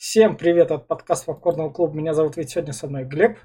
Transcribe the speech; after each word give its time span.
Всем 0.00 0.38
привет 0.38 0.70
от 0.70 0.88
подкаста 0.88 1.26
Попкорного 1.26 1.68
клуба. 1.68 1.94
Меня 1.94 2.14
зовут 2.14 2.38
ведь 2.38 2.48
сегодня 2.48 2.72
со 2.72 2.86
мной 2.86 3.04
Глеб. 3.04 3.36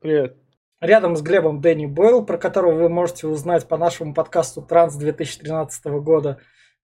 Привет. 0.00 0.36
Рядом 0.80 1.16
с 1.16 1.22
Глебом 1.22 1.60
Дэнни 1.60 1.86
Бойл, 1.86 2.24
про 2.24 2.38
которого 2.38 2.82
вы 2.82 2.88
можете 2.88 3.26
узнать 3.26 3.66
по 3.66 3.76
нашему 3.76 4.14
подкасту 4.14 4.62
«Транс» 4.62 4.94
2013 4.94 5.86
года, 5.86 6.38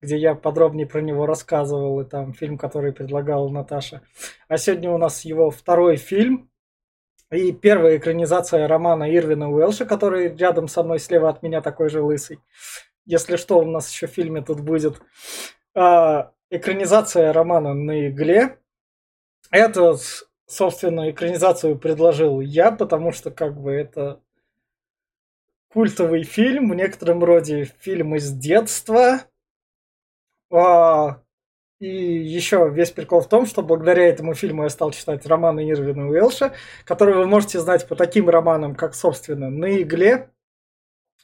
где 0.02 0.16
я 0.16 0.34
подробнее 0.34 0.88
про 0.88 1.02
него 1.02 1.26
рассказывал, 1.26 2.00
и 2.00 2.06
там 2.06 2.34
фильм, 2.34 2.58
который 2.58 2.94
предлагала 2.94 3.50
Наташа. 3.50 4.02
А 4.48 4.56
сегодня 4.58 4.92
у 4.92 4.98
нас 4.98 5.26
его 5.26 5.52
второй 5.52 5.98
фильм 5.98 6.50
и 7.32 7.52
первая 7.52 7.98
экранизация 7.98 8.66
романа 8.66 9.14
Ирвина 9.14 9.52
Уэлша, 9.52 9.86
который 9.86 10.34
рядом 10.38 10.70
со 10.70 10.84
мной 10.84 11.00
слева 11.00 11.28
от 11.28 11.44
меня 11.44 11.60
такой 11.60 11.90
же 11.90 12.02
лысый. 12.02 12.40
Если 13.04 13.36
что, 13.36 13.60
у 13.60 13.66
нас 13.66 13.92
еще 13.92 14.08
в 14.08 14.12
фильме 14.12 14.42
тут 14.42 14.62
будет. 14.62 15.02
А, 15.76 16.32
экранизация 16.50 17.34
романа 17.34 17.74
на 17.74 18.08
игле. 18.08 18.56
Это, 19.52 19.98
собственно, 20.46 21.10
экранизацию 21.10 21.78
предложил 21.78 22.40
я, 22.40 22.72
потому 22.72 23.12
что 23.12 23.32
как 23.32 23.60
бы 23.60 23.72
это 23.72 24.22
культовый 25.72 26.24
фильм, 26.24 26.70
в 26.70 26.76
некотором 26.76 27.24
роде 27.24 27.66
фильм 27.80 28.16
из 28.16 28.32
детства. 28.32 29.22
А, 30.52 31.22
и 31.80 31.88
еще 31.88 32.70
весь 32.70 32.92
прикол 32.92 33.22
в 33.22 33.30
том, 33.30 33.46
что 33.46 33.62
благодаря 33.62 34.08
этому 34.08 34.34
фильму 34.34 34.64
я 34.64 34.70
стал 34.70 34.92
читать 34.92 35.26
романы 35.26 35.70
Ирвина 35.70 36.10
Уэлша, 36.10 36.54
которые 36.86 37.18
вы 37.18 37.26
можете 37.26 37.60
знать 37.60 37.88
по 37.88 37.96
таким 37.96 38.30
романам, 38.30 38.76
как, 38.76 38.96
собственно, 38.96 39.50
«На 39.50 39.82
игле», 39.82 40.30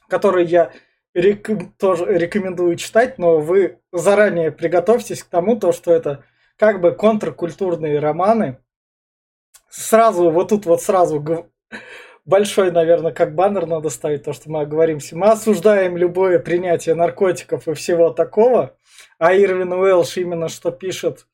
который 0.08 0.46
я 0.46 0.72
рек... 1.14 1.48
тоже 1.78 2.06
рекомендую 2.06 2.76
читать, 2.76 3.18
но 3.18 3.38
вы 3.38 3.80
заранее 3.92 4.52
приготовьтесь 4.52 5.22
к 5.24 5.28
тому, 5.28 5.56
то, 5.56 5.72
что 5.72 5.92
это 5.92 6.24
как 6.56 6.80
бы 6.80 6.92
контркультурные 6.92 7.98
романы. 7.98 8.58
Сразу, 9.68 10.30
вот 10.30 10.48
тут 10.48 10.66
вот 10.66 10.82
сразу 10.82 11.52
большой, 12.24 12.70
наверное, 12.70 13.12
как 13.12 13.34
баннер 13.34 13.66
надо 13.66 13.90
ставить, 13.90 14.24
то, 14.24 14.32
что 14.32 14.50
мы 14.50 14.62
оговоримся. 14.62 15.16
Мы 15.16 15.28
осуждаем 15.28 15.96
любое 15.96 16.38
принятие 16.38 16.94
наркотиков 16.94 17.68
и 17.68 17.74
всего 17.74 18.10
такого. 18.10 18.76
А 19.18 19.34
Ирвин 19.34 19.72
Уэлш 19.72 20.16
именно 20.18 20.48
что 20.48 20.70
пишет 20.70 21.26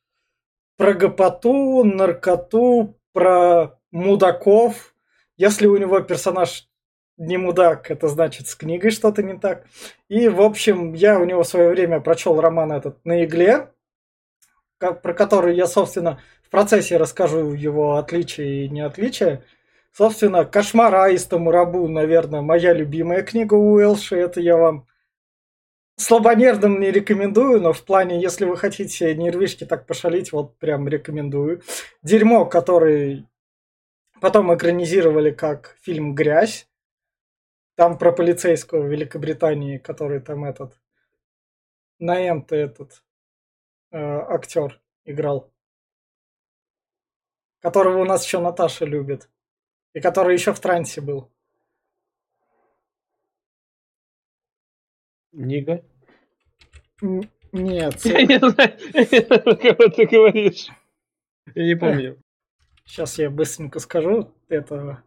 про 0.77 0.95
гопоту, 0.95 1.85
наркоту, 1.85 2.99
про 3.13 3.79
мудаков. 3.91 4.95
Если 5.37 5.67
у 5.67 5.77
него 5.77 6.01
персонаж 6.01 6.69
не 7.17 7.37
мудак, 7.37 7.91
это 7.91 8.09
значит 8.09 8.49
с 8.49 8.55
книгой 8.55 8.91
что-то 8.91 9.23
не 9.23 9.39
так. 9.39 9.67
И, 10.09 10.29
в 10.29 10.41
общем, 10.41 10.93
я 10.95 11.19
у 11.19 11.25
него 11.25 11.43
в 11.43 11.49
свое 11.49 11.69
время 11.69 12.01
прочел 12.01 12.41
роман 12.41 12.73
этот 12.73 13.05
«На 13.05 13.25
игле», 13.25 13.69
про 14.91 15.15
который 15.15 15.55
я, 15.55 15.67
собственно, 15.67 16.21
в 16.43 16.51
процессе 16.51 16.97
расскажу 16.97 17.53
его 17.53 17.97
отличия 17.97 18.65
и 18.65 18.69
неотличия. 18.69 19.45
Собственно, 19.93 20.45
«Кошмар 20.45 20.95
аистому 20.95 21.51
рабу», 21.51 21.87
наверное, 21.87 22.41
моя 22.41 22.73
любимая 22.73 23.23
книга 23.23 23.55
Уэлши. 23.55 24.17
Это 24.17 24.41
я 24.41 24.57
вам 24.57 24.87
слабонервным 25.97 26.81
не 26.81 26.91
рекомендую, 26.91 27.61
но 27.61 27.73
в 27.73 27.85
плане, 27.85 28.21
если 28.21 28.45
вы 28.45 28.57
хотите 28.57 29.15
нервишки 29.15 29.65
так 29.65 29.87
пошалить, 29.87 30.33
вот 30.33 30.59
прям 30.59 30.89
рекомендую. 30.89 31.63
«Дерьмо», 32.03 32.47
который 32.47 33.27
потом 34.21 34.55
экранизировали 34.55 35.31
как 35.31 35.77
фильм 35.83 36.15
«Грязь». 36.15 36.69
Там 37.77 37.97
про 37.99 38.13
полицейского 38.13 38.83
в 38.83 38.91
Великобритании, 38.91 39.79
который 39.79 40.21
там 40.21 40.45
этот... 40.45 40.75
Наэм-то 41.99 42.57
этот 42.57 43.03
э, 43.93 43.99
актер 43.99 44.81
играл. 45.05 45.53
Которого 47.61 48.01
у 48.01 48.05
нас 48.05 48.25
еще 48.25 48.41
Наташа 48.41 48.85
любит. 48.85 49.31
И 49.95 50.01
который 50.01 50.35
еще 50.35 50.53
в 50.53 50.61
трансе 50.61 51.01
был. 51.01 51.31
Нига? 55.33 55.85
Нет. 57.01 57.95
Я 58.05 58.23
не 58.23 58.39
знаю, 58.39 58.79
кого 59.59 59.89
ты 59.89 60.07
говоришь. 60.07 60.69
Я 61.55 61.65
не 61.65 61.75
помню. 61.75 62.19
Сейчас 62.85 63.19
я 63.19 63.31
быстренько 63.31 63.79
скажу. 63.79 64.35
Это 64.49 65.03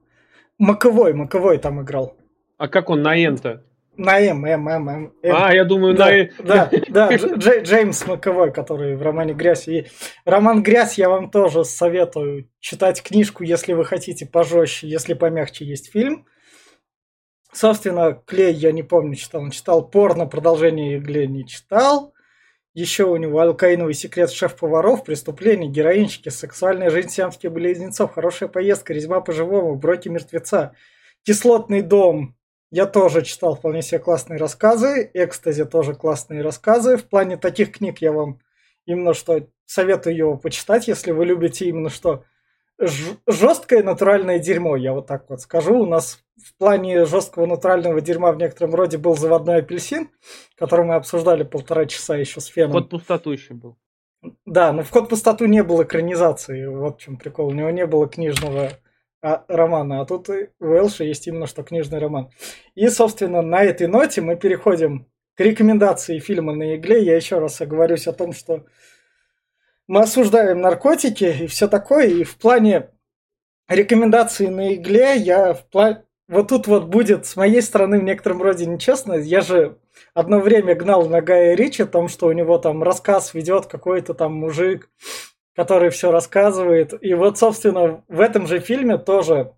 Маковой, 0.58 1.14
Маковой 1.14 1.58
там 1.58 1.82
играл. 1.82 2.18
А 2.58 2.68
как 2.68 2.90
он 2.90 3.02
на 3.02 3.16
Н-то? 3.18 3.64
На 3.98 4.20
М, 4.20 4.46
М, 4.46 4.68
М, 4.68 4.90
М. 4.90 5.14
А, 5.24 5.54
я 5.54 5.64
думаю, 5.64 5.96
да, 5.96 6.06
на 6.06 6.12
Э. 6.12 6.30
Да, 6.40 6.70
да, 6.90 7.10
Дж, 7.18 7.62
Джеймс 7.64 8.06
Маковой, 8.08 8.52
который 8.52 8.96
в 8.96 9.02
романе 9.02 9.34
«Грязь». 9.34 9.68
И 9.68 9.88
роман 10.26 10.64
«Грязь» 10.64 10.98
я 10.98 11.10
вам 11.10 11.30
тоже 11.32 11.64
советую 11.64 12.50
читать 12.60 13.02
книжку, 13.02 13.44
если 13.44 13.74
вы 13.74 13.86
хотите 13.86 14.26
пожестче, 14.26 14.88
если 14.88 15.14
помягче 15.14 15.66
есть 15.66 15.92
фильм. 15.92 16.26
Собственно, 17.54 18.22
Клей, 18.26 18.54
я 18.54 18.74
не 18.74 18.84
помню, 18.84 19.16
читал. 19.16 19.42
Он 19.42 19.52
читал 19.52 19.88
порно, 19.88 20.26
продолжение 20.26 20.98
Игле 20.98 21.26
не 21.26 21.48
читал. 21.48 22.14
Еще 22.74 23.06
у 23.06 23.16
него 23.16 23.40
алкаиновый 23.40 23.94
секрет 23.94 24.30
шеф-поваров, 24.30 25.06
преступления, 25.06 25.70
героинщики, 25.70 26.28
сексуальная 26.28 26.90
жизнь 26.90 27.08
сиамских 27.08 27.50
близнецов, 27.54 28.14
хорошая 28.14 28.50
поездка, 28.50 28.94
резьба 28.94 29.22
по-живому, 29.22 29.76
броки 29.76 30.10
мертвеца, 30.10 30.74
кислотный 31.24 31.82
дом, 31.82 32.35
я 32.76 32.86
тоже 32.88 33.22
читал 33.22 33.56
вполне 33.56 33.82
себе 33.82 34.00
классные 34.00 34.38
рассказы. 34.38 35.10
Экстази 35.14 35.64
тоже 35.64 35.96
классные 35.96 36.42
рассказы. 36.42 36.98
В 36.98 37.06
плане 37.06 37.38
таких 37.38 37.72
книг 37.72 38.00
я 38.00 38.12
вам 38.12 38.42
именно 38.86 39.14
что 39.14 39.48
советую 39.66 40.18
его 40.18 40.36
почитать, 40.36 40.90
если 40.90 41.12
вы 41.12 41.26
любите 41.26 41.70
именно 41.70 41.90
что 41.90 42.26
жесткое 43.28 43.82
натуральное 43.82 44.40
дерьмо, 44.40 44.76
я 44.76 44.92
вот 44.92 45.08
так 45.08 45.30
вот 45.30 45.40
скажу. 45.40 45.80
У 45.80 45.86
нас 45.86 46.20
в 46.36 46.54
плане 46.58 47.06
жесткого 47.06 47.46
натурального 47.46 48.02
дерьма 48.02 48.34
в 48.34 48.38
некотором 48.38 48.76
роде 48.76 48.98
был 48.98 49.16
заводной 49.16 49.60
апельсин, 49.60 50.10
который 50.58 50.84
мы 50.84 50.96
обсуждали 50.96 51.44
полтора 51.44 51.86
часа 51.86 52.18
еще 52.18 52.42
с 52.42 52.48
Феном. 52.48 52.74
Код 52.74 52.90
пустоту 52.90 53.32
еще 53.32 53.54
был. 53.54 53.78
Да, 54.46 54.74
но 54.74 54.84
в 54.84 54.90
Код 54.90 55.08
пустоту 55.08 55.46
не 55.46 55.64
было 55.64 55.84
экранизации. 55.84 56.66
Вот 56.66 56.98
в 56.98 57.02
чем 57.02 57.16
прикол. 57.16 57.48
У 57.48 57.54
него 57.54 57.70
не 57.70 57.86
было 57.86 58.10
книжного 58.10 58.72
а, 59.26 59.44
романа, 59.48 60.02
а 60.02 60.06
тут 60.06 60.30
у 60.30 60.66
Элши 60.66 61.04
есть 61.04 61.26
именно 61.26 61.48
что 61.48 61.64
книжный 61.64 61.98
роман. 61.98 62.30
И, 62.76 62.88
собственно, 62.90 63.42
на 63.42 63.64
этой 63.64 63.88
ноте 63.88 64.22
мы 64.22 64.36
переходим 64.36 65.08
к 65.36 65.40
рекомендации 65.40 66.20
фильма 66.20 66.54
на 66.54 66.76
игле. 66.76 67.04
Я 67.04 67.16
еще 67.16 67.40
раз 67.40 67.60
оговорюсь 67.60 68.06
о 68.06 68.14
том, 68.14 68.34
что 68.34 68.66
мы 69.88 70.02
осуждаем 70.02 70.62
наркотики 70.62 71.24
и 71.42 71.48
все 71.48 71.68
такое. 71.68 72.06
И 72.06 72.24
в 72.24 72.38
плане 72.38 72.92
рекомендации 73.68 74.46
на 74.46 74.76
игле 74.76 75.16
я 75.16 75.56
в 75.56 75.66
плане... 75.70 76.04
Вот 76.28 76.50
тут 76.50 76.68
вот 76.68 76.86
будет 76.86 77.26
с 77.26 77.36
моей 77.36 77.64
стороны 77.64 78.00
в 78.00 78.04
некотором 78.04 78.44
роде 78.44 78.68
нечестно. 78.68 79.14
Я 79.14 79.42
же 79.42 79.80
одно 80.14 80.40
время 80.40 80.76
гнал 80.76 81.10
на 81.10 81.22
Гая 81.22 81.56
Ричи 81.56 81.82
о 81.82 81.88
том, 81.88 82.10
что 82.10 82.28
у 82.28 82.32
него 82.32 82.60
там 82.60 82.84
рассказ 82.84 83.34
ведет 83.34 83.66
какой-то 83.66 84.14
там 84.14 84.34
мужик, 84.34 84.92
который 85.56 85.90
все 85.90 86.12
рассказывает. 86.12 86.94
И 87.02 87.14
вот, 87.14 87.38
собственно, 87.38 88.04
в 88.08 88.20
этом 88.20 88.46
же 88.46 88.60
фильме 88.60 88.98
тоже 88.98 89.54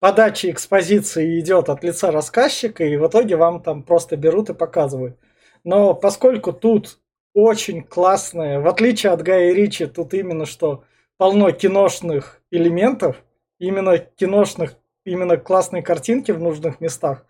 подача 0.00 0.50
экспозиции 0.50 1.38
идет 1.38 1.68
от 1.68 1.84
лица 1.84 2.10
рассказчика, 2.10 2.84
и 2.84 2.96
в 2.96 3.06
итоге 3.06 3.36
вам 3.36 3.62
там 3.62 3.82
просто 3.82 4.16
берут 4.16 4.50
и 4.50 4.54
показывают. 4.54 5.18
Но 5.62 5.94
поскольку 5.94 6.52
тут 6.52 6.98
очень 7.34 7.82
классное, 7.82 8.60
в 8.60 8.66
отличие 8.66 9.12
от 9.12 9.22
Гая 9.22 9.52
Ричи, 9.52 9.86
тут 9.86 10.14
именно 10.14 10.46
что 10.46 10.84
полно 11.18 11.52
киношных 11.52 12.42
элементов, 12.50 13.22
именно 13.58 13.98
киношных, 13.98 14.74
именно 15.04 15.36
классные 15.36 15.82
картинки 15.82 16.32
в 16.32 16.40
нужных 16.40 16.80
местах 16.80 17.26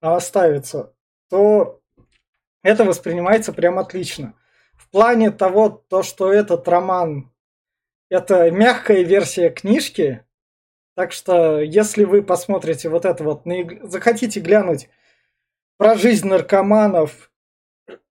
а 0.00 0.20
ставятся, 0.20 0.92
то 1.30 1.80
это 2.62 2.84
воспринимается 2.84 3.54
прям 3.54 3.78
отлично 3.78 4.34
в 4.76 4.88
плане 4.90 5.30
того, 5.30 5.68
то, 5.68 6.02
что 6.02 6.32
этот 6.32 6.66
роман 6.68 7.30
это 8.14 8.50
мягкая 8.50 9.02
версия 9.02 9.50
книжки, 9.50 10.24
так 10.94 11.12
что 11.12 11.60
если 11.60 12.04
вы 12.04 12.22
посмотрите 12.22 12.88
вот 12.88 13.04
это 13.04 13.24
вот, 13.24 13.42
захотите 13.82 14.40
глянуть 14.40 14.88
про 15.76 15.96
жизнь 15.96 16.28
наркоманов, 16.28 17.30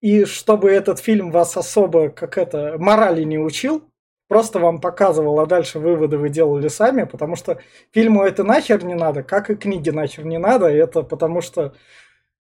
и 0.00 0.24
чтобы 0.24 0.70
этот 0.70 1.00
фильм 1.00 1.30
вас 1.30 1.56
особо, 1.56 2.10
как 2.10 2.38
это, 2.38 2.76
морали 2.78 3.24
не 3.24 3.38
учил, 3.38 3.88
просто 4.28 4.58
вам 4.58 4.80
показывал, 4.80 5.40
а 5.40 5.46
дальше 5.46 5.78
выводы 5.78 6.18
вы 6.18 6.28
делали 6.28 6.68
сами, 6.68 7.04
потому 7.04 7.34
что 7.34 7.58
фильму 7.90 8.22
это 8.22 8.44
нахер 8.44 8.84
не 8.84 8.94
надо, 8.94 9.22
как 9.22 9.50
и 9.50 9.56
книге 9.56 9.92
нахер 9.92 10.24
не 10.24 10.38
надо, 10.38 10.66
это 10.66 11.02
потому 11.02 11.40
что 11.40 11.74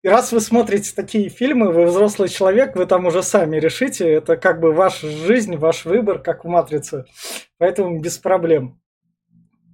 и 0.05 0.07
раз 0.07 0.31
вы 0.31 0.39
смотрите 0.39 0.93
такие 0.95 1.29
фильмы, 1.29 1.71
вы 1.71 1.87
взрослый 1.87 2.29
человек, 2.29 2.75
вы 2.75 2.85
там 2.85 3.07
уже 3.07 3.23
сами 3.23 3.57
решите. 3.57 4.07
Это 4.07 4.37
как 4.37 4.59
бы 4.59 4.71
ваша 4.71 5.09
жизнь, 5.09 5.55
ваш 5.55 5.83
выбор, 5.83 6.19
как 6.19 6.45
в 6.45 6.47
«Матрице». 6.47 7.05
Поэтому 7.57 7.99
без 7.99 8.19
проблем. 8.19 8.79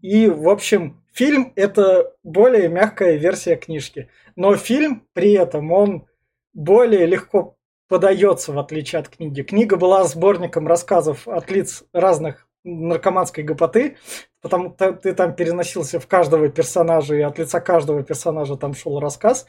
И, 0.02 0.30
в 0.30 0.48
общем, 0.48 1.04
фильм– 1.12 1.52
это 1.58 2.14
более 2.24 2.70
мягкая 2.70 3.18
версия 3.18 3.58
книжки. 3.58 4.10
Но 4.38 4.56
фильм 4.56 5.06
при 5.12 5.34
этом, 5.34 5.70
он 5.74 6.08
более 6.54 7.06
легко 7.08 7.58
подается, 7.90 8.54
в 8.54 8.60
отличие 8.60 9.02
от 9.02 9.10
книги. 9.10 9.42
Книга 9.42 9.76
была 9.76 10.06
сборником 10.06 10.66
рассказов 10.66 11.28
от 11.28 11.52
лиц 11.52 11.84
разных 11.92 12.48
наркоманской 12.64 13.44
гопоты, 13.44 13.98
потому 14.42 14.74
что 14.76 14.94
ты 14.94 15.14
там 15.14 15.36
переносился 15.36 16.00
в 16.00 16.08
каждого 16.08 16.48
персонажа, 16.48 17.16
и 17.16 17.22
от 17.22 17.38
лица 17.38 17.60
каждого 17.60 18.02
персонажа 18.02 18.56
там 18.56 18.74
шел 18.76 19.02
рассказ, 19.02 19.46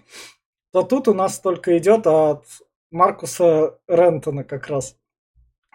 то 0.73 0.83
тут 0.83 1.09
у 1.09 1.15
нас 1.15 1.39
только 1.39 1.77
идет 1.79 2.07
от 2.07 2.47
Маркуса 2.91 3.79
Рентона 3.87 4.43
как 4.43 4.67
раз 4.69 4.97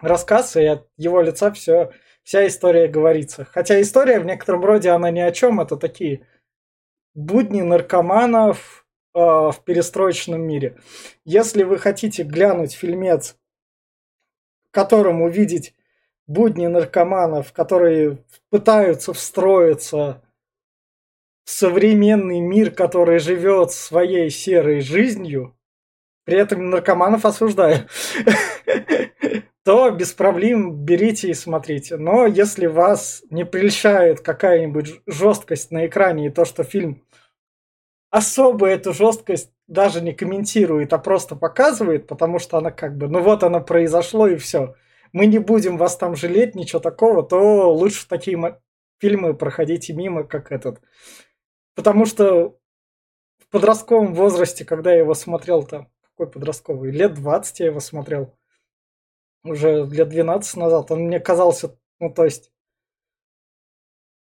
рассказ, 0.01 0.55
и 0.55 0.65
от 0.65 0.88
его 0.97 1.21
лица 1.21 1.51
все, 1.51 1.91
вся 2.23 2.45
история 2.47 2.88
говорится. 2.88 3.45
Хотя 3.45 3.79
история 3.81 4.19
в 4.19 4.25
некотором 4.25 4.65
роде, 4.65 4.89
она 4.89 5.11
ни 5.11 5.19
о 5.19 5.31
чем, 5.31 5.61
это 5.61 5.77
такие 5.77 6.25
будни 7.13 7.61
наркоманов 7.61 8.85
э, 9.13 9.19
в 9.19 9.57
перестроечном 9.65 10.41
мире. 10.41 10.77
Если 11.25 11.63
вы 11.63 11.77
хотите 11.77 12.23
глянуть 12.23 12.73
фильмец, 12.73 13.38
в 14.69 14.71
котором 14.71 15.21
увидеть 15.21 15.73
будни 16.27 16.67
наркоманов, 16.67 17.53
которые 17.53 18.23
пытаются 18.50 19.13
встроиться 19.13 20.21
современный 21.47 22.41
мир, 22.41 22.71
который 22.71 23.19
живет 23.19 23.71
своей 23.71 24.29
серой 24.29 24.81
жизнью, 24.81 25.57
при 26.25 26.38
этом 26.38 26.69
наркоманов 26.69 27.23
осуждаю, 27.23 27.88
то 29.63 29.89
без 29.91 30.11
проблем 30.11 30.83
берите 30.83 31.29
и 31.29 31.33
смотрите. 31.33 31.95
Но 31.95 32.25
если 32.25 32.65
вас 32.65 33.23
не 33.29 33.45
прельщает 33.45 34.19
какая-нибудь 34.19 35.01
жесткость 35.07 35.71
на 35.71 35.88
экране 35.88 36.27
и 36.27 36.31
то, 36.31 36.44
что 36.44 36.63
фильм 36.63 37.03
особо 38.09 38.67
эту 38.67 38.93
жесткость 38.93 39.51
даже 39.67 40.01
не 40.01 40.13
комментирует, 40.13 40.91
а 40.91 40.97
просто 40.97 41.35
показывает, 41.35 42.07
потому 42.07 42.39
что 42.39 42.57
она 42.57 42.71
как 42.71 42.97
бы, 42.97 43.07
ну 43.07 43.21
вот 43.21 43.43
оно 43.43 43.61
произошло 43.61 44.27
и 44.27 44.35
все– 44.35 44.75
мы 45.13 45.25
не 45.25 45.39
будем 45.39 45.77
вас 45.77 45.97
там 45.97 46.15
жалеть, 46.15 46.55
ничего 46.55 46.79
такого, 46.79 47.23
то 47.23 47.73
лучше 47.73 48.07
такие 48.07 48.38
фильмы 49.00 49.33
проходите 49.33 49.93
мимо, 49.93 50.23
как 50.23 50.51
этот. 50.51 50.81
Потому 51.77 52.07
что 52.07 52.57
в 53.38 53.47
подростковом 53.51 54.15
возрасте, 54.15 54.65
когда 54.65 54.91
я 54.91 54.97
его 54.97 55.13
смотрел, 55.13 55.62
там, 55.62 55.91
какой 56.01 56.25
подростковый, 56.27 56.89
лет 56.91 57.13
20 57.13 57.59
я 57.59 57.68
его 57.68 57.79
смотрел, 57.79 58.35
уже 59.44 59.85
лет 59.85 60.09
12 60.09 60.56
назад, 60.56 60.89
он 60.89 61.01
мне 61.01 61.19
казался, 61.19 61.79
ну, 62.00 62.12
то 62.12 62.25
есть, 62.25 62.51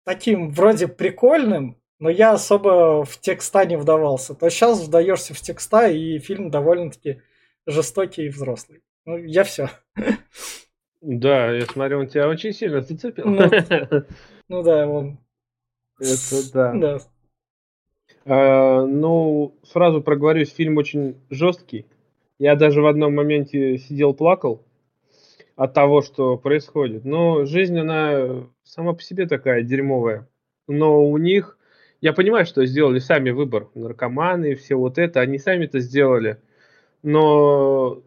таким 0.06 0.50
вроде 0.50 0.88
прикольным, 0.88 1.80
но 2.00 2.10
я 2.10 2.32
особо 2.32 3.06
в 3.06 3.22
текста 3.22 3.64
не 3.64 3.78
вдавался. 3.78 4.34
То 4.34 4.50
сейчас 4.50 4.82
вдаешься 4.82 5.36
в 5.36 5.40
текста, 5.40 5.88
и 5.88 6.18
фильм 6.18 6.50
довольно-таки 6.50 7.22
жестокий 7.68 8.26
и 8.26 8.30
взрослый. 8.30 8.82
Ну, 9.06 9.18
я 9.18 9.44
все. 9.44 9.70
Да, 11.00 11.52
я 11.52 11.68
смотрю, 11.68 12.00
он 12.00 12.08
тебя 12.08 12.28
очень 12.28 12.54
сильно 12.54 12.82
зацепил. 12.82 13.26
Ну, 13.28 13.52
ну 14.48 14.64
да, 14.64 14.88
он. 14.88 15.20
Это 16.00 16.52
да. 16.52 16.74
Да. 16.74 17.00
А, 18.26 18.86
ну, 18.86 19.56
сразу 19.64 20.02
проговорюсь, 20.02 20.54
фильм 20.54 20.78
очень 20.78 21.16
жесткий. 21.30 21.86
Я 22.40 22.56
даже 22.56 22.82
в 22.82 22.88
одном 22.88 23.16
моменте 23.16 23.78
сидел, 23.78 24.14
плакал 24.14 24.64
от 25.56 25.74
того, 25.74 26.02
что 26.02 26.38
происходит. 26.38 27.06
Но 27.06 27.46
жизнь, 27.46 27.78
она 27.78 28.48
сама 28.64 28.94
по 28.94 29.02
себе 29.02 29.28
такая 29.28 29.62
дерьмовая. 29.62 30.28
Но 30.68 31.06
у 31.06 31.18
них, 31.18 31.58
я 32.02 32.14
понимаю, 32.14 32.46
что 32.46 32.66
сделали 32.66 33.00
сами 33.00 33.30
выбор. 33.30 33.70
Наркоманы 33.76 34.52
и 34.52 34.56
все 34.56 34.76
вот 34.76 34.98
это, 34.98 35.22
они 35.22 35.38
сами 35.38 35.66
это 35.66 35.80
сделали. 35.80 36.40
Но 37.04 38.02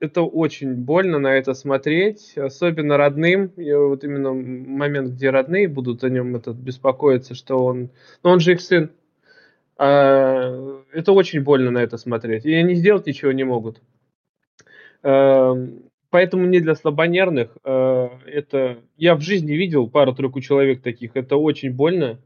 это 0.00 0.22
очень 0.22 0.74
больно 0.74 1.20
на 1.20 1.36
это 1.36 1.54
смотреть, 1.54 2.36
особенно 2.36 2.96
родным. 2.96 3.46
И 3.56 3.72
вот 3.72 4.02
именно 4.02 4.32
момент, 4.34 5.12
где 5.12 5.30
родные 5.30 5.68
будут 5.68 6.02
о 6.02 6.10
нем 6.10 6.34
этот 6.34 6.56
беспокоиться, 6.56 7.36
что 7.36 7.64
он, 7.64 7.90
ну 8.24 8.30
он 8.30 8.40
же 8.40 8.52
их 8.52 8.60
сын. 8.60 8.90
А, 9.84 10.84
это 10.92 11.10
очень 11.10 11.42
больно 11.42 11.72
на 11.72 11.78
это 11.78 11.96
смотреть. 11.96 12.46
И 12.46 12.54
они 12.54 12.74
сделать 12.74 13.06
ничего 13.06 13.32
не 13.32 13.42
могут. 13.42 13.82
А, 15.02 15.56
поэтому 16.10 16.46
не 16.46 16.60
для 16.60 16.76
слабонервных. 16.76 17.56
А, 17.64 18.12
это 18.24 18.78
я 18.96 19.16
в 19.16 19.22
жизни 19.22 19.54
видел 19.54 19.90
пару-тройку 19.90 20.40
человек 20.40 20.82
таких. 20.82 21.16
Это 21.16 21.36
очень 21.36 21.72
больно. 21.72 22.20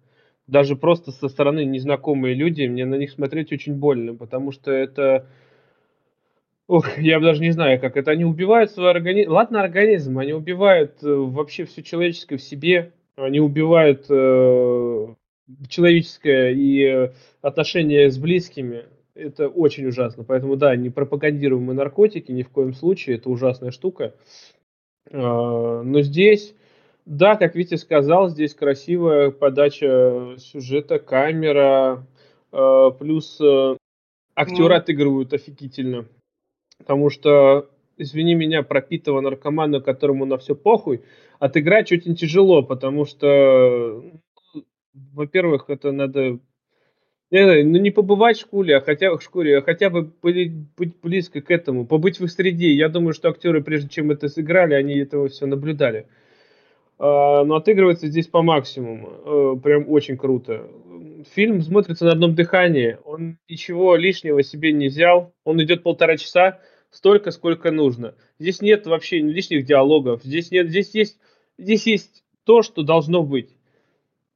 Даже 0.46 0.76
просто 0.76 1.12
со 1.12 1.28
стороны 1.28 1.64
незнакомые 1.64 2.34
люди, 2.34 2.66
мне 2.66 2.84
на 2.84 2.96
них 2.96 3.10
смотреть 3.10 3.52
очень 3.52 3.74
больно, 3.74 4.14
потому 4.14 4.52
что 4.52 4.70
это 4.70 5.26
Ох, 6.68 6.98
я 6.98 7.20
даже 7.20 7.40
не 7.40 7.52
знаю, 7.52 7.80
как 7.80 7.96
это. 7.96 8.10
Они 8.10 8.24
убивают 8.24 8.70
свой 8.70 8.90
организм. 8.90 9.32
Ладно, 9.32 9.62
организм, 9.62 10.18
они 10.18 10.34
убивают 10.34 11.02
э, 11.02 11.08
вообще 11.08 11.64
все 11.64 11.82
человеческое 11.82 12.36
в 12.36 12.42
себе. 12.42 12.92
Они 13.16 13.40
убивают 13.40 14.06
э, 14.10 15.06
человеческое 15.68 16.52
и 16.52 16.82
э, 16.82 17.12
отношения 17.42 18.10
с 18.10 18.18
близкими. 18.18 18.84
Это 19.14 19.48
очень 19.48 19.86
ужасно. 19.86 20.24
Поэтому, 20.24 20.56
да, 20.56 20.76
не 20.76 20.90
пропагандируем 20.90 21.64
мы 21.64 21.74
наркотики 21.74 22.32
ни 22.32 22.42
в 22.42 22.50
коем 22.50 22.74
случае. 22.74 23.16
Это 23.16 23.30
ужасная 23.30 23.70
штука. 23.70 24.14
Э, 25.10 25.82
но 25.84 26.00
здесь, 26.02 26.54
да, 27.04 27.36
как 27.36 27.54
Витя 27.54 27.76
сказал, 27.76 28.28
здесь 28.28 28.54
красивая 28.54 29.30
подача 29.30 30.34
сюжета, 30.38 30.98
камера, 30.98 32.06
э, 32.52 32.90
плюс 32.98 33.40
э, 33.40 33.76
актеры 34.34 34.74
ну... 34.74 34.80
отыгрывают 34.80 35.32
офигительно. 35.32 36.06
Потому 36.78 37.10
что, 37.10 37.70
извини 37.96 38.34
меня, 38.34 38.62
пропитого 38.62 39.20
наркомана, 39.20 39.80
которому 39.80 40.26
на 40.26 40.36
все 40.36 40.54
похуй, 40.54 41.02
отыграть 41.38 41.90
очень 41.92 42.14
тяжело, 42.14 42.62
потому 42.62 43.06
что, 43.06 44.02
во-первых, 45.12 45.66
это 45.68 45.92
надо 45.92 46.38
не 47.30 47.62
ну 47.64 47.78
не 47.78 47.90
побывать 47.90 48.36
в 48.36 48.40
школе, 48.40 48.76
а 48.76 48.80
хотя 48.80 49.14
в 49.14 49.22
школе, 49.22 49.58
а 49.58 49.62
хотя 49.62 49.90
бы 49.90 50.12
быть, 50.22 50.52
быть 50.76 51.00
близко 51.02 51.40
к 51.40 51.50
этому, 51.50 51.86
побыть 51.86 52.20
в 52.20 52.24
их 52.24 52.30
среде. 52.30 52.72
Я 52.72 52.88
думаю, 52.88 53.14
что 53.14 53.28
актеры, 53.28 53.62
прежде 53.62 53.88
чем 53.88 54.10
это 54.10 54.28
сыграли, 54.28 54.74
они 54.74 54.96
этого 54.98 55.28
все 55.28 55.46
наблюдали. 55.46 56.06
А, 56.98 57.44
но 57.44 57.56
отыгрывается 57.56 58.06
здесь 58.06 58.28
по 58.28 58.42
максимуму. 58.42 59.08
А, 59.24 59.56
прям 59.56 59.90
очень 59.90 60.16
круто. 60.16 60.68
Фильм 61.34 61.60
смотрится 61.62 62.04
на 62.04 62.12
одном 62.12 62.34
дыхании. 62.34 62.98
Он 63.04 63.38
ничего 63.48 63.96
лишнего 63.96 64.42
себе 64.42 64.72
не 64.72 64.88
взял. 64.88 65.34
Он 65.44 65.62
идет 65.62 65.82
полтора 65.82 66.16
часа 66.16 66.60
столько, 66.90 67.32
сколько 67.32 67.70
нужно. 67.72 68.14
Здесь 68.38 68.62
нет 68.62 68.86
вообще 68.86 69.18
лишних 69.18 69.66
диалогов. 69.66 70.22
Здесь 70.22 70.50
нет, 70.50 70.68
здесь 70.68 70.94
есть, 70.94 71.18
здесь 71.58 71.86
есть 71.86 72.24
то, 72.44 72.62
что 72.62 72.82
должно 72.82 73.22
быть. 73.22 73.55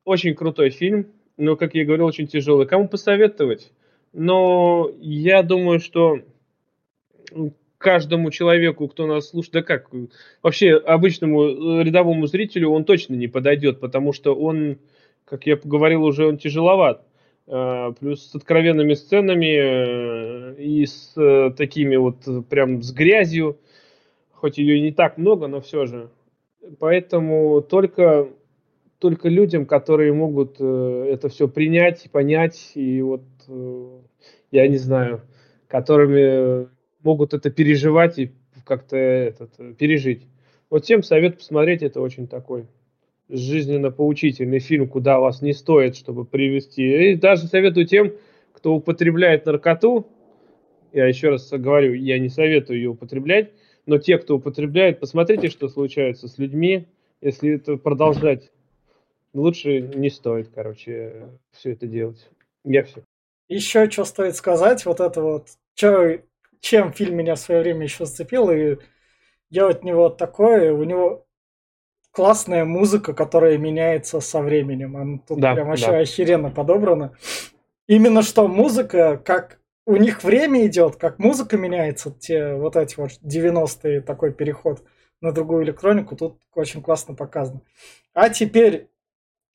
Очень 0.04 0.34
крутой 0.34 0.70
фильм, 0.70 1.08
но, 1.36 1.56
как 1.56 1.74
я 1.74 1.84
говорил, 1.84 2.06
очень 2.06 2.26
тяжелый. 2.26 2.66
Кому 2.66 2.88
посоветовать? 2.88 3.72
Но 4.12 4.90
я 5.00 5.42
думаю, 5.42 5.78
что 5.78 6.20
каждому 7.80 8.30
человеку, 8.30 8.88
кто 8.88 9.06
нас 9.06 9.30
слушает, 9.30 9.52
да 9.54 9.62
как, 9.62 9.90
вообще 10.42 10.74
обычному 10.74 11.80
э, 11.80 11.82
рядовому 11.82 12.26
зрителю 12.26 12.70
он 12.70 12.84
точно 12.84 13.14
не 13.14 13.26
подойдет, 13.26 13.80
потому 13.80 14.12
что 14.12 14.34
он, 14.34 14.78
как 15.24 15.46
я 15.46 15.56
говорил 15.56 16.04
уже, 16.04 16.26
он 16.26 16.36
тяжеловат. 16.36 17.06
Э, 17.46 17.92
плюс 17.98 18.30
с 18.30 18.34
откровенными 18.34 18.92
сценами 18.92 20.56
э, 20.56 20.62
и 20.62 20.84
с 20.84 21.14
такими 21.56 21.96
вот 21.96 22.18
прям 22.50 22.82
с 22.82 22.92
грязью, 22.92 23.58
хоть 24.32 24.58
ее 24.58 24.76
и 24.76 24.82
не 24.82 24.92
так 24.92 25.16
много, 25.16 25.46
но 25.46 25.62
все 25.62 25.86
же. 25.86 26.10
Поэтому 26.78 27.62
только, 27.62 28.28
только 29.00 29.28
людям, 29.28 29.66
которые 29.66 30.12
могут 30.12 30.60
это 30.60 31.28
все 31.28 31.48
принять, 31.48 32.08
понять, 32.12 32.72
и 32.74 33.02
вот, 33.02 33.22
я 34.52 34.68
не 34.68 34.76
знаю, 34.76 35.22
которыми 35.66 36.68
могут 37.02 37.34
это 37.34 37.50
переживать 37.50 38.18
и 38.18 38.32
как-то 38.64 38.96
этот, 38.96 39.76
пережить. 39.78 40.28
Вот 40.68 40.84
тем 40.84 41.02
совет 41.02 41.38
посмотреть, 41.38 41.82
это 41.82 42.00
очень 42.00 42.28
такой 42.28 42.66
жизненно 43.28 43.90
поучительный 43.90 44.58
фильм, 44.58 44.86
куда 44.86 45.18
вас 45.18 45.40
не 45.40 45.52
стоит, 45.52 45.96
чтобы 45.96 46.24
привести. 46.24 47.12
И 47.12 47.14
даже 47.14 47.46
советую 47.46 47.86
тем, 47.86 48.12
кто 48.52 48.74
употребляет 48.74 49.46
наркоту, 49.46 50.06
я 50.92 51.06
еще 51.06 51.30
раз 51.30 51.48
говорю, 51.50 51.94
я 51.94 52.18
не 52.18 52.28
советую 52.28 52.78
ее 52.78 52.90
употреблять, 52.90 53.50
но 53.86 53.98
те, 53.98 54.18
кто 54.18 54.36
употребляет, 54.36 55.00
посмотрите, 55.00 55.48
что 55.48 55.68
случается 55.68 56.28
с 56.28 56.38
людьми, 56.38 56.86
если 57.20 57.54
это 57.54 57.76
продолжать. 57.76 58.50
Лучше 59.32 59.80
не 59.80 60.10
стоит, 60.10 60.50
короче, 60.54 61.28
все 61.52 61.72
это 61.72 61.86
делать. 61.86 62.28
Я 62.64 62.84
все. 62.84 63.02
Еще 63.48 63.90
что 63.90 64.04
стоит 64.04 64.36
сказать, 64.36 64.84
вот 64.86 65.00
это 65.00 65.22
вот, 65.22 65.48
что, 65.74 66.18
чем 66.60 66.92
фильм 66.92 67.16
меня 67.16 67.34
в 67.34 67.40
свое 67.40 67.62
время 67.62 67.84
еще 67.84 68.06
зацепил, 68.06 68.50
и 68.50 68.76
делать 69.50 69.78
от 69.78 69.84
него 69.84 70.08
такое, 70.08 70.72
у 70.72 70.84
него 70.84 71.26
классная 72.12 72.64
музыка, 72.64 73.12
которая 73.12 73.58
меняется 73.58 74.20
со 74.20 74.40
временем. 74.40 74.96
Она 74.96 75.18
тут 75.26 75.40
да, 75.40 75.54
прям 75.54 75.68
вообще 75.68 75.86
да. 75.86 75.98
охеренно 75.98 76.50
подобрана. 76.50 77.16
Именно 77.86 78.22
что 78.22 78.46
музыка, 78.48 79.16
как 79.16 79.60
у 79.86 79.96
них 79.96 80.22
время 80.22 80.66
идет, 80.66 80.96
как 80.96 81.18
музыка 81.18 81.56
меняется, 81.56 82.12
те 82.12 82.54
вот 82.54 82.76
эти 82.76 82.96
вот 82.96 83.12
90-е, 83.24 84.00
такой 84.00 84.32
переход 84.32 84.84
на 85.20 85.32
другую 85.32 85.64
электронику, 85.64 86.16
тут 86.16 86.38
очень 86.54 86.82
классно 86.82 87.14
показано. 87.14 87.62
А 88.14 88.28
теперь 88.30 88.89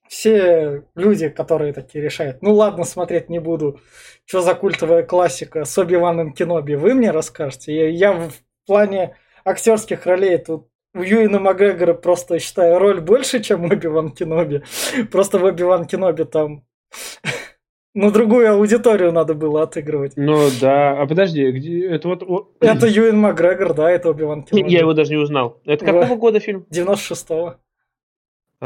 все 0.07 0.83
люди, 0.95 1.29
которые 1.29 1.73
такие 1.73 2.03
решают, 2.03 2.41
ну 2.41 2.53
ладно, 2.53 2.83
смотреть 2.83 3.29
не 3.29 3.39
буду, 3.39 3.79
что 4.25 4.41
за 4.41 4.55
культовая 4.55 5.03
классика 5.03 5.65
с 5.65 5.77
Оби-Ваном 5.77 6.33
Кеноби, 6.33 6.75
вы 6.75 6.93
мне 6.93 7.11
расскажете. 7.11 7.75
Я, 7.75 7.89
я 7.89 8.13
в 8.13 8.33
плане 8.65 9.15
актерских 9.43 10.05
ролей 10.05 10.37
тут 10.37 10.67
у 10.95 11.01
Юина 11.01 11.39
Макгрегора 11.39 11.93
просто 11.93 12.39
считаю 12.39 12.79
роль 12.79 13.01
больше, 13.01 13.41
чем 13.41 13.65
Оби-Ван 13.65 14.11
Кеноби. 14.11 14.63
Просто 15.11 15.39
в 15.39 15.43
Оби-Ван 15.43 15.85
Кеноби 15.85 16.23
там 16.23 16.63
ну, 17.93 18.11
другую 18.11 18.51
аудиторию 18.51 19.11
надо 19.11 19.33
было 19.33 19.63
отыгрывать. 19.63 20.13
Ну 20.15 20.47
да. 20.61 21.01
А 21.01 21.05
подожди, 21.05 21.51
где 21.51 21.87
это 21.87 22.07
вот. 22.07 22.55
Это 22.61 22.87
Юин 22.87 23.17
Макгрегор, 23.17 23.73
да, 23.73 23.91
это 23.91 24.09
Оби-Ван 24.09 24.43
Кеноби. 24.45 24.71
Я 24.71 24.79
его 24.79 24.93
даже 24.93 25.11
не 25.11 25.17
узнал. 25.17 25.61
Это 25.65 25.85
какого 25.85 26.15
года 26.15 26.39
фильм? 26.39 26.65
96-го. 26.71 27.55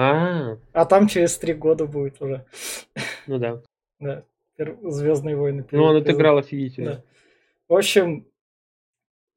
А. 0.01 0.57
А 0.71 0.85
там 0.85 1.09
через 1.09 1.37
три 1.37 1.53
года 1.53 1.85
будет 1.85 2.21
уже. 2.21 2.45
Ну 3.27 3.37
да. 3.37 3.61
Да. 3.99 4.23
Звездные 4.57 5.35
войны. 5.35 5.65
Ну, 5.71 5.83
он 5.83 5.97
отыграл 5.97 6.37
офигительно. 6.37 6.93
Да. 6.93 7.03
В 7.67 7.75
общем, 7.75 8.25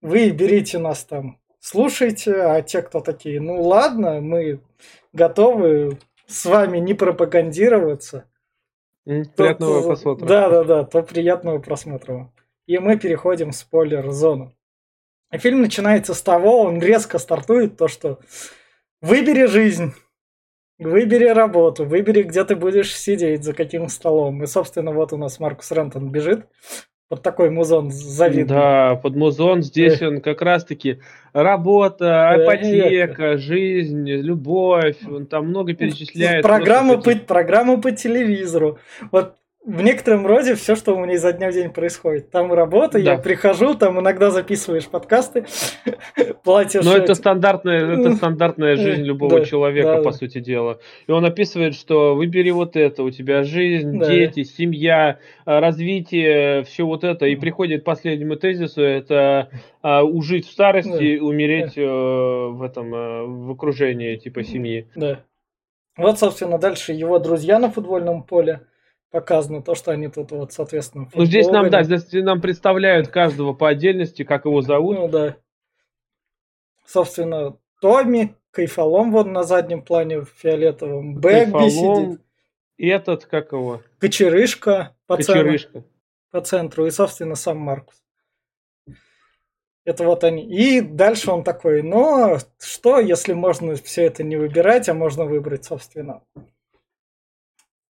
вы 0.00 0.30
берите 0.30 0.78
нас 0.78 1.04
там, 1.04 1.40
слушайте, 1.58 2.34
а 2.42 2.62
те, 2.62 2.82
кто 2.82 3.00
такие, 3.00 3.40
ну 3.40 3.60
ладно, 3.60 4.20
мы 4.20 4.60
готовы 5.12 5.98
с 6.26 6.46
вами 6.46 6.78
не 6.78 6.94
пропагандироваться. 6.94 8.24
Приятного 9.04 9.80
то, 9.80 9.86
просмотра. 9.88 10.26
Да, 10.26 10.48
да, 10.48 10.64
да, 10.64 10.84
то 10.84 11.02
приятного 11.02 11.58
просмотра. 11.58 12.32
И 12.66 12.78
мы 12.78 12.96
переходим 13.00 13.50
в 13.50 13.56
спойлер-зону. 13.56 14.54
Фильм 15.32 15.60
начинается 15.60 16.14
с 16.14 16.22
того, 16.22 16.60
он 16.60 16.80
резко 16.80 17.18
стартует, 17.18 17.76
то 17.76 17.88
что 17.88 18.20
выбери 19.00 19.46
жизнь, 19.46 19.92
Выбери 20.82 21.26
работу, 21.26 21.84
выбери, 21.84 22.22
где 22.22 22.44
ты 22.44 22.56
будешь 22.56 22.96
сидеть, 22.96 23.44
за 23.44 23.52
каким 23.52 23.88
столом. 23.88 24.42
И, 24.42 24.46
собственно, 24.46 24.92
вот 24.92 25.12
у 25.12 25.16
нас 25.16 25.40
Маркус 25.40 25.70
Рентон 25.72 26.10
бежит 26.10 26.46
под 27.12 27.22
такой 27.22 27.50
музон 27.50 27.90
завидный. 27.90 28.44
Да, 28.44 28.94
под 28.96 29.16
музон 29.16 29.62
здесь 29.62 30.00
он 30.00 30.22
как 30.22 30.40
раз-таки 30.40 31.00
работа, 31.34 32.34
ипотека, 32.38 33.36
жизнь, 33.36 34.08
любовь, 34.08 34.96
он 35.06 35.26
там 35.26 35.48
много 35.48 35.74
перечисляет. 35.74 36.42
Программа 36.42 36.98
по, 36.98 37.14
программа 37.14 37.78
по 37.82 37.92
телевизору. 37.92 38.78
Вот 39.10 39.34
в 39.64 39.80
некотором 39.80 40.26
роде 40.26 40.56
все, 40.56 40.74
что 40.74 40.94
у 40.94 40.98
меня 40.98 41.14
изо 41.14 41.32
дня 41.32 41.48
в 41.48 41.54
день 41.54 41.70
происходит. 41.70 42.30
Там 42.30 42.52
работа, 42.52 42.94
да. 42.94 43.12
я 43.12 43.18
прихожу, 43.18 43.74
там 43.74 44.00
иногда 44.00 44.30
записываешь 44.30 44.88
подкасты, 44.88 45.46
платишь. 46.44 46.84
Но 46.84 46.96
это 46.96 47.14
стандартная, 47.14 48.00
это 48.00 48.16
стандартная 48.16 48.74
жизнь 48.76 49.02
любого 49.02 49.38
да, 49.38 49.44
человека, 49.44 49.96
да, 49.96 49.96
по 49.98 50.10
да. 50.10 50.12
сути 50.12 50.40
дела. 50.40 50.80
И 51.06 51.12
он 51.12 51.24
описывает, 51.24 51.74
что 51.74 52.16
выбери 52.16 52.50
вот 52.50 52.76
это, 52.76 53.04
у 53.04 53.10
тебя 53.10 53.44
жизнь, 53.44 54.00
да. 54.00 54.08
дети, 54.08 54.42
семья, 54.42 55.18
а, 55.44 55.60
развитие, 55.60 56.64
все 56.64 56.84
вот 56.84 57.04
это. 57.04 57.26
И 57.26 57.36
приходит 57.36 57.82
к 57.82 57.84
последнему 57.84 58.34
тезису, 58.34 58.82
это 58.82 59.48
а, 59.80 60.02
ужить 60.02 60.48
в 60.48 60.50
старости, 60.50 61.18
да. 61.18 61.24
умереть 61.24 61.74
да. 61.76 61.82
Э, 61.82 62.48
в 62.48 62.62
этом, 62.62 62.92
э, 62.92 63.24
в 63.26 63.52
окружении 63.52 64.16
типа 64.16 64.42
семьи. 64.42 64.88
Да. 64.96 65.20
Вот, 65.96 66.18
собственно, 66.18 66.58
дальше 66.58 66.92
его 66.92 67.20
друзья 67.20 67.60
на 67.60 67.70
футбольном 67.70 68.24
поле 68.24 68.62
показано 69.12 69.62
то, 69.62 69.76
что 69.76 69.92
они 69.92 70.08
тут 70.08 70.32
вот, 70.32 70.52
соответственно, 70.52 71.08
Ну, 71.14 71.24
здесь 71.24 71.46
нам, 71.46 71.70
да, 71.70 71.84
здесь 71.84 72.24
нам 72.24 72.40
представляют 72.40 73.08
каждого 73.08 73.52
по 73.52 73.68
отдельности, 73.68 74.24
как 74.24 74.46
его 74.46 74.62
зовут. 74.62 74.96
Ну, 74.96 75.08
да. 75.08 75.36
Собственно, 76.84 77.56
Томми, 77.80 78.34
Кайфалом 78.50 79.12
вон 79.12 79.32
на 79.32 79.44
заднем 79.44 79.82
плане 79.82 80.22
в 80.22 80.28
фиолетовом, 80.34 81.16
Бэгби 81.16 81.68
сидит. 81.68 82.20
И 82.78 82.88
этот, 82.88 83.26
как 83.26 83.52
его? 83.52 83.82
Кочерышка 83.98 84.96
по, 85.06 85.16
Кочерышка. 85.16 85.72
Центру, 85.72 85.90
по 86.30 86.40
центру 86.40 86.86
и, 86.86 86.90
собственно, 86.90 87.34
сам 87.34 87.58
Маркус. 87.58 88.02
Это 89.84 90.04
вот 90.04 90.24
они. 90.24 90.44
И 90.44 90.80
дальше 90.80 91.30
он 91.30 91.44
такой, 91.44 91.82
но 91.82 92.38
что, 92.58 92.98
если 92.98 93.34
можно 93.34 93.74
все 93.76 94.04
это 94.04 94.22
не 94.22 94.36
выбирать, 94.36 94.88
а 94.88 94.94
можно 94.94 95.24
выбрать, 95.24 95.64
собственно, 95.64 96.22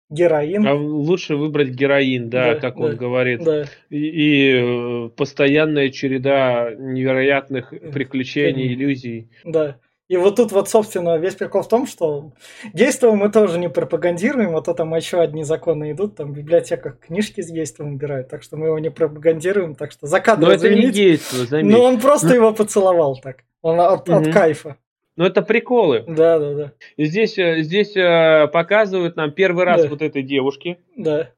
Героин. 0.08 0.66
А 0.66 0.74
лучше 0.74 1.34
выбрать 1.36 1.70
героин, 1.70 2.30
да, 2.30 2.54
да 2.54 2.60
как 2.60 2.76
да, 2.76 2.82
он 2.82 2.96
говорит. 2.96 3.42
Да. 3.42 3.64
И, 3.90 3.96
и 3.96 4.52
э, 4.54 5.08
постоянная 5.16 5.90
череда 5.90 6.70
невероятных 6.78 7.70
приключений, 7.92 8.72
иллюзий. 8.72 9.30
Да. 9.44 9.78
И 10.08 10.16
вот 10.16 10.36
тут 10.36 10.52
вот, 10.52 10.68
собственно, 10.68 11.18
весь 11.18 11.34
прикол 11.34 11.62
в 11.62 11.68
том, 11.68 11.86
что 11.86 12.32
действием 12.72 13.16
мы 13.16 13.28
тоже 13.28 13.58
не 13.58 13.68
пропагандируем, 13.68 14.52
вот 14.52 14.68
это 14.68 14.74
там 14.74 14.94
еще 14.94 15.20
одни 15.20 15.42
законы 15.42 15.90
идут, 15.90 16.14
там 16.14 16.32
в 16.32 16.36
библиотеках 16.36 17.00
книжки 17.00 17.40
с 17.40 17.50
действием 17.50 17.94
убирают, 17.94 18.28
так 18.28 18.44
что 18.44 18.56
мы 18.56 18.66
его 18.66 18.78
не 18.78 18.90
пропагандируем, 18.90 19.74
так 19.74 19.90
что 19.90 20.06
за 20.06 20.20
кадром 20.20 20.48
Но 20.48 20.54
это 20.54 20.72
не 20.72 20.92
действо, 20.92 21.44
заметь. 21.44 21.72
Но 21.72 21.82
он 21.82 22.00
просто 22.00 22.32
его 22.32 22.52
поцеловал 22.52 23.18
так, 23.20 23.42
он 23.62 23.80
от, 23.80 24.08
от 24.08 24.32
кайфа. 24.32 24.76
Ну, 25.16 25.24
это 25.24 25.42
приколы. 25.42 26.04
Да, 26.06 26.38
да, 26.38 26.54
да. 26.54 26.72
Здесь, 26.98 27.38
э, 27.38 27.62
здесь 27.62 27.96
э, 27.96 28.48
показывают 28.52 29.16
нам 29.16 29.32
первый 29.32 29.64
раз 29.64 29.82
да. 29.82 29.88
вот 29.88 30.02
этой 30.02 30.22
девушки. 30.22 30.78
Да. 30.94 31.30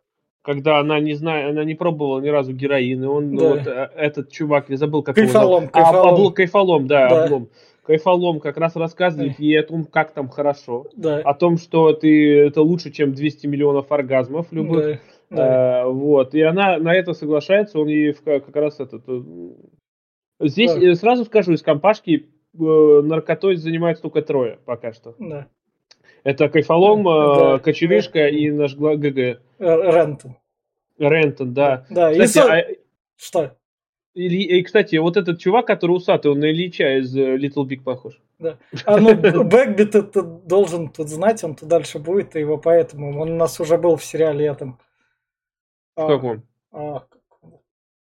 Когда 0.43 0.79
она 0.79 0.99
не 0.99 1.15
знает, 1.15 1.51
она 1.51 1.63
не 1.63 1.75
пробовала 1.75 2.21
ни 2.21 2.29
разу 2.29 2.53
героин, 2.53 3.05
и 3.05 3.07
он, 3.07 3.37
да. 3.37 3.49
вот 3.49 3.67
э, 3.67 3.91
этот 3.97 4.33
чувак, 4.33 4.69
я 4.69 4.77
забыл, 4.77 5.03
как 5.03 5.15
кайфолом, 5.15 5.65
его 5.65 5.71
зовут. 5.71 5.71
А, 5.75 6.11
облом, 6.11 6.33
кайфолом, 6.33 6.87
да, 6.89 7.09
да. 7.09 7.25
облом. 7.25 7.49
Кайфолом 7.85 8.41
как 8.41 8.57
раз 8.57 8.75
рассказывает 8.75 9.37
да. 9.39 9.45
ей 9.45 9.61
о 9.61 9.63
том, 9.63 9.85
как 9.85 10.13
там 10.13 10.29
хорошо. 10.29 10.87
Да. 10.97 11.19
О 11.21 11.35
том, 11.35 11.57
что 11.57 11.93
ты 11.93 12.37
это 12.41 12.63
лучше, 12.63 12.91
чем 12.91 13.15
200 13.15 13.47
миллионов 13.47 13.93
оргазмов 13.93 14.49
любых. 14.51 14.85
Да. 14.85 14.99
Да. 15.31 15.83
А, 15.83 15.87
вот. 15.87 16.35
И 16.35 16.43
она 16.43 16.79
на 16.79 16.95
это 16.95 17.13
соглашается, 17.13 17.79
он 17.79 17.89
ей 17.89 18.13
как 18.13 18.57
раз 18.57 18.81
этот... 18.81 19.05
Здесь 20.41 20.75
да. 20.75 20.95
сразу 20.95 21.25
скажу, 21.25 21.53
из 21.53 21.63
компашки 21.63 22.29
наркотой 22.55 23.57
занимаются 23.57 24.03
только 24.03 24.23
трое 24.23 24.59
пока 24.65 24.93
что. 24.93 25.15
Да. 25.19 25.49
Это 26.25 26.49
Кайфолом, 26.49 27.05
да. 27.05 27.57
Э, 27.57 27.59
Кочерышка 27.59 28.19
да. 28.19 28.29
и 28.29 28.51
наш 28.51 28.75
ГГ. 28.75 29.41
Рентон. 29.59 30.37
Рентон, 30.99 31.55
да. 31.55 31.87
Да, 31.91 32.13
кстати, 32.13 32.39
и... 32.39 32.75
а... 32.75 32.77
Что? 33.17 33.57
И, 34.15 34.27
и, 34.27 34.63
кстати, 34.63 34.97
вот 34.97 35.17
этот 35.17 35.39
чувак, 35.39 35.67
который 35.67 35.93
усатый, 35.93 36.33
он 36.33 36.41
на 36.41 36.51
Ильича 36.51 36.99
из 36.99 37.17
э, 37.17 37.37
Little 37.37 37.65
Big 37.65 37.83
похож. 37.83 38.21
Да. 38.39 38.59
А 38.85 38.99
ну, 38.99 39.15
Бэкби 39.45 39.85
ты, 39.85 40.03
ты 40.03 40.23
должен 40.23 40.89
тут 40.89 41.09
знать, 41.09 41.45
он 41.45 41.55
тут 41.55 41.69
дальше 41.69 41.99
будет, 41.99 42.35
и 42.35 42.41
его 42.41 42.59
поэтому. 42.59 43.21
Он 43.21 43.31
у 43.31 43.37
нас 43.37 43.61
уже 43.61 43.79
был 43.79 43.97
в 43.97 44.05
сериале 44.05 44.47
этом. 44.47 44.79
В 45.95 46.03
а, 46.03 46.09
каком? 46.09 46.43
А, 46.73 47.07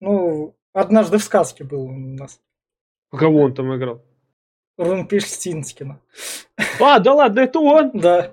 ну, 0.01 0.57
однажды 0.73 1.19
в 1.19 1.23
сказке 1.23 1.65
был 1.65 1.83
у 1.83 1.93
нас. 1.93 2.41
Кого 3.11 3.41
он 3.41 3.55
там 3.55 3.75
играл? 3.77 4.03
Румпельштинскина. 4.79 6.01
А, 6.81 6.99
да 7.01 7.13
ладно, 7.13 7.41
это 7.41 7.59
он? 7.59 7.91
Да. 7.93 8.31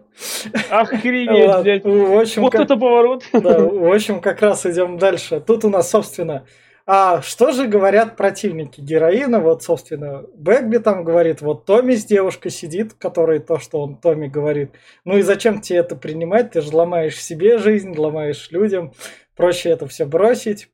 Охренеть, 0.69 1.63
блядь. 1.63 1.83
В 1.83 2.19
общем, 2.19 2.43
вот 2.43 2.53
как... 2.53 2.61
это 2.61 2.77
поворот. 2.77 3.23
Да, 3.33 3.59
в 3.59 3.93
общем, 3.93 4.21
как 4.21 4.41
раз 4.41 4.65
идем 4.65 4.97
дальше. 4.97 5.41
Тут 5.45 5.65
у 5.65 5.69
нас, 5.69 5.89
собственно, 5.89 6.45
а 6.87 7.23
что 7.23 7.51
же 7.51 7.65
говорят 7.65 8.15
противники 8.15 8.79
героина? 8.79 9.39
Вот, 9.39 9.63
собственно, 9.63 10.23
Бэгби 10.35 10.77
там 10.77 11.03
говорит, 11.03 11.41
вот 11.41 11.65
Томми 11.65 11.95
с 11.95 12.05
девушкой 12.05 12.51
сидит, 12.51 12.93
который 12.93 13.39
то, 13.39 13.57
что 13.57 13.81
он 13.81 13.95
Томми 13.95 14.27
говорит. 14.27 14.71
Ну 15.03 15.17
и 15.17 15.23
зачем 15.23 15.61
тебе 15.61 15.79
это 15.79 15.95
принимать? 15.95 16.51
Ты 16.51 16.61
же 16.61 16.75
ломаешь 16.75 17.19
себе 17.21 17.57
жизнь, 17.57 17.97
ломаешь 17.97 18.51
людям. 18.51 18.93
Проще 19.35 19.69
это 19.69 19.87
все 19.87 20.05
бросить. 20.05 20.69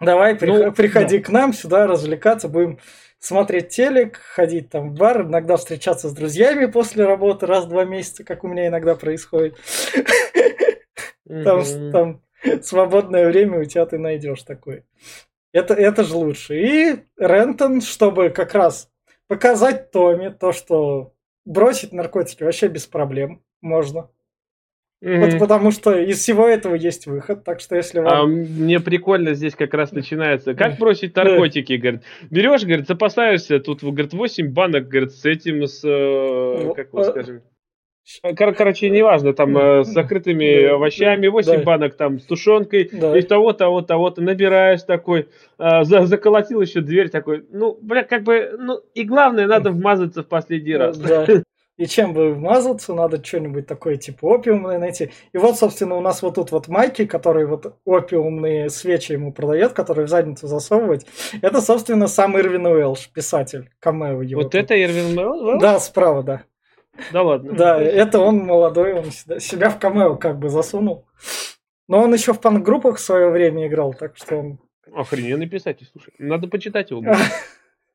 Давай, 0.00 0.36
ну, 0.40 0.72
приходи 0.72 1.18
да. 1.18 1.24
к 1.24 1.28
нам 1.28 1.52
сюда 1.52 1.86
развлекаться, 1.86 2.48
будем 2.48 2.78
смотреть 3.18 3.68
телек, 3.68 4.16
ходить 4.16 4.70
там 4.70 4.90
в 4.90 4.94
бар, 4.94 5.22
иногда 5.22 5.56
встречаться 5.56 6.08
с 6.08 6.12
друзьями 6.12 6.66
после 6.66 7.04
работы 7.04 7.46
раз 7.46 7.66
в 7.66 7.68
два 7.68 7.84
месяца, 7.84 8.24
как 8.24 8.42
у 8.42 8.48
меня 8.48 8.68
иногда 8.68 8.94
происходит. 8.94 9.56
Там, 11.44 11.62
там 11.92 12.22
свободное 12.62 13.28
время 13.28 13.60
у 13.60 13.64
тебя 13.64 13.86
ты 13.86 13.98
найдешь 13.98 14.42
такое. 14.42 14.84
Это, 15.52 15.74
это 15.74 16.02
же 16.02 16.16
лучше. 16.16 16.58
И 16.60 17.04
Рентон, 17.16 17.82
чтобы 17.82 18.30
как 18.30 18.54
раз 18.54 18.90
показать 19.28 19.92
Томи 19.92 20.30
то, 20.30 20.52
что 20.52 21.14
бросить 21.44 21.92
наркотики 21.92 22.42
вообще 22.42 22.66
без 22.66 22.86
проблем 22.86 23.44
можно. 23.60 24.10
Вот 25.02 25.38
потому 25.38 25.70
что 25.70 25.98
из 25.98 26.18
всего 26.18 26.46
этого 26.46 26.74
есть 26.74 27.06
выход, 27.06 27.42
так 27.42 27.60
что 27.60 27.74
если 27.74 28.00
вам... 28.00 28.12
А 28.12 28.26
мне 28.26 28.80
прикольно 28.80 29.32
здесь 29.32 29.54
как 29.54 29.72
раз 29.72 29.92
начинается. 29.92 30.54
Как 30.54 30.78
бросить 30.78 31.16
наркотики, 31.16 31.72
говорит. 31.74 32.02
Берешь, 32.30 32.64
говорит, 32.64 32.86
запасаешься, 32.86 33.60
тут, 33.60 33.82
говорит, 33.82 34.12
8 34.12 34.52
банок, 34.52 34.88
говорит, 34.88 35.12
с 35.12 35.24
этим, 35.24 35.66
с, 35.66 35.82
э, 35.84 36.72
как 36.76 36.92
вы 36.92 37.04
скажем... 37.04 37.42
Кор- 38.36 38.54
короче, 38.54 38.90
неважно, 38.90 39.32
там 39.32 39.56
э, 39.56 39.84
с 39.84 39.88
закрытыми 39.88 40.66
овощами, 40.66 41.28
8 41.28 41.58
да. 41.58 41.62
банок 41.62 41.94
там 41.96 42.18
с 42.18 42.24
тушенкой, 42.24 42.90
да. 42.92 43.16
и 43.16 43.22
того, 43.22 43.52
того, 43.52 43.82
того, 43.82 44.10
ты 44.10 44.20
набираешь 44.20 44.82
такой, 44.82 45.28
э, 45.58 45.84
за, 45.84 46.04
заколотил 46.06 46.60
еще 46.60 46.80
дверь 46.80 47.08
такой, 47.08 47.46
ну, 47.50 47.78
бля, 47.80 48.02
как 48.02 48.24
бы, 48.24 48.54
ну, 48.58 48.80
и 48.94 49.04
главное, 49.04 49.46
надо 49.46 49.70
вмазаться 49.70 50.22
в 50.22 50.28
последний 50.28 50.76
раз. 50.76 50.98
Да. 50.98 51.26
И 51.80 51.86
чем 51.86 52.12
бы 52.12 52.34
вмазаться, 52.34 52.92
надо 52.92 53.24
что-нибудь 53.24 53.66
такое 53.66 53.96
типа 53.96 54.26
опиумное 54.26 54.78
найти. 54.78 55.12
И 55.32 55.38
вот, 55.38 55.56
собственно, 55.56 55.94
у 55.94 56.02
нас 56.02 56.20
вот 56.20 56.34
тут 56.34 56.52
вот 56.52 56.68
Майки, 56.68 57.06
который 57.06 57.46
вот 57.46 57.74
опиумные 57.86 58.68
свечи 58.68 59.12
ему 59.12 59.32
продает, 59.32 59.72
которые 59.72 60.04
в 60.04 60.10
задницу 60.10 60.46
засовывать. 60.46 61.06
Это, 61.40 61.62
собственно, 61.62 62.06
сам 62.06 62.38
Ирвин 62.38 62.66
Уэлш, 62.66 63.08
писатель, 63.08 63.70
камео 63.78 64.20
его. 64.20 64.42
Вот 64.42 64.52
тут. 64.52 64.60
это 64.60 64.78
Ирвин 64.78 65.18
Уэлш? 65.18 65.62
Да, 65.62 65.80
справа, 65.80 66.22
да. 66.22 66.42
Да 67.12 67.22
ладно. 67.22 67.54
Да, 67.54 67.80
это 67.80 68.20
он 68.20 68.40
молодой, 68.40 68.92
он 68.92 69.10
себя 69.40 69.70
в 69.70 69.78
камео 69.78 70.16
как 70.16 70.38
бы 70.38 70.50
засунул. 70.50 71.06
Но 71.88 72.02
он 72.02 72.12
еще 72.12 72.34
в 72.34 72.40
панк-группах 72.42 72.98
в 72.98 73.00
свое 73.00 73.30
время 73.30 73.66
играл, 73.66 73.94
так 73.94 74.18
что 74.18 74.36
он... 74.36 74.58
Охрененный 74.94 75.48
писатель, 75.48 75.88
слушай. 75.90 76.12
Надо 76.18 76.46
почитать 76.46 76.90
его. 76.90 77.02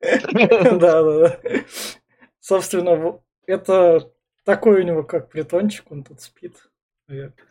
Да, 0.00 1.02
да, 1.02 1.18
да. 1.20 1.38
Собственно, 2.40 3.20
это 3.46 4.10
такой 4.44 4.80
у 4.80 4.84
него 4.84 5.02
как 5.02 5.30
притончик, 5.30 5.90
он 5.90 6.04
тут 6.04 6.20
спит. 6.20 6.54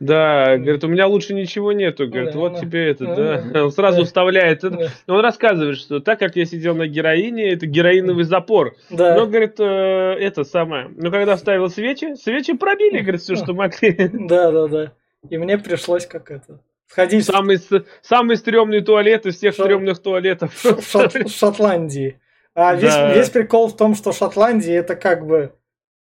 Да, 0.02 0.58
говорит, 0.58 0.84
у 0.84 0.88
меня 0.90 1.08
лучше 1.08 1.34
ничего 1.34 1.72
нету. 1.72 2.08
Говорит, 2.08 2.34
да, 2.34 2.40
вот 2.40 2.54
да. 2.54 2.60
тебе 2.60 2.90
это, 2.90 3.06
да. 3.06 3.42
да. 3.42 3.64
Он 3.64 3.72
сразу 3.72 4.00
да. 4.00 4.06
вставляет. 4.06 4.62
Да. 4.62 4.90
Он 5.08 5.22
рассказывает, 5.22 5.78
что 5.78 6.02
так 6.02 6.20
как 6.20 6.36
я 6.36 6.44
сидел 6.44 6.75
на 6.75 6.88
героине, 6.88 7.54
это 7.54 7.66
героиновый 7.66 8.25
запор. 8.25 8.75
Да. 8.90 9.16
Но, 9.16 9.28
говорит, 9.28 9.58
э, 9.60 9.64
это 9.64 10.44
самое. 10.44 10.90
Но 10.98 11.10
когда 11.10 11.38
вставил 11.38 11.70
свечи, 11.70 12.16
свечи 12.16 12.54
пробили, 12.54 13.00
говорит, 13.00 13.22
все, 13.22 13.36
что 13.36 13.54
могли. 13.54 13.96
Да, 14.12 14.52
да, 14.52 14.68
да. 14.68 14.94
И 15.30 15.38
мне 15.38 15.58
пришлось 15.58 16.06
как 16.06 16.32
это. 16.32 16.60
Сходить 16.88 17.25
самый, 17.25 17.58
самый 18.02 18.36
стрёмный 18.36 18.82
туалет 18.82 19.25
из 19.25 19.38
всех 19.38 19.56
Шот... 19.56 19.66
стрёмных 19.66 20.00
туалетов. 20.02 20.54
Шот... 20.54 21.30
Шотландии. 21.30 22.20
А 22.54 22.75
весь, 22.75 22.94
да. 22.94 23.14
весь 23.14 23.30
прикол 23.30 23.70
в 23.70 23.78
том, 23.78 23.96
что 23.96 24.12
Шотландия 24.12 24.80
это 24.80 24.96
как 24.96 25.25
бы 25.25 25.54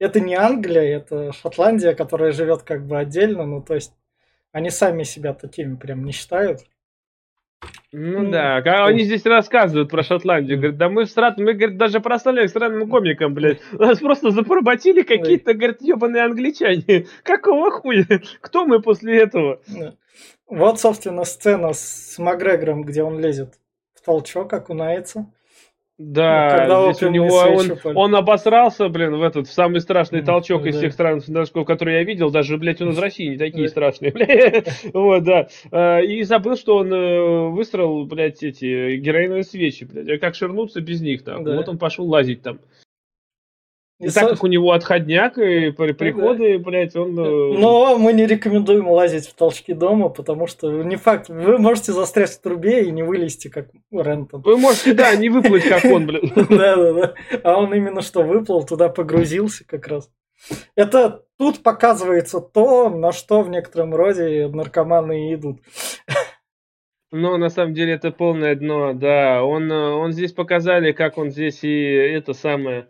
это 0.02 0.20
не 0.20 0.34
Англия, 0.34 0.98
это 0.98 1.32
Шотландия, 1.32 1.94
которая 1.94 2.32
живет 2.32 2.64
как 2.64 2.88
бы 2.88 2.98
отдельно, 2.98 3.46
ну 3.46 3.62
то 3.62 3.76
есть 3.76 3.94
они 4.52 4.72
сами 4.72 5.04
себя 5.04 5.34
такими 5.34 5.76
прям 5.76 6.04
не 6.04 6.12
считают. 6.12 6.62
Ну, 7.92 8.24
ну 8.24 8.32
да, 8.32 8.64
как 8.64 8.88
они 8.88 9.04
здесь 9.04 9.24
рассказывают 9.26 9.92
про 9.92 10.02
Шотландию, 10.02 10.58
говорят, 10.58 10.78
да 10.78 10.90
мы 10.90 11.06
стран, 11.06 11.36
мы, 11.38 11.54
говорит, 11.54 11.78
даже 11.78 12.00
прославляем 12.00 12.48
странным 12.48 12.90
комиком, 12.90 13.36
блядь, 13.36 13.60
нас 13.74 14.00
просто 14.00 14.32
запоработили 14.32 15.04
какие-то, 15.04 15.54
говорит, 15.54 15.82
ебаные 15.82 16.24
англичане, 16.24 17.06
какого 17.24 17.70
хуя, 17.70 18.08
кто 18.40 18.66
мы 18.66 18.82
после 18.82 19.20
этого? 19.20 19.62
Вот, 20.48 20.80
собственно, 20.80 21.26
сцена 21.26 21.74
с 21.74 22.18
Макгрегором, 22.18 22.82
где 22.84 23.04
он 23.04 23.20
лезет 23.20 23.60
в 23.94 24.04
толчок, 24.04 24.52
окунается. 24.52 25.32
Да, 26.04 26.66
ну, 26.68 26.92
здесь 26.92 27.04
у 27.04 27.12
него 27.12 27.28
он, 27.36 27.96
он 27.96 28.16
обосрался, 28.16 28.90
блин, 28.90 29.18
в 29.18 29.22
этот 29.22 29.48
в 29.48 29.54
самый 29.54 29.82
страшный 29.82 30.24
толчок 30.24 30.66
из 30.66 30.76
всех 30.78 30.94
стран, 30.94 31.22
которые 31.66 32.00
я 32.00 32.04
видел, 32.04 32.32
даже, 32.32 32.58
блядь, 32.58 32.82
он 32.82 32.90
из 32.90 32.98
России 32.98 33.28
не 33.28 33.38
такие 33.38 33.68
страшные, 33.68 34.12
блядь. 34.14 34.68
Вот, 34.94 35.24
да. 35.24 35.48
А, 35.72 36.00
и 36.00 36.24
забыл, 36.24 36.56
что 36.56 36.78
он 36.78 36.92
э, 36.92 37.50
выстроил, 37.50 38.06
блядь, 38.06 38.42
эти 38.42 38.96
героиновые 38.98 39.44
свечи, 39.44 39.84
блядь. 39.84 40.10
А 40.10 40.18
как 40.18 40.34
ширнуться 40.34 40.82
без 40.82 41.02
них 41.02 41.24
там? 41.24 41.44
Вот 41.44 41.70
он 41.70 41.78
пошел 41.78 42.08
лазить 42.08 42.42
там. 42.42 42.60
И, 44.02 44.10
так 44.10 44.30
как 44.30 44.44
у 44.44 44.48
него 44.48 44.72
отходняк 44.72 45.38
и 45.38 45.70
приходы, 45.70 46.58
да. 46.58 46.64
блядь, 46.64 46.96
он... 46.96 47.20
Э, 47.20 47.58
Но 47.60 48.00
мы 48.00 48.14
не 48.14 48.26
рекомендуем 48.26 48.90
лазить 48.90 49.28
в 49.28 49.36
толчки 49.36 49.74
дома, 49.74 50.10
потому 50.10 50.48
что 50.48 50.82
не 50.82 50.96
факт, 50.96 51.30
вы 51.30 51.60
можете 51.60 51.92
застрять 51.92 52.32
в 52.32 52.42
трубе 52.42 52.84
и 52.86 52.92
не 52.92 53.04
вылезти, 53.04 53.48
как 53.48 53.68
Рентон. 53.92 54.42
Вы 54.42 54.58
можете, 54.58 54.96
да, 54.96 55.16
не 55.16 55.30
выплыть, 55.30 55.66
как 55.70 55.86
он, 55.86 56.08
блядь. 56.08 56.34
Да-да-да. 56.36 57.14
А 57.44 57.60
он 57.60 57.76
именно 57.76 58.02
что 58.02 58.24
выплыл, 58.24 58.66
туда 58.66 58.90
погрузился 58.90 59.66
как 59.68 59.88
раз. 59.88 60.10
Это 60.76 61.24
тут 61.38 61.62
показывается 61.62 62.42
то, 62.42 62.90
на 62.90 63.12
что 63.12 63.42
в 63.44 63.50
некотором 63.50 63.94
роде 63.94 64.48
наркоманы 64.48 65.32
идут. 65.36 65.60
Но 67.12 67.38
на 67.38 67.50
самом 67.50 67.76
деле 67.76 67.94
это 67.94 68.10
полное 68.12 68.56
дно, 68.56 68.94
да. 68.94 69.44
Он, 69.44 69.72
э, 69.72 69.90
он 69.92 70.12
здесь 70.12 70.32
показали, 70.32 70.92
как 70.92 71.20
он 71.20 71.30
здесь 71.30 71.64
и 71.64 71.84
это 71.84 72.34
самое 72.34 72.88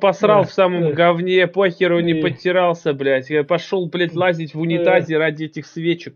Посрал 0.00 0.44
в 0.44 0.52
самом 0.52 0.92
говне, 0.92 1.46
похеру 1.46 2.00
не 2.00 2.14
подтирался, 2.14 2.92
блядь. 2.92 3.30
Я 3.30 3.44
пошел, 3.44 3.86
блядь, 3.88 4.14
лазить 4.14 4.54
в 4.54 4.60
унитазе 4.60 5.18
ради 5.18 5.44
этих 5.44 5.66
свечек. 5.66 6.14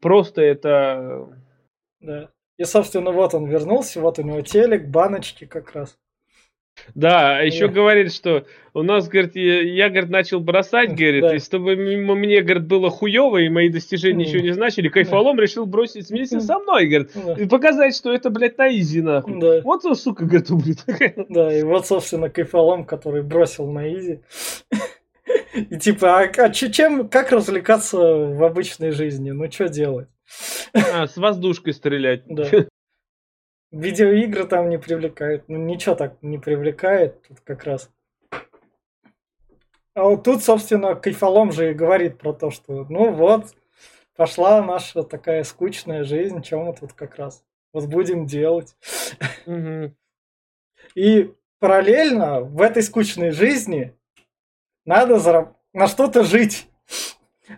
Просто 0.00 0.42
это... 0.42 1.28
Да. 2.00 2.30
И, 2.58 2.64
собственно, 2.64 3.10
вот 3.10 3.34
он 3.34 3.46
вернулся, 3.46 4.00
вот 4.00 4.18
у 4.18 4.22
него 4.22 4.40
телек, 4.42 4.86
баночки 4.86 5.44
как 5.44 5.72
раз. 5.72 5.96
Да, 6.94 7.40
еще 7.40 7.68
говорит, 7.68 8.12
что 8.12 8.46
у 8.72 8.82
нас, 8.82 9.08
говорит, 9.08 9.36
я, 9.36 9.62
я 9.62 9.88
говорит, 9.88 10.10
начал 10.10 10.40
бросать, 10.40 10.90
говорит, 10.94 11.22
да. 11.22 11.36
и 11.36 11.38
чтобы 11.38 11.76
мне, 11.76 12.42
говорит, 12.42 12.66
было 12.66 12.90
хуево, 12.90 13.38
и 13.38 13.48
мои 13.48 13.68
достижения 13.68 14.24
ничего 14.24 14.42
не 14.42 14.52
значили, 14.52 14.88
кайфолом 14.88 15.38
решил 15.38 15.66
бросить 15.66 16.10
вместе 16.10 16.40
со 16.40 16.58
мной, 16.58 16.86
говорит, 16.86 17.10
да. 17.14 17.34
и 17.34 17.46
показать, 17.46 17.96
что 17.96 18.12
это, 18.12 18.30
блядь, 18.30 18.58
на 18.58 18.68
изи, 18.68 19.00
нахуй. 19.00 19.40
Да. 19.40 19.60
Вот 19.62 19.84
он, 19.84 19.94
сука, 19.94 20.24
говорит, 20.24 20.50
ублюдок. 20.50 20.84
Да, 21.28 21.56
и 21.56 21.62
вот, 21.62 21.86
собственно, 21.86 22.28
кайфолом, 22.28 22.84
который 22.84 23.22
бросил 23.22 23.70
на 23.70 23.92
изи. 23.92 24.20
И 25.54 25.78
типа, 25.78 26.20
а, 26.20 26.24
а 26.24 26.50
чем, 26.50 27.08
как 27.08 27.30
развлекаться 27.30 27.96
в 27.96 28.42
обычной 28.42 28.90
жизни? 28.90 29.30
Ну, 29.30 29.50
что 29.50 29.68
делать? 29.68 30.08
А, 30.74 31.06
с 31.06 31.16
воздушкой 31.16 31.72
стрелять. 31.72 32.24
Да. 32.26 32.44
Видеоигры 33.74 34.46
там 34.46 34.68
не 34.68 34.78
привлекают. 34.78 35.48
Ну, 35.48 35.58
ничего 35.58 35.96
так 35.96 36.22
не 36.22 36.38
привлекает 36.38 37.22
тут 37.26 37.40
как 37.40 37.64
раз. 37.64 37.90
А 39.94 40.04
вот 40.04 40.22
тут, 40.22 40.44
собственно, 40.44 40.94
Кайфолом 40.94 41.50
же 41.50 41.70
и 41.70 41.74
говорит 41.74 42.18
про 42.18 42.32
то, 42.32 42.50
что 42.50 42.86
ну 42.88 43.12
вот, 43.12 43.54
пошла 44.16 44.62
наша 44.62 45.02
такая 45.02 45.42
скучная 45.42 46.04
жизнь, 46.04 46.40
чем 46.42 46.60
мы 46.60 46.74
тут 46.74 46.92
как 46.92 47.16
раз 47.16 47.44
вот 47.72 47.86
будем 47.86 48.26
делать. 48.26 48.76
И 50.94 51.34
параллельно 51.58 52.42
в 52.42 52.60
этой 52.60 52.82
скучной 52.82 53.32
жизни 53.32 53.92
надо 54.84 55.16
зараб- 55.16 55.54
на 55.72 55.88
что-то 55.88 56.22
жить. 56.22 56.68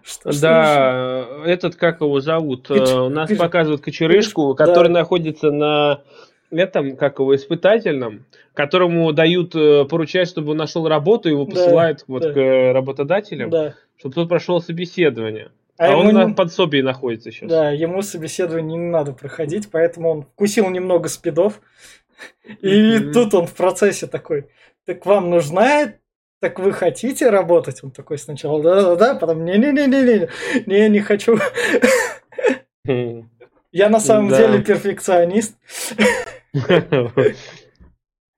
Что, 0.03 0.40
да, 0.40 1.25
что 1.25 1.44
этот, 1.44 1.77
как 1.77 2.01
его 2.01 2.20
зовут, 2.20 2.68
Кач... 2.68 2.90
Э, 2.90 3.01
у 3.01 3.09
нас 3.09 3.29
Кач... 3.29 3.38
показывают 3.38 3.83
кочерышку, 3.83 4.55
Кач... 4.55 4.66
который 4.66 4.88
да. 4.88 5.01
находится 5.01 5.51
на 5.51 6.03
этом, 6.51 6.96
как 6.96 7.18
его, 7.18 7.35
испытательном, 7.35 8.27
которому 8.55 9.12
дают, 9.12 9.55
э, 9.55 9.85
поручать, 9.85 10.29
чтобы 10.29 10.53
он 10.53 10.57
нашел 10.57 10.88
работу, 10.88 11.29
его 11.29 11.46
посылают 11.46 11.99
да, 11.99 12.05
вот 12.09 12.22
да. 12.22 12.33
к 12.33 12.72
работодателям, 12.72 13.51
да. 13.51 13.75
чтобы 13.96 14.14
тот 14.14 14.29
прошел 14.29 14.61
собеседование. 14.61 15.51
А, 15.79 15.92
а 15.92 15.96
он 15.96 16.07
не... 16.07 16.12
на 16.12 16.33
подсобии 16.33 16.81
находится 16.81 17.31
сейчас. 17.31 17.51
Да, 17.51 17.70
ему 17.70 18.03
собеседование 18.03 18.79
не 18.79 18.90
надо 18.90 19.12
проходить, 19.12 19.70
поэтому 19.70 20.11
он 20.11 20.22
вкусил 20.22 20.70
немного 20.70 21.09
спидов. 21.09 21.61
И 22.62 22.99
тут 23.12 23.35
он 23.35 23.46
в 23.46 23.55
процессе 23.55 24.07
такой, 24.07 24.46
так 24.87 25.05
вам 25.05 25.29
нужна 25.29 25.92
так 26.40 26.59
вы 26.59 26.72
хотите 26.72 27.31
работать? 27.31 27.83
Он 27.83 27.90
такой 27.90 28.18
сначала, 28.18 28.62
да-да-да, 28.62 29.14
потом 29.14 29.44
не-не-не-не-не, 29.44 30.29
не, 30.66 30.88
не 30.88 31.01
хочу. 31.01 31.38
Я 32.85 33.88
на 33.88 34.01
самом 34.01 34.29
деле 34.29 34.62
перфекционист. 34.62 35.57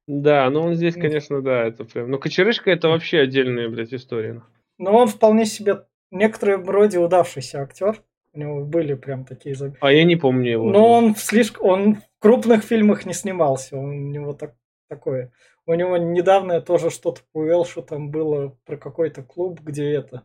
Да, 0.09 0.49
ну 0.49 0.63
он 0.63 0.75
здесь, 0.75 0.95
конечно, 0.95 1.43
да, 1.43 1.65
это 1.65 1.85
прям... 1.85 2.11
Ну, 2.11 2.19
Кочерышка 2.19 2.71
это 2.71 2.89
вообще 2.89 3.21
отдельная, 3.21 3.69
блядь, 3.69 3.93
история. 3.93 4.43
Ну, 4.79 4.93
он 4.93 5.07
вполне 5.09 5.45
себе 5.45 5.75
в 6.11 6.15
некотором 6.15 6.69
роде 6.69 6.99
удавшийся 6.99 7.61
актер. 7.61 8.03
У 8.33 8.39
него 8.39 8.65
были 8.65 8.95
прям 8.95 9.27
такие... 9.27 9.55
А 9.81 9.93
я 9.93 10.05
не 10.05 10.17
помню 10.17 10.51
его. 10.51 10.71
Но 10.71 10.93
он 10.93 11.15
в 11.15 11.19
слишком... 11.19 11.67
Он 11.67 11.95
в 11.97 12.01
крупных 12.21 12.65
фильмах 12.65 13.05
не 13.05 13.13
снимался. 13.13 13.77
Он, 13.77 13.91
у 13.91 14.09
него 14.09 14.33
так... 14.33 14.55
такое. 14.89 15.31
У 15.69 15.75
него 15.75 15.99
недавно 15.99 16.63
тоже 16.63 16.89
что-то 16.89 17.21
по 17.31 17.41
Уэлшу 17.41 17.83
там 17.83 18.11
было 18.11 18.57
про 18.65 18.79
какой-то 18.79 19.23
клуб, 19.23 19.61
где 19.61 19.93
это. 19.93 20.25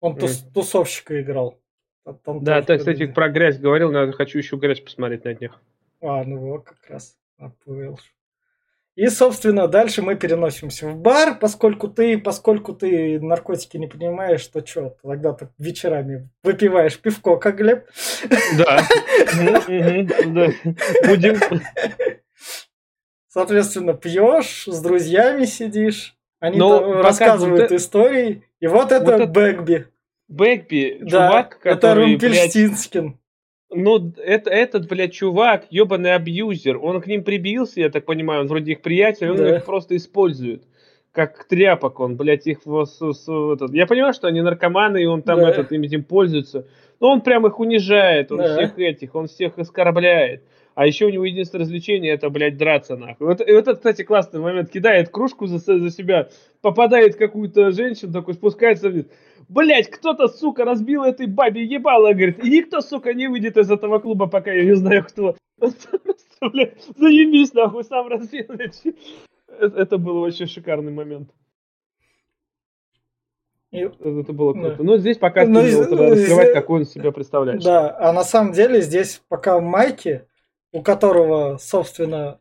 Он 0.00 0.16
тус, 0.16 0.44
тусовщика 0.52 1.22
играл. 1.22 1.60
Там 2.24 2.42
да, 2.42 2.60
ты, 2.60 2.76
кстати, 2.76 3.06
про 3.06 3.28
грязь 3.28 3.60
говорил, 3.60 3.92
надо 3.92 4.10
хочу 4.10 4.38
еще 4.38 4.56
грязь 4.56 4.80
посмотреть 4.80 5.24
на 5.24 5.34
них. 5.34 5.60
А, 6.00 6.24
ну 6.24 6.38
вот 6.38 6.64
как 6.64 6.78
раз. 6.88 7.16
А, 7.38 7.50
по 7.50 7.70
Уэлшу. 7.70 8.10
И, 8.96 9.06
собственно, 9.06 9.68
дальше 9.68 10.02
мы 10.02 10.16
переносимся 10.16 10.88
в 10.88 10.96
бар, 10.96 11.38
поскольку 11.38 11.86
ты, 11.86 12.18
поскольку 12.18 12.74
ты 12.74 13.20
наркотики 13.20 13.76
не 13.76 13.86
понимаешь, 13.86 14.44
то 14.48 14.66
что, 14.66 14.96
тогда 15.04 15.34
ты 15.34 15.50
вечерами 15.56 16.30
выпиваешь 16.42 16.98
пивко, 16.98 17.36
как 17.36 17.58
Глеб. 17.58 17.86
Да. 18.58 18.80
Будем. 21.06 21.38
Соответственно, 23.36 23.92
пьешь, 23.92 24.64
с 24.66 24.80
друзьями 24.80 25.44
сидишь, 25.44 26.16
они 26.40 26.58
Но 26.58 26.80
ну, 26.80 27.02
рассказывают 27.02 27.68
ты... 27.68 27.76
истории, 27.76 28.44
И 28.60 28.66
вот 28.66 28.92
это 28.92 29.18
вот 29.18 29.28
Бэгби. 29.28 29.88
Бэгби, 30.26 31.00
да, 31.02 31.28
чувак, 31.28 31.58
который, 31.58 32.14
это 32.14 32.28
Румпельштинскин. 32.28 33.18
Ну, 33.68 34.12
это, 34.24 34.48
этот, 34.48 34.88
блядь, 34.88 35.12
чувак, 35.12 35.66
ебаный 35.68 36.14
абьюзер, 36.14 36.78
он 36.78 37.02
к 37.02 37.06
ним 37.06 37.24
прибился, 37.24 37.80
я 37.82 37.90
так 37.90 38.06
понимаю, 38.06 38.40
он 38.40 38.46
вроде 38.46 38.72
их 38.72 38.80
приятель, 38.80 39.28
он 39.28 39.36
да. 39.36 39.56
их 39.58 39.66
просто 39.66 39.96
использует. 39.96 40.62
Как 41.12 41.44
тряпок 41.44 42.00
он, 42.00 42.16
блядь, 42.16 42.46
их 42.46 42.60
с, 42.62 42.86
с, 42.86 43.28
этот. 43.28 43.74
Я 43.74 43.86
понимаю, 43.86 44.14
что 44.14 44.28
они 44.28 44.40
наркоманы, 44.40 45.02
и 45.02 45.06
он 45.06 45.20
там 45.20 45.40
да. 45.40 45.50
этот, 45.50 45.72
им 45.72 45.82
этим 45.82 46.04
пользуется. 46.04 46.66
Но 47.00 47.12
он 47.12 47.20
прям 47.20 47.46
их 47.46 47.60
унижает, 47.60 48.32
он 48.32 48.38
да. 48.38 48.56
всех 48.56 48.78
этих, 48.78 49.14
он 49.14 49.26
всех 49.26 49.58
оскорбляет. 49.58 50.42
А 50.76 50.86
еще 50.86 51.06
у 51.06 51.08
него 51.08 51.24
единственное 51.24 51.62
развлечение 51.62 52.12
это, 52.12 52.28
блядь, 52.28 52.58
драться 52.58 52.98
нахуй. 52.98 53.26
Вот, 53.26 53.40
и 53.40 53.50
вот 53.50 53.66
это, 53.66 53.76
кстати, 53.76 54.02
классный 54.02 54.40
момент. 54.40 54.70
Кидает 54.70 55.08
кружку 55.08 55.46
за, 55.46 55.56
за 55.56 55.90
себя, 55.90 56.28
попадает 56.60 57.16
какую-то 57.16 57.70
женщину, 57.70 58.12
такой 58.12 58.34
спускается 58.34 58.90
вниз. 58.90 59.06
Блять, 59.48 59.90
кто-то, 59.90 60.28
сука, 60.28 60.66
разбил 60.66 61.02
этой 61.02 61.28
бабе 61.28 61.64
ебало, 61.64 62.12
говорит. 62.12 62.44
И 62.44 62.50
никто, 62.50 62.82
сука, 62.82 63.14
не 63.14 63.26
выйдет 63.26 63.56
из 63.56 63.70
этого 63.70 64.00
клуба, 64.00 64.26
пока 64.26 64.52
я 64.52 64.64
не 64.66 64.76
знаю 64.76 65.02
кто. 65.04 65.34
Блядь, 66.42 66.74
заебись, 66.94 67.54
нахуй, 67.54 67.82
сам 67.82 68.08
разбил. 68.08 68.44
Это 69.58 69.96
был 69.96 70.20
вообще 70.20 70.44
шикарный 70.44 70.92
момент. 70.92 71.30
И... 73.70 73.78
Это 73.78 74.32
было 74.34 74.52
круто. 74.52 74.76
Да. 74.76 74.84
Но 74.84 74.98
здесь 74.98 75.16
пока 75.16 75.46
Но, 75.46 75.62
ты 75.62 75.72
ну, 75.88 76.10
раскрывать, 76.10 76.52
какой 76.52 76.80
он 76.80 76.84
себя 76.84 77.12
представляет. 77.12 77.62
Да, 77.62 77.96
а 77.98 78.12
на 78.12 78.24
самом 78.24 78.52
деле 78.52 78.82
здесь 78.82 79.22
пока 79.30 79.58
Майки, 79.58 80.26
у 80.76 80.82
которого, 80.82 81.56
собственно, 81.56 82.38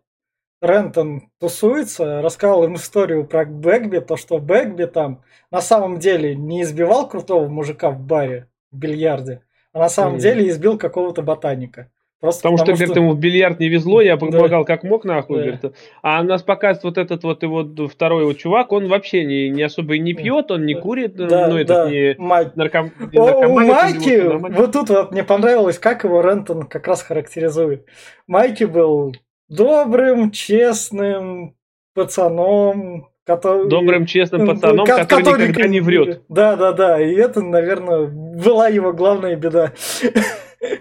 Рентон 0.62 1.30
тусуется, 1.40 2.22
рассказал 2.22 2.66
им 2.66 2.76
историю 2.76 3.26
про 3.26 3.46
Бэгби, 3.46 4.00
то, 4.00 4.18
что 4.18 4.40
Бэгби 4.40 4.88
там 4.88 5.24
на 5.52 5.62
самом 5.62 6.00
деле 6.00 6.36
не 6.36 6.64
избивал 6.64 7.08
крутого 7.08 7.48
мужика 7.48 7.92
в 7.92 8.02
баре, 8.02 8.50
в 8.74 8.78
бильярде, 8.78 9.42
а 9.72 9.80
на 9.80 9.88
самом 9.88 10.18
mm. 10.18 10.20
деле 10.20 10.50
избил 10.50 10.78
какого-то 10.78 11.22
ботаника. 11.22 11.90
Просто 12.26 12.42
потому, 12.42 12.58
потому 12.58 12.76
что, 12.76 12.86
что, 12.86 12.86
говорит, 12.86 13.04
ему 13.04 13.14
в 13.14 13.20
бильярд 13.20 13.60
не 13.60 13.70
везло, 13.70 14.02
я 14.02 14.18
помогал 14.18 14.64
да. 14.64 14.76
как 14.76 14.84
мог, 14.84 15.06
нахуй, 15.06 15.38
да. 15.38 15.44
говорит. 15.44 15.76
А 16.02 16.24
нас 16.24 16.42
показывает 16.42 16.84
вот 16.84 16.98
этот 16.98 17.24
вот 17.24 17.44
его 17.44 17.88
второй 17.88 18.26
вот 18.26 18.38
чувак, 18.38 18.72
он 18.72 18.88
вообще 18.88 19.24
не, 19.24 19.50
не 19.50 19.62
особо 19.62 19.96
и 19.96 20.00
не 20.00 20.14
пьет, 20.14 20.50
он 20.50 20.66
не 20.66 20.74
курит, 20.74 21.16
да, 21.16 21.48
ну, 21.48 21.58
этот 21.58 21.92
не 21.92 22.16
Мать. 22.18 22.56
нарком... 22.56 22.92
не 23.12 23.20
О, 23.20 23.48
У 23.48 23.60
Майки, 23.60 24.22
вот 24.56 24.72
тут 24.72 24.90
вот 24.90 25.12
мне 25.12 25.24
понравилось, 25.24 25.78
как 25.78 26.04
его 26.04 26.22
Рентон 26.22 26.64
как 26.64 26.88
раз 26.88 27.04
характеризует. 27.04 27.86
Майки 28.26 28.64
был 28.64 29.14
добрым, 29.48 30.32
честным 30.32 31.56
пацаном, 31.94 33.10
который... 33.24 33.70
Добрым, 33.70 34.08
честным 34.08 34.48
пацаном, 34.48 34.86
который, 34.88 35.06
который 35.06 35.48
никогда 35.50 35.68
не 35.68 35.80
врет. 35.80 36.24
Да, 36.28 36.56
да, 36.56 36.72
да. 36.72 37.00
И 37.00 37.14
это, 37.14 37.42
наверное, 37.42 38.08
была 38.08 38.68
его 38.68 38.94
главная 38.94 39.36
беда. 39.36 39.74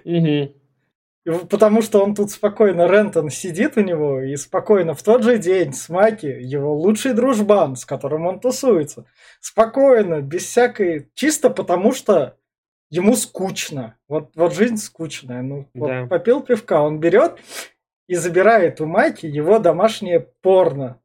Угу. 0.04 0.63
Потому 1.24 1.80
что 1.80 2.04
он 2.04 2.14
тут 2.14 2.30
спокойно, 2.30 2.86
Рентон 2.86 3.30
сидит 3.30 3.78
у 3.78 3.80
него, 3.80 4.20
и 4.20 4.36
спокойно 4.36 4.92
в 4.92 5.02
тот 5.02 5.22
же 5.22 5.38
день 5.38 5.72
с 5.72 5.88
Маки, 5.88 6.26
его 6.26 6.74
лучший 6.74 7.14
дружбан, 7.14 7.76
с 7.76 7.86
которым 7.86 8.26
он 8.26 8.40
тусуется, 8.40 9.06
спокойно, 9.40 10.20
без 10.20 10.44
всякой... 10.44 11.08
Чисто 11.14 11.48
потому 11.48 11.92
что 11.92 12.36
ему 12.90 13.16
скучно. 13.16 13.96
Вот, 14.06 14.32
вот 14.34 14.54
жизнь 14.54 14.76
скучная. 14.76 15.40
Ну, 15.40 15.66
да. 15.74 16.02
вот 16.02 16.08
попил 16.10 16.42
пивка, 16.42 16.82
он 16.82 17.00
берет 17.00 17.38
и 18.06 18.14
забирает 18.14 18.82
у 18.82 18.86
Майки 18.86 19.24
его 19.24 19.58
домашнее 19.58 20.20
порно. 20.20 21.00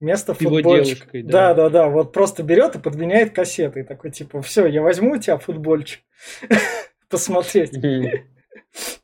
Вместо 0.00 0.34
футбольчика. 0.34 1.06
да. 1.12 1.54
да, 1.54 1.54
да, 1.54 1.68
да. 1.70 1.88
Вот 1.88 2.12
просто 2.12 2.42
берет 2.42 2.74
и 2.74 2.80
подменяет 2.80 3.34
кассеты. 3.34 3.80
И 3.80 3.84
такой, 3.84 4.10
типа, 4.10 4.42
все, 4.42 4.66
я 4.66 4.82
возьму 4.82 5.12
у 5.12 5.18
тебя 5.18 5.38
футбольчик 5.38 6.00
посмотреть. 7.08 7.72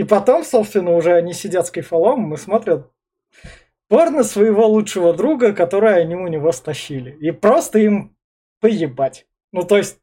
И 0.00 0.02
потом, 0.02 0.44
собственно, 0.44 0.92
уже 0.92 1.12
они 1.12 1.34
сидят 1.34 1.66
с 1.66 1.70
кайфолом 1.70 2.32
и 2.32 2.38
смотрят 2.38 2.90
порно 3.86 4.24
своего 4.24 4.66
лучшего 4.66 5.12
друга, 5.12 5.52
которое 5.52 5.96
они 5.96 6.14
у 6.14 6.26
него 6.26 6.52
стащили. 6.52 7.10
И 7.20 7.32
просто 7.32 7.80
им 7.80 8.16
поебать. 8.62 9.26
Ну, 9.52 9.62
то 9.62 9.76
есть, 9.76 9.99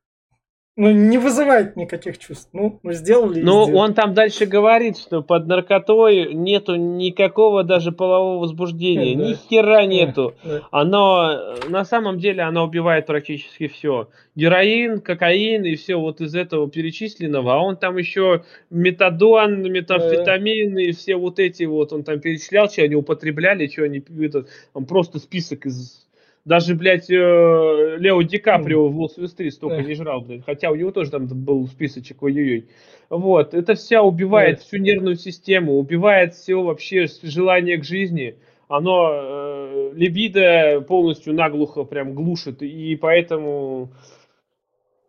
ну, 0.80 0.92
не 0.92 1.18
вызывает 1.18 1.76
никаких 1.76 2.20
чувств. 2.20 2.50
Ну, 2.54 2.80
ну 2.84 2.92
сделали. 2.94 3.42
Ну, 3.42 3.64
он 3.76 3.96
там 3.96 4.14
дальше 4.14 4.46
говорит, 4.46 5.00
что 5.00 5.24
под 5.24 5.48
наркотой 5.48 6.36
нету 6.36 6.76
никакого 6.76 7.64
даже 7.64 7.92
полового 7.92 8.42
возбуждения. 8.42 9.18
Да. 9.18 9.26
Ни 9.26 9.34
хера 9.34 9.86
нету. 9.88 10.36
Да. 10.44 10.62
Оно, 10.70 11.56
на 11.68 11.84
самом 11.84 12.20
деле, 12.20 12.44
оно 12.44 12.64
убивает 12.64 13.08
практически 13.08 13.68
все. 13.68 14.10
Героин, 14.36 15.02
кокаин 15.02 15.66
и 15.66 15.76
все 15.76 15.96
вот 15.96 16.22
из 16.22 16.36
этого 16.36 16.70
перечисленного. 16.70 17.56
А 17.56 17.58
он 17.58 17.78
там 17.78 17.98
еще 17.98 18.44
метадон, 18.70 19.64
метамфетамин 19.64 20.76
да. 20.76 20.82
и 20.84 20.92
все 20.92 21.16
вот 21.16 21.40
эти 21.40 21.64
вот, 21.64 21.92
он 21.92 22.04
там 22.04 22.20
перечислял, 22.20 22.70
что 22.70 22.84
они 22.84 22.94
употребляли, 22.94 23.66
что 23.66 23.82
они, 23.82 24.04
этот, 24.20 24.48
он 24.76 24.86
просто 24.86 25.18
список 25.18 25.66
из 25.66 26.07
даже, 26.48 26.76
блядь, 26.76 27.10
э, 27.10 27.98
Лео 28.00 28.22
Ди 28.22 28.38
Каприо 28.38 28.88
в 28.88 28.98
Лос 28.98 29.16
3 29.16 29.52
столько 29.52 29.82
не 29.82 29.96
жрал, 29.96 30.22
блядь. 30.22 30.46
Хотя 30.46 30.72
у 30.72 30.76
него 30.76 30.92
тоже 30.92 31.12
там 31.12 31.28
был 31.28 31.68
списочек, 31.68 32.24
ой-ой-ой. 32.24 32.70
Вот, 33.10 33.54
это 33.54 33.76
все 33.76 34.00
убивает 34.00 34.62
всю 34.62 34.78
нервную 34.78 35.18
систему, 35.18 35.78
убивает 35.78 36.36
все 36.36 36.56
вообще 36.64 37.08
желание 37.22 37.78
к 37.78 37.84
жизни. 37.84 38.38
Оно 38.70 39.10
э, 39.12 39.92
либидо 39.94 40.80
полностью 40.88 41.34
наглухо 41.34 41.84
прям 41.84 42.16
глушит, 42.16 42.62
и 42.62 42.96
поэтому... 42.96 43.92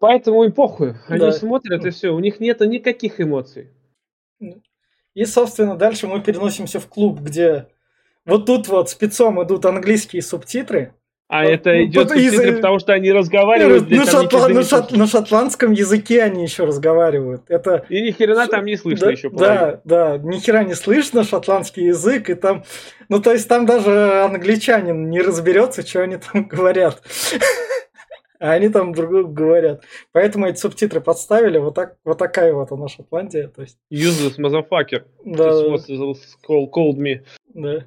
Поэтому 0.00 0.42
им 0.42 0.50
похуй. 0.50 0.94
Они 1.06 1.20
да. 1.20 1.30
смотрят 1.30 1.86
и 1.86 1.90
все, 1.90 2.10
у 2.10 2.18
них 2.18 2.40
нет 2.40 2.60
никаких 2.62 3.20
эмоций. 3.20 3.68
И, 5.14 5.24
собственно, 5.24 5.76
дальше 5.76 6.08
мы 6.08 6.20
переносимся 6.20 6.80
в 6.80 6.88
клуб, 6.88 7.20
где 7.20 7.68
вот 8.24 8.44
тут 8.44 8.66
вот 8.66 8.90
спецом 8.90 9.40
идут 9.42 9.64
английские 9.64 10.22
субтитры, 10.22 10.94
а 11.30 11.42
ну, 11.42 11.50
это 11.50 11.84
идет 11.84 12.10
из... 12.12 12.32
субтитры, 12.32 12.56
потому 12.56 12.78
что 12.78 12.94
они 12.94 13.12
разговаривают. 13.12 13.90
На, 13.90 14.06
шотла... 14.06 14.48
на, 14.48 14.62
шот... 14.62 14.92
на 14.92 15.06
шотландском 15.06 15.72
языке 15.72 16.22
они 16.22 16.42
еще 16.42 16.64
разговаривают. 16.64 17.42
Это... 17.48 17.84
И 17.90 18.00
ни 18.00 18.10
хера 18.12 18.46
там 18.46 18.64
не 18.64 18.76
слышно 18.76 19.06
да, 19.06 19.12
еще. 19.12 19.30
Да, 19.30 19.80
да, 19.84 20.16
ни 20.16 20.38
хера 20.38 20.64
не 20.64 20.74
слышно 20.74 21.24
шотландский 21.24 21.84
язык. 21.84 22.30
И 22.30 22.34
там... 22.34 22.64
Ну, 23.10 23.20
то 23.20 23.32
есть 23.32 23.46
там 23.46 23.66
даже 23.66 24.22
англичанин 24.22 25.10
не 25.10 25.20
разберется, 25.20 25.86
что 25.86 26.02
они 26.02 26.16
там 26.16 26.44
говорят. 26.48 27.02
А 28.40 28.52
они 28.52 28.70
там 28.70 28.94
друг 28.94 29.34
говорят. 29.34 29.84
Поэтому 30.12 30.46
эти 30.46 30.58
субтитры 30.58 31.02
подставили. 31.02 31.58
Вот, 31.58 31.74
так, 31.74 31.96
вот 32.04 32.16
такая 32.16 32.54
вот 32.54 32.72
она 32.72 32.88
Шотландия. 32.88 33.48
То 33.48 33.62
есть... 33.62 33.78
Useless 33.92 34.38
motherfucker. 34.38 35.02
Да. 35.26 35.50
Called 36.48 36.96
me. 36.96 37.20
Да. 37.52 37.84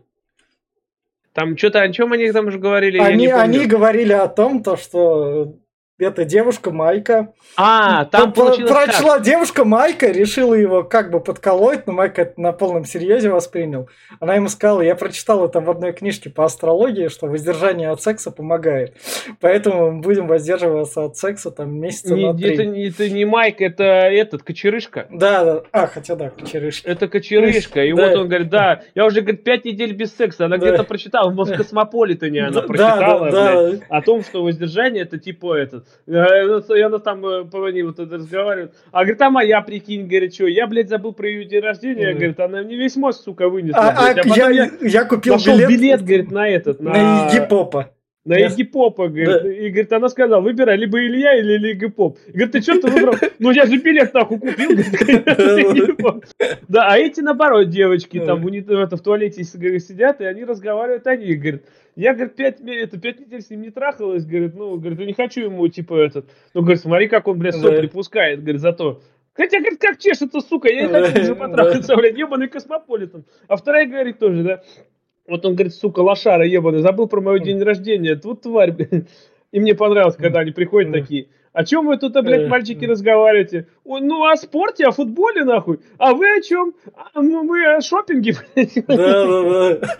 Там 1.33 1.57
что-то 1.57 1.81
о 1.81 1.91
чем 1.91 2.11
они 2.11 2.31
там 2.31 2.47
уже 2.47 2.59
говорили? 2.59 2.97
Они, 2.97 3.27
они 3.27 3.65
говорили 3.65 4.11
о 4.13 4.27
том, 4.27 4.63
то, 4.63 4.75
что 4.75 5.55
эта 6.01 6.25
девушка 6.25 6.71
Майка. 6.71 7.33
А, 7.57 8.05
там 8.05 8.33
получилось 8.33 8.71
Прочла 8.71 9.15
как? 9.15 9.23
девушка 9.23 9.65
Майка, 9.65 10.07
решила 10.07 10.53
его 10.53 10.83
как 10.83 11.11
бы 11.11 11.19
подколоть, 11.19 11.85
но 11.87 11.93
Майка 11.93 12.23
это 12.23 12.39
на 12.39 12.51
полном 12.51 12.85
серьезе 12.85 13.29
воспринял. 13.29 13.89
Она 14.19 14.35
ему 14.35 14.47
сказала, 14.47 14.81
я 14.81 14.95
прочитал 14.95 15.45
это 15.45 15.59
в 15.61 15.69
одной 15.69 15.93
книжке 15.93 16.29
по 16.29 16.45
астрологии, 16.45 17.07
что 17.07 17.27
воздержание 17.27 17.89
от 17.89 18.01
секса 18.01 18.31
помогает. 18.31 18.95
Поэтому 19.39 19.91
мы 19.91 20.01
будем 20.01 20.27
воздерживаться 20.27 21.05
от 21.05 21.17
секса 21.17 21.51
там 21.51 21.73
месяца 21.77 22.15
не, 22.15 22.25
на 22.25 22.37
три. 22.37 22.53
Это, 22.53 22.63
это 22.63 23.09
не 23.09 23.25
Майк, 23.25 23.61
это 23.61 23.83
этот, 23.83 24.43
Кочерышка. 24.43 25.07
Да, 25.09 25.43
да. 25.43 25.63
А, 25.71 25.87
хотя 25.87 26.15
да, 26.15 26.29
Кочерышка. 26.29 26.89
Это 26.89 27.07
Кочерышка. 27.07 27.83
И 27.83 27.93
да. 27.93 28.07
вот 28.07 28.15
он 28.15 28.27
говорит, 28.27 28.49
да, 28.49 28.81
я 28.95 29.05
уже, 29.05 29.21
говорит, 29.21 29.43
пять 29.43 29.65
недель 29.65 29.93
без 29.93 30.15
секса. 30.15 30.45
Она 30.45 30.57
да. 30.57 30.67
где-то 30.67 30.83
прочитала, 30.83 31.29
в 31.29 31.57
Космополитене 31.57 32.47
она 32.47 32.61
прочитала, 32.61 33.31
да, 33.31 33.53
да, 33.53 33.69
блядь, 33.69 33.81
о 33.89 34.01
том, 34.01 34.23
что 34.23 34.43
воздержание 34.43 35.03
это 35.03 35.17
типа 35.19 35.55
этот 35.55 35.85
и 36.07 36.81
она 36.81 36.99
там 36.99 37.25
э, 37.25 37.45
по 37.45 37.69
ней 37.69 37.83
вот 37.83 37.99
это 37.99 38.15
разговаривает. 38.15 38.73
А 38.91 38.99
говорит, 38.99 39.21
а 39.21 39.29
моя, 39.29 39.61
прикинь, 39.61 40.07
говорит, 40.07 40.33
что, 40.33 40.47
я, 40.47 40.67
блядь, 40.67 40.89
забыл 40.89 41.13
про 41.13 41.27
ее 41.27 41.45
день 41.45 41.61
рождения, 41.61 42.11
mm-hmm. 42.11 42.15
говорит, 42.15 42.39
она 42.39 42.61
мне 42.63 42.75
весь 42.75 42.95
мозг, 42.95 43.21
сука, 43.23 43.49
вынесла. 43.49 43.79
А, 43.79 44.13
а, 44.13 44.27
я, 44.35 44.49
я, 44.49 44.71
я 44.81 45.05
купил 45.05 45.37
билет, 45.37 45.69
билет, 45.69 46.01
говорит, 46.03 46.31
на 46.31 46.47
этот, 46.47 46.79
на... 46.79 46.91
На 46.91 47.27
Игги 47.27 47.47
Попа. 47.47 47.91
На 48.23 48.39
yes. 48.39 48.53
Игги 48.53 48.63
Попа, 48.63 49.07
говорит. 49.07 49.43
Да. 49.43 49.51
И 49.51 49.69
говорит, 49.69 49.91
она 49.93 50.07
сказала, 50.07 50.41
выбирай, 50.41 50.77
либо 50.77 50.99
Илья, 50.99 51.39
или 51.39 51.71
Игги 51.71 51.87
Поп. 51.87 52.19
И 52.27 52.31
говорит, 52.33 52.51
ты 52.51 52.61
что 52.61 52.79
ты 52.79 52.87
выбрал? 52.91 53.15
Ну, 53.39 53.49
я 53.49 53.65
же 53.65 53.77
билет 53.77 54.13
нахуй 54.13 54.39
купил. 54.39 54.71
Да, 56.67 56.87
а 56.87 56.97
эти 56.97 57.21
наоборот, 57.21 57.69
девочки, 57.69 58.19
там 58.19 58.41
в 58.43 58.99
туалете 58.99 59.43
сидят, 59.43 60.21
и 60.21 60.25
они 60.25 60.45
разговаривают, 60.45 61.07
они 61.07 61.33
говорят, 61.33 61.63
я, 61.95 62.13
говорит, 62.13 62.35
пять, 62.35 62.61
это, 62.61 62.99
пять 62.99 63.19
недель 63.19 63.41
с 63.41 63.49
ним 63.49 63.61
не 63.61 63.69
трахалась, 63.71 64.25
говорит, 64.25 64.55
ну, 64.55 64.77
говорит, 64.77 64.99
я 64.99 65.05
не 65.05 65.13
хочу 65.13 65.41
ему, 65.41 65.67
типа, 65.67 65.95
этот, 65.95 66.29
ну, 66.53 66.61
говорит, 66.61 66.81
смотри, 66.81 67.07
как 67.07 67.27
он, 67.27 67.39
блядь, 67.39 67.55
сопли 67.55 67.87
пускает, 67.87 68.41
говорит, 68.41 68.61
зато. 68.61 69.01
Хотя, 69.33 69.59
говорит, 69.59 69.79
как 69.79 69.97
чешется, 69.97 70.41
сука, 70.41 70.69
я 70.71 70.83
не 70.83 70.87
хочу 70.87 71.21
уже 71.21 71.35
потрахаться, 71.35 71.95
блядь, 71.95 72.17
ебаный 72.17 72.47
космополитен. 72.47 73.25
А 73.47 73.55
вторая 73.55 73.87
говорит 73.87 74.19
тоже, 74.19 74.43
да, 74.43 74.63
вот 75.27 75.45
он 75.45 75.55
говорит, 75.55 75.73
сука, 75.73 75.99
лошара 75.99 76.45
ебаный, 76.45 76.81
забыл 76.81 77.07
про 77.07 77.21
мой 77.21 77.41
день 77.41 77.61
рождения. 77.61 78.15
Тут 78.15 78.41
тварь, 78.41 78.71
блин. 78.71 79.07
И 79.51 79.59
мне 79.59 79.75
понравилось, 79.75 80.15
когда 80.15 80.39
они 80.39 80.51
приходят 80.51 80.93
такие, 80.93 81.27
о 81.53 81.65
чем 81.65 81.87
вы 81.87 81.97
тут, 81.97 82.13
блядь, 82.13 82.47
мальчики, 82.47 82.85
разговариваете? 82.85 83.67
Ну, 83.83 84.25
о 84.25 84.35
спорте, 84.37 84.85
о 84.85 84.91
футболе, 84.91 85.43
нахуй. 85.43 85.81
А 85.97 86.13
вы 86.13 86.37
о 86.37 86.41
чем? 86.41 86.73
А, 86.93 87.21
ну, 87.21 87.43
мы 87.43 87.75
о 87.75 87.81
шопинге, 87.81 88.35
блядь. 88.55 88.85
Да, 88.87 89.25
да, 89.25 89.73
да. 89.75 89.97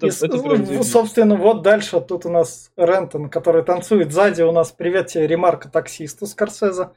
И, 0.00 0.06
это 0.06 0.82
собственно, 0.82 1.36
вот 1.36 1.62
дальше 1.62 2.00
тут 2.00 2.26
у 2.26 2.28
нас 2.28 2.72
Рентон, 2.76 3.30
который 3.30 3.62
танцует 3.62 4.12
сзади. 4.12 4.42
У 4.42 4.50
нас 4.50 4.72
привет 4.72 5.08
тебе, 5.08 5.26
ремарка 5.26 5.68
таксисту 5.68 6.26
Скорсезе. 6.26 6.90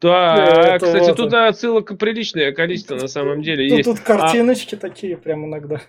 Да, 0.00 0.74
это 0.76 0.86
кстати, 0.86 1.08
вот... 1.08 1.16
тут 1.16 1.34
отсылок 1.34 1.98
приличное 1.98 2.52
количество 2.52 2.94
на 2.94 3.08
самом 3.08 3.42
деле. 3.42 3.68
Тут, 3.68 3.78
есть. 3.78 3.90
тут 3.90 4.00
картиночки 4.00 4.74
а... 4.74 4.78
такие 4.78 5.16
прям 5.16 5.46
иногда. 5.46 5.80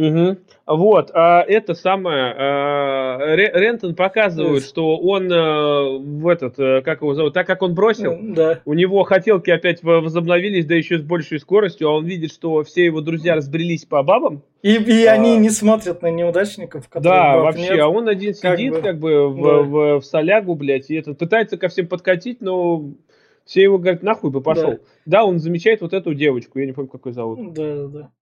Угу. 0.00 0.38
Вот, 0.66 1.10
а 1.12 1.42
это 1.46 1.74
самое, 1.74 2.32
а, 2.34 3.34
Рентон 3.36 3.94
показывает, 3.94 4.62
yes. 4.62 4.68
что 4.68 4.96
он 4.96 5.30
а, 5.30 5.98
в 5.98 6.26
этот, 6.26 6.54
а, 6.58 6.80
как 6.80 7.02
его 7.02 7.12
зовут, 7.12 7.34
так 7.34 7.46
как 7.46 7.60
он 7.60 7.74
бросил, 7.74 8.16
да. 8.18 8.60
у 8.64 8.72
него 8.72 9.02
хотелки 9.02 9.50
опять 9.50 9.82
возобновились, 9.82 10.64
да 10.64 10.74
еще 10.74 10.98
с 10.98 11.02
большей 11.02 11.38
скоростью, 11.38 11.88
а 11.88 11.96
он 11.96 12.06
видит, 12.06 12.32
что 12.32 12.62
все 12.62 12.86
его 12.86 13.02
друзья 13.02 13.34
разбрелись 13.34 13.84
по 13.84 14.02
бабам. 14.02 14.42
И, 14.62 14.76
и 14.76 15.04
а, 15.04 15.12
они 15.12 15.36
не 15.36 15.50
смотрят 15.50 16.00
на 16.00 16.10
неудачников, 16.10 16.88
Да, 16.94 17.36
вообще, 17.36 17.72
нет. 17.74 17.80
а 17.80 17.88
он 17.88 18.08
один 18.08 18.32
сидит 18.32 18.76
как 18.76 18.82
бы, 18.82 18.82
как 18.82 18.98
бы 18.98 19.28
в, 19.28 19.42
да. 19.42 19.62
в, 19.62 20.00
в 20.00 20.04
солягу, 20.06 20.54
блядь, 20.54 20.88
и 20.88 20.94
этот 20.94 21.18
пытается 21.18 21.58
ко 21.58 21.68
всем 21.68 21.88
подкатить, 21.88 22.40
но 22.40 22.90
все 23.50 23.62
его 23.62 23.78
говорят, 23.78 24.04
нахуй 24.04 24.30
бы 24.30 24.40
пошел. 24.40 24.70
Да. 24.70 24.78
да, 25.06 25.24
он 25.24 25.40
замечает 25.40 25.80
вот 25.80 25.92
эту 25.92 26.14
девочку, 26.14 26.60
я 26.60 26.66
не 26.66 26.72
помню, 26.72 26.88
как 26.88 27.04
ее 27.06 27.12
зовут. 27.12 27.52
Да, 27.52 27.74
да, 27.74 27.86
да. 27.88 28.12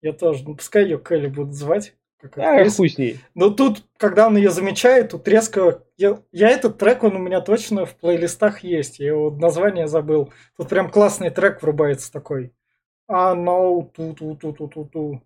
Я 0.00 0.14
тоже. 0.14 0.42
Ну, 0.42 0.54
пускай 0.56 0.84
ее 0.84 0.98
Келли 0.98 1.26
будут 1.26 1.52
звать. 1.52 1.94
Как 2.18 2.38
а, 2.38 2.66
хуй 2.70 2.88
с 2.88 2.96
ней. 2.96 3.18
Но 3.34 3.50
тут, 3.50 3.84
когда 3.98 4.26
он 4.26 4.38
ее 4.38 4.48
замечает, 4.48 5.10
тут 5.10 5.28
резко... 5.28 5.82
Я, 5.98 6.22
я 6.32 6.48
этот 6.48 6.78
трек, 6.78 7.04
он 7.04 7.14
у 7.16 7.18
меня 7.18 7.42
точно 7.42 7.84
в 7.84 7.94
плейлистах 7.94 8.60
есть. 8.60 9.00
Я 9.00 9.08
его 9.08 9.30
название 9.30 9.86
забыл. 9.86 10.32
Тут 10.56 10.70
прям 10.70 10.90
классный 10.90 11.28
трек 11.28 11.60
врубается 11.60 12.10
такой. 12.10 12.54
А, 13.06 13.34
no, 13.34 13.86
ту-ту-ту-ту-ту-ту. 13.94 15.20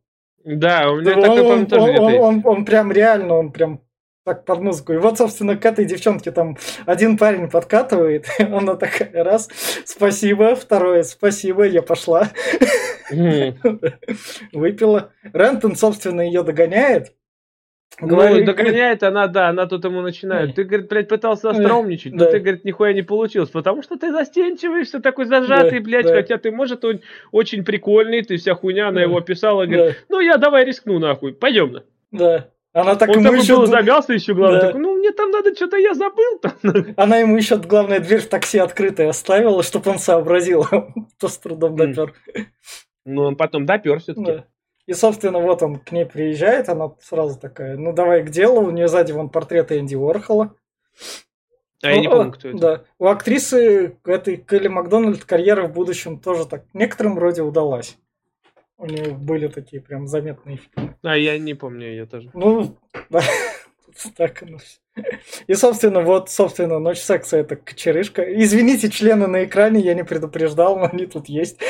Да, 0.45 0.91
у 0.91 1.01
меня 1.01 1.15
такой, 1.15 1.43
он, 1.43 1.67
тоже 1.67 1.93
он, 1.93 1.99
он, 1.99 2.15
он, 2.15 2.43
он 2.45 2.65
прям 2.65 2.91
реально, 2.91 3.35
он 3.35 3.53
прям 3.53 3.83
так 4.25 4.45
под 4.45 4.61
музыку. 4.61 4.93
И 4.95 4.97
вот, 4.97 5.19
собственно, 5.19 5.57
к 5.57 5.65
этой 5.67 5.85
девчонке 5.85 6.31
там 6.31 6.57
один 6.87 7.19
парень 7.19 7.51
подкатывает, 7.51 8.27
она 8.39 8.75
такая, 8.75 9.23
раз, 9.23 9.49
спасибо, 9.85 10.57
второе, 10.57 11.03
спасибо, 11.03 11.65
я 11.65 11.83
пошла. 11.83 12.31
Выпила. 14.53 15.13
Рентон, 15.33 15.77
собственно, 15.77 16.23
ее 16.23 16.43
догоняет. 16.43 17.13
Говорит, 18.01 18.41
ну, 18.41 18.47
догоняет 18.47 19.05
она, 19.05 19.29
да, 19.29 19.51
она 19.51 19.67
тут 19.67 19.85
ему 19.85 20.01
начинает. 20.01 20.57
Ты, 20.57 20.65
говорит, 20.65 20.89
блядь, 20.89 21.09
пытался 21.09 21.51
остроумничать, 21.51 22.13
но 22.13 22.25
ты, 22.25 22.41
говорит, 22.41 22.65
нихуя 22.65 22.93
не 22.93 23.03
получилось, 23.03 23.51
потому 23.51 23.83
что 23.83 23.97
ты 23.97 24.11
застенчивый, 24.11 24.83
все 24.83 24.99
такой 24.99 25.27
зажатый, 25.27 25.79
да, 25.79 25.85
блядь, 25.85 26.07
да. 26.07 26.15
хотя 26.17 26.39
ты, 26.39 26.51
может, 26.51 26.85
он 26.85 27.03
очень 27.31 27.65
прикольный, 27.65 28.23
ты 28.23 28.37
вся 28.37 28.55
хуйня, 28.55 28.89
она 28.89 29.03
его 29.03 29.19
описала, 29.19 29.67
говорит, 29.67 30.05
ну, 30.09 30.19
я 30.19 30.39
давай 30.39 30.65
рискну, 30.65 30.99
нахуй, 30.99 31.35
пойдем. 31.35 31.83
Да. 32.11 32.49
Она 32.75 32.97
так 32.97 33.09
Он 33.09 33.25
ему 33.25 33.35
еще... 33.35 33.57
был 33.57 33.67
замялся 33.67 34.13
еще, 34.13 34.35
главное, 34.35 34.61
да. 34.61 34.67
такой, 34.67 34.81
ну 34.81 34.97
мне 34.97 35.13
там 35.13 35.31
надо, 35.31 35.55
что-то 35.55 35.77
я 35.77 35.95
забыл 35.95 36.41
там. 36.43 36.53
Она 36.97 37.19
ему 37.19 37.37
еще, 37.37 37.57
главное, 37.57 38.01
дверь 38.01 38.21
в 38.21 38.29
такси 38.29 38.59
открытой 38.59 39.09
оставила, 39.09 39.63
чтобы 39.63 39.93
он 39.93 40.01
сообразил, 40.01 40.67
то 41.21 41.29
с 41.29 41.39
трудом 41.39 41.77
допер. 41.77 42.15
Ну, 43.05 43.23
он 43.23 43.37
потом 43.37 43.65
допер 43.65 44.01
все-таки. 44.01 44.27
Да. 44.27 44.45
И, 44.87 44.93
собственно, 44.93 45.39
вот 45.39 45.63
он 45.63 45.79
к 45.79 45.93
ней 45.93 46.05
приезжает, 46.05 46.69
она 46.69 46.91
сразу 47.01 47.39
такая, 47.39 47.77
ну 47.77 47.93
давай 47.93 48.25
к 48.25 48.31
делу, 48.31 48.63
у 48.63 48.71
нее 48.73 48.89
сзади 48.89 49.13
вон 49.13 49.31
портрет 49.31 49.71
Энди 49.71 49.95
Уорхола. 49.95 50.57
А 51.81 51.91
я 51.91 52.01
не 52.01 52.09
помню, 52.09 52.33
кто 52.33 52.49
это. 52.49 52.59
Да. 52.59 52.85
У 52.99 53.07
актрисы 53.07 53.99
этой 54.05 54.37
Келли 54.37 54.69
Макдональд 54.69 55.25
карьера 55.25 55.69
в 55.69 55.73
будущем 55.73 56.19
тоже 56.19 56.47
так 56.47 56.65
в 56.73 56.75
некотором 56.75 57.19
роде 57.19 57.43
удалась. 57.43 57.99
У 58.77 58.87
нее 58.87 59.15
были 59.15 59.49
такие 59.49 59.81
прям 59.81 60.07
заметные 60.07 60.59
фильмы. 60.59 60.97
А, 61.03 61.17
я 61.17 61.39
не 61.39 61.55
помню 61.55 61.87
ее 61.87 62.07
тоже. 62.07 62.31
Ну, 62.35 62.79
да. 63.11 63.21
Так 64.17 64.43
оно 64.43 64.59
И, 65.47 65.55
собственно, 65.55 66.01
вот, 66.01 66.29
собственно, 66.29 66.81
ночь 66.81 66.99
секса 66.99 67.37
это 67.37 67.55
кочерышка. 67.55 68.23
Извините, 68.23 68.91
члены 68.91 69.29
на 69.29 69.45
экране, 69.45 69.81
я 69.81 69.95
не 69.95 70.05
предупреждал, 70.05 70.77
но 70.79 70.89
они 70.93 71.07
тут 71.07 71.29
есть. 71.29 71.61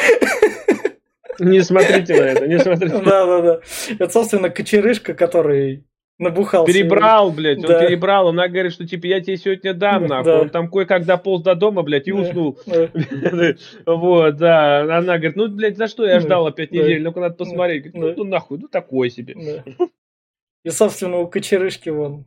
Не 1.38 1.62
смотрите 1.62 2.14
на 2.14 2.25
это, 2.25 2.47
не 2.47 2.59
смотрите. 2.61 2.99
Да, 2.99 3.27
да, 3.27 3.40
да. 3.43 3.61
Это, 3.90 4.09
собственно, 4.09 4.49
кочерышка, 4.51 5.14
который 5.14 5.85
набухался. 6.18 6.72
Перебрал, 6.72 7.31
блядь, 7.33 7.61
да. 7.61 7.79
он 7.79 7.87
перебрал. 7.87 8.29
Она 8.29 8.48
говорит, 8.48 8.72
что 8.72 8.87
типа 8.87 9.07
я 9.07 9.20
тебе 9.20 9.37
сегодня 9.37 9.74
дам, 9.74 10.07
нахуй. 10.07 10.24
Да. 10.24 10.40
Он 10.40 10.50
там 10.50 10.70
кое-как 10.70 11.05
дополз 11.05 11.42
до 11.42 11.55
дома, 11.55 11.83
блядь, 11.83 12.09
и 12.09 12.12
уснул. 12.12 12.59
Да. 12.66 12.88
вот, 13.87 14.37
да. 14.37 14.98
Она 14.98 15.16
говорит, 15.18 15.37
ну, 15.37 15.48
блядь, 15.48 15.77
за 15.77 15.88
что 15.88 16.07
я 16.07 16.20
ждал 16.20 16.46
опять 16.46 16.72
неделю? 16.72 17.05
Ну-ка 17.05 17.20
надо 17.20 17.35
посмотреть. 17.35 17.92
Говорит, 17.92 18.16
ну, 18.16 18.24
ну 18.24 18.31
нахуй, 18.31 18.59
ну 18.59 18.68
такой 18.68 19.11
себе. 19.11 19.64
И, 20.64 20.70
собственно, 20.70 21.18
у 21.18 21.27
кочерышки 21.27 21.90
вон 21.90 22.27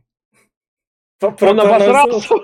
он 1.20 1.60
обосрался, 1.60 2.34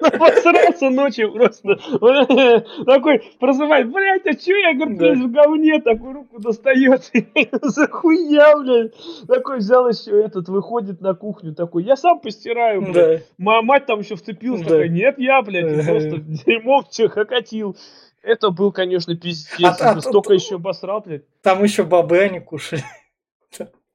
обосрался 0.00 0.90
ночью 0.90 1.32
просто. 1.32 1.76
такой 2.86 3.22
прозывает, 3.38 3.90
блядь, 3.92 4.26
а 4.26 4.34
чё 4.34 4.56
я, 4.56 4.72
говорит, 4.74 4.98
да. 4.98 5.12
в 5.12 5.30
говне, 5.30 5.80
такую 5.80 6.14
руку 6.14 6.40
достает. 6.40 7.10
Захуя, 7.62 8.56
блядь. 8.56 8.92
Такой 9.28 9.58
взял 9.58 9.88
еще 9.88 10.22
этот, 10.22 10.48
выходит 10.48 11.00
на 11.00 11.14
кухню, 11.14 11.54
такой, 11.54 11.84
я 11.84 11.96
сам 11.96 12.18
постираю, 12.20 12.80
блядь. 12.82 13.26
Да. 13.38 13.62
Мать 13.62 13.86
там 13.86 14.00
еще 14.00 14.16
вцепилась, 14.16 14.62
такая, 14.62 14.88
нет, 14.88 15.18
я, 15.18 15.42
блядь, 15.42 15.86
просто 15.86 16.16
дерьмом 16.46 16.84
все 16.88 17.08
хокотил. 17.08 17.76
Это 18.22 18.50
был, 18.50 18.72
конечно, 18.72 19.14
пиздец. 19.14 19.80
А, 19.82 19.90
а, 19.90 20.00
Столько 20.00 20.32
еще 20.32 20.54
обосрал, 20.54 21.02
блядь. 21.02 21.24
Там 21.42 21.62
еще 21.62 21.84
бабы 21.84 22.20
они 22.20 22.40
кушали. 22.40 22.82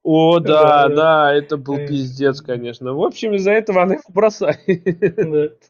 О, 0.02 0.38
да, 0.38 0.88
да, 0.88 0.94
да, 0.94 1.34
это 1.34 1.56
был 1.56 1.76
пиздец, 1.76 2.40
конечно. 2.40 2.94
В 2.94 3.02
общем, 3.02 3.34
из-за 3.34 3.52
этого 3.52 3.82
она 3.82 3.94
их 3.94 4.02
бросает. 4.08 4.60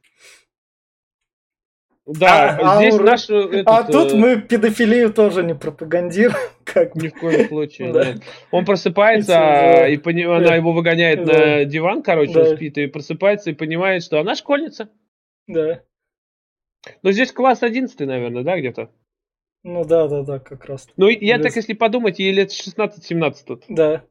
Да, 2.07 2.59
а, 2.61 2.79
здесь 2.79 2.99
а, 2.99 3.03
наш... 3.03 3.31
Этот, 3.31 3.69
а 3.69 3.85
тут 3.85 4.13
э... 4.13 4.17
мы 4.17 4.41
педофилию 4.41 5.13
тоже 5.13 5.45
не 5.45 5.55
пропагандируем. 5.55 6.37
Как 6.65 6.97
Ни 6.97 7.09
в 7.09 7.15
коем 7.15 7.47
случае, 7.47 7.93
да. 7.93 8.05
нет. 8.05 8.23
Он 8.51 8.65
просыпается, 8.65 9.33
да. 9.33 9.89
и 9.89 9.97
пони... 9.97 10.25
да. 10.25 10.39
она 10.39 10.57
его 10.57 10.73
выгоняет 10.73 11.25
да. 11.25 11.33
на 11.33 11.65
диван, 11.67 12.03
короче, 12.03 12.33
да. 12.33 12.41
он 12.41 12.57
спит, 12.57 12.79
и 12.79 12.87
просыпается 12.87 13.51
и 13.51 13.55
понимает, 13.55 14.03
что 14.03 14.19
она 14.19 14.35
школьница. 14.35 14.89
Да. 15.47 15.83
Но 17.03 17.13
здесь 17.13 17.31
класс 17.31 17.63
11, 17.63 18.01
наверное, 18.01 18.43
да, 18.43 18.59
где-то? 18.59 18.91
Ну 19.63 19.85
да, 19.85 20.09
да, 20.09 20.23
да, 20.23 20.39
как 20.39 20.65
раз. 20.65 20.89
Ну, 20.97 21.09
я 21.09 21.37
Без... 21.37 21.45
так, 21.45 21.57
если 21.57 21.75
подумать, 21.75 22.19
ей 22.19 22.33
лет 22.33 22.51
16-17 22.51 23.35
тут. 23.47 23.65
Да. 23.69 24.05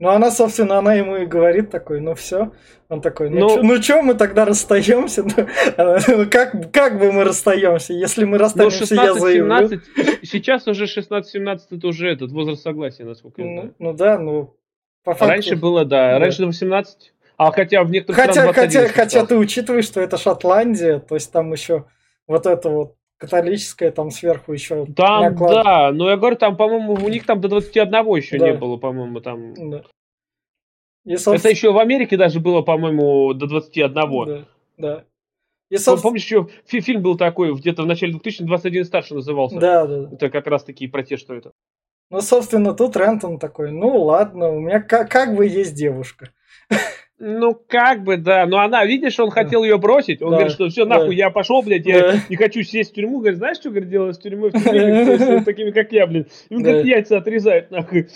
Ну, 0.00 0.10
она, 0.10 0.30
собственно, 0.30 0.78
она 0.78 0.94
ему 0.94 1.16
и 1.16 1.26
говорит 1.26 1.70
такой, 1.70 2.00
ну 2.00 2.14
все. 2.14 2.52
Он 2.88 3.00
такой, 3.00 3.30
ну, 3.30 3.56
ну, 3.56 3.62
ну 3.62 3.82
что 3.82 4.00
мы 4.02 4.14
тогда 4.14 4.44
расстаемся? 4.44 5.24
Ну, 5.24 5.96
ну, 6.08 6.30
как, 6.30 6.72
как 6.72 6.98
бы 6.98 7.10
мы 7.10 7.24
расстаемся? 7.24 7.92
Если 7.92 8.24
мы 8.24 8.38
расстаемся, 8.38 8.80
ну, 8.80 8.86
16, 8.86 9.06
я 9.06 9.14
заявлю. 9.14 9.68
17, 9.68 9.80
сейчас 10.22 10.66
уже 10.68 10.84
16-17 10.84 11.58
это 11.70 11.86
уже 11.86 12.08
этот 12.08 12.30
возраст 12.30 12.62
согласия, 12.62 13.04
насколько 13.04 13.42
я 13.42 13.48
знаю. 13.48 13.74
Ну, 13.78 13.90
ну 13.90 13.96
да, 13.96 14.18
ну 14.18 14.54
по 15.02 15.14
факту. 15.14 15.26
Раньше 15.26 15.56
было, 15.56 15.84
да, 15.84 16.12
да. 16.12 16.18
раньше 16.18 16.46
18. 16.46 17.12
А 17.36 17.50
хотя 17.50 17.82
в 17.82 17.90
некоторых 17.90 18.24
хотя, 18.24 18.52
хотя, 18.52 18.88
хотя 18.88 19.26
ты 19.26 19.36
учитываешь, 19.36 19.84
что 19.84 20.00
это 20.00 20.16
Шотландия, 20.16 20.98
то 20.98 21.14
есть 21.14 21.32
там 21.32 21.52
еще 21.52 21.86
вот 22.26 22.46
это 22.46 22.68
вот 22.68 22.97
католическая, 23.18 23.90
там 23.90 24.10
сверху 24.10 24.52
еще 24.52 24.86
Там, 24.86 25.24
наклад... 25.24 25.64
да, 25.64 25.92
но 25.92 26.08
я 26.08 26.16
говорю, 26.16 26.36
там, 26.36 26.56
по-моему, 26.56 26.94
у 26.94 27.08
них 27.08 27.26
там 27.26 27.40
до 27.40 27.48
21 27.48 27.92
еще 28.16 28.38
да. 28.38 28.50
не 28.50 28.56
было, 28.56 28.76
по-моему, 28.76 29.20
там. 29.20 29.54
Да. 29.54 29.82
И, 31.04 31.16
собственно... 31.16 31.36
Это 31.36 31.48
еще 31.50 31.72
в 31.72 31.78
Америке 31.78 32.16
даже 32.16 32.40
было, 32.40 32.62
по-моему, 32.62 33.34
до 33.34 33.46
21. 33.46 33.94
Да, 33.94 34.48
да. 34.76 35.04
И, 35.68 35.76
собственно... 35.76 36.02
Помнишь, 36.02 36.24
еще 36.24 36.48
фильм 36.64 37.02
был 37.02 37.16
такой, 37.16 37.54
где-то 37.54 37.82
в 37.82 37.86
начале 37.86 38.12
2021 38.12 38.84
старше 38.84 39.14
назывался. 39.14 39.58
Да, 39.58 39.86
да. 39.86 40.08
Это 40.12 40.30
как 40.30 40.46
раз 40.46 40.64
таки 40.64 40.86
про 40.86 41.02
те, 41.02 41.16
что 41.16 41.34
это. 41.34 41.52
Ну, 42.10 42.20
собственно, 42.20 42.72
тут 42.72 42.96
Рентон 42.96 43.38
такой, 43.38 43.70
ну 43.70 44.04
ладно, 44.04 44.48
у 44.50 44.60
меня 44.60 44.80
как, 44.80 45.10
как 45.10 45.36
бы 45.36 45.46
есть 45.46 45.74
девушка. 45.74 46.30
Ну, 47.20 47.54
как 47.66 48.04
бы, 48.04 48.16
да. 48.16 48.46
Но 48.46 48.58
она, 48.58 48.84
видишь, 48.84 49.18
он 49.18 49.30
хотел 49.30 49.64
ее 49.64 49.76
бросить. 49.78 50.22
Он 50.22 50.30
да. 50.30 50.36
говорит, 50.36 50.52
что 50.52 50.68
все, 50.68 50.84
нахуй, 50.84 51.16
да. 51.16 51.24
я 51.24 51.30
пошел, 51.30 51.62
блядь, 51.62 51.84
я 51.84 52.00
да. 52.00 52.14
не 52.28 52.36
хочу 52.36 52.62
сесть 52.62 52.92
в 52.92 52.94
тюрьму. 52.94 53.18
Говорит, 53.18 53.38
знаешь, 53.38 53.56
что, 53.56 53.70
говорит, 53.70 53.88
делать 53.88 54.16
с 54.16 54.18
тюрьмой? 54.18 54.50
В 54.50 54.62
тюрьме, 54.62 55.18
с 55.18 55.44
такими, 55.44 55.70
как 55.70 55.90
я, 55.92 56.06
блин. 56.06 56.26
Им, 56.48 56.62
говорит, 56.62 56.86
яйца 56.86 57.18
отрезают, 57.18 57.70
нахуй. 57.70 58.08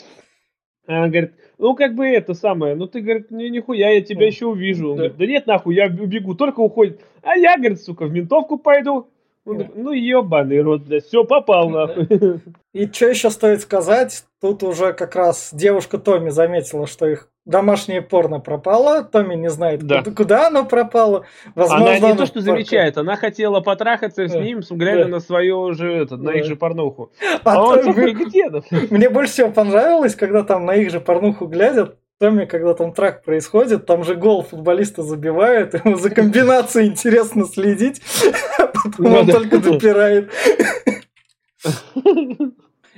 А 0.87 0.99
она 0.99 1.09
говорит, 1.09 1.33
ну, 1.59 1.75
как 1.75 1.95
бы 1.95 2.07
это 2.07 2.35
самое, 2.35 2.75
ну, 2.75 2.89
ты, 2.89 3.01
говорит, 3.01 3.31
не, 3.31 3.51
нихуя, 3.51 3.91
я 3.91 4.03
тебя 4.03 4.27
еще 4.27 4.47
увижу. 4.47 4.91
Он 4.91 4.97
говорит, 4.97 5.17
да 5.17 5.27
нет, 5.27 5.47
нахуй, 5.47 5.75
я 5.75 5.87
убегу, 5.87 6.35
только 6.35 6.61
уходит. 6.61 7.01
А 7.23 7.37
я, 7.37 7.57
говорит, 7.57 7.81
сука, 7.81 8.07
в 8.07 8.13
ментовку 8.13 8.59
пойду. 8.59 9.09
Он, 9.45 9.67
ну 9.75 9.91
ебаный 9.91 10.61
рот, 10.63 10.83
блядь, 10.83 11.05
все, 11.05 11.25
попал 11.25 11.69
нахуй. 11.69 12.07
И 12.73 12.87
что 12.87 13.09
еще 13.09 13.29
стоит 13.29 13.61
сказать, 13.61 14.25
тут 14.41 14.63
уже 14.63 14.93
как 14.93 15.17
раз 15.17 15.51
девушка 15.53 15.99
Томми 15.99 16.31
заметила, 16.31 16.87
что 16.87 17.07
их 17.07 17.29
домашнее 17.45 18.03
порно 18.03 18.39
пропало, 18.39 19.03
Томми 19.03 19.35
не 19.35 19.51
знает, 19.51 19.83
да. 19.83 19.99
куда, 19.99 20.15
куда 20.15 20.47
оно 20.47 20.65
пропало. 20.65 21.27
Возможно, 21.57 21.87
она 21.87 21.99
не 21.99 22.07
она 22.07 22.17
то, 22.17 22.27
что 22.27 22.35
только... 22.35 22.53
замечает, 22.53 22.99
она 22.99 23.17
хотела 23.17 23.61
потрахаться 23.61 24.29
с 24.29 24.35
ним, 24.35 24.61
глядя 24.71 25.05
да. 25.05 25.11
на 25.11 25.21
свою 25.21 25.73
же, 25.75 25.93
этот, 25.93 26.23
да. 26.23 26.31
на 26.31 26.37
их 26.37 26.45
же 26.45 26.55
порнуху. 26.55 27.11
А, 27.43 27.55
а 27.57 27.63
он 27.63 27.83
такой, 27.83 28.13
где? 28.15 28.49
Мне 28.91 29.11
больше 29.11 29.33
всего 29.33 29.51
понравилось, 29.51 30.15
когда 30.15 30.45
там 30.45 30.65
на 30.65 30.77
их 30.77 30.91
же 30.91 31.01
порнуху 31.01 31.47
глядят, 31.47 31.97
Томми, 32.23 32.45
когда 32.45 32.73
там 32.75 32.93
трак 32.93 33.25
происходит, 33.25 33.85
там 33.85 34.05
же 34.05 34.15
гол 34.15 34.45
футболиста 34.45 35.03
забивает, 35.03 35.75
ему 35.75 35.97
за 35.97 36.09
комбинацией 36.09 36.87
интересно 36.87 37.47
следить, 37.47 38.01
он 38.99 39.27
только 39.27 39.59
допирает. 39.59 40.31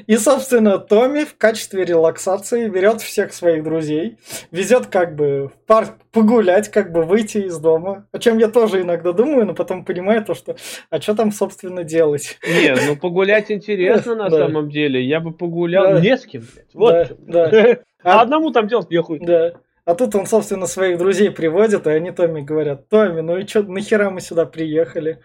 И, 0.07 0.17
собственно, 0.17 0.79
Томми 0.79 1.25
в 1.25 1.37
качестве 1.37 1.85
релаксации 1.85 2.69
берет 2.69 3.01
всех 3.01 3.33
своих 3.33 3.63
друзей, 3.63 4.19
везет 4.51 4.87
как 4.87 5.15
бы 5.15 5.49
в 5.49 5.67
парк 5.67 5.95
погулять, 6.13 6.69
как 6.69 6.93
бы 6.93 7.03
выйти 7.03 7.39
из 7.39 7.59
дома. 7.59 8.07
О 8.11 8.19
чем 8.19 8.39
я 8.39 8.49
тоже 8.49 8.83
иногда 8.83 9.13
думаю, 9.13 9.47
но 9.47 9.55
потом 9.55 9.85
понимаю 9.85 10.25
то, 10.25 10.35
что 10.35 10.57
а 10.91 11.01
что 11.01 11.15
там, 11.15 11.31
собственно, 11.31 11.85
делать? 11.85 12.39
Нет, 12.45 12.81
ну 12.87 12.97
погулять 12.97 13.51
интересно 13.51 14.15
на 14.17 14.31
самом 14.31 14.69
деле. 14.69 15.03
Я 15.03 15.21
бы 15.21 15.33
погулял 15.33 16.01
не 16.01 16.17
с 16.17 16.27
кем, 16.27 16.43
блядь. 16.43 16.75
Вот. 16.75 17.17
Да, 17.21 17.79
А 18.03 18.21
одному 18.21 18.51
там 18.51 18.67
делать 18.67 18.91
нехуй. 18.91 19.19
Да. 19.21 19.55
А 19.87 19.95
тут 19.95 20.15
он, 20.15 20.27
собственно, 20.27 20.67
своих 20.67 20.99
друзей 20.99 21.31
приводит, 21.31 21.87
и 21.87 21.91
они 21.91 22.11
Томми 22.11 22.41
говорят, 22.41 22.89
Томми, 22.89 23.21
ну 23.21 23.39
и 23.39 23.47
что, 23.47 23.63
нахера 23.63 24.11
мы 24.11 24.21
сюда 24.21 24.47
приехали? 24.47 25.21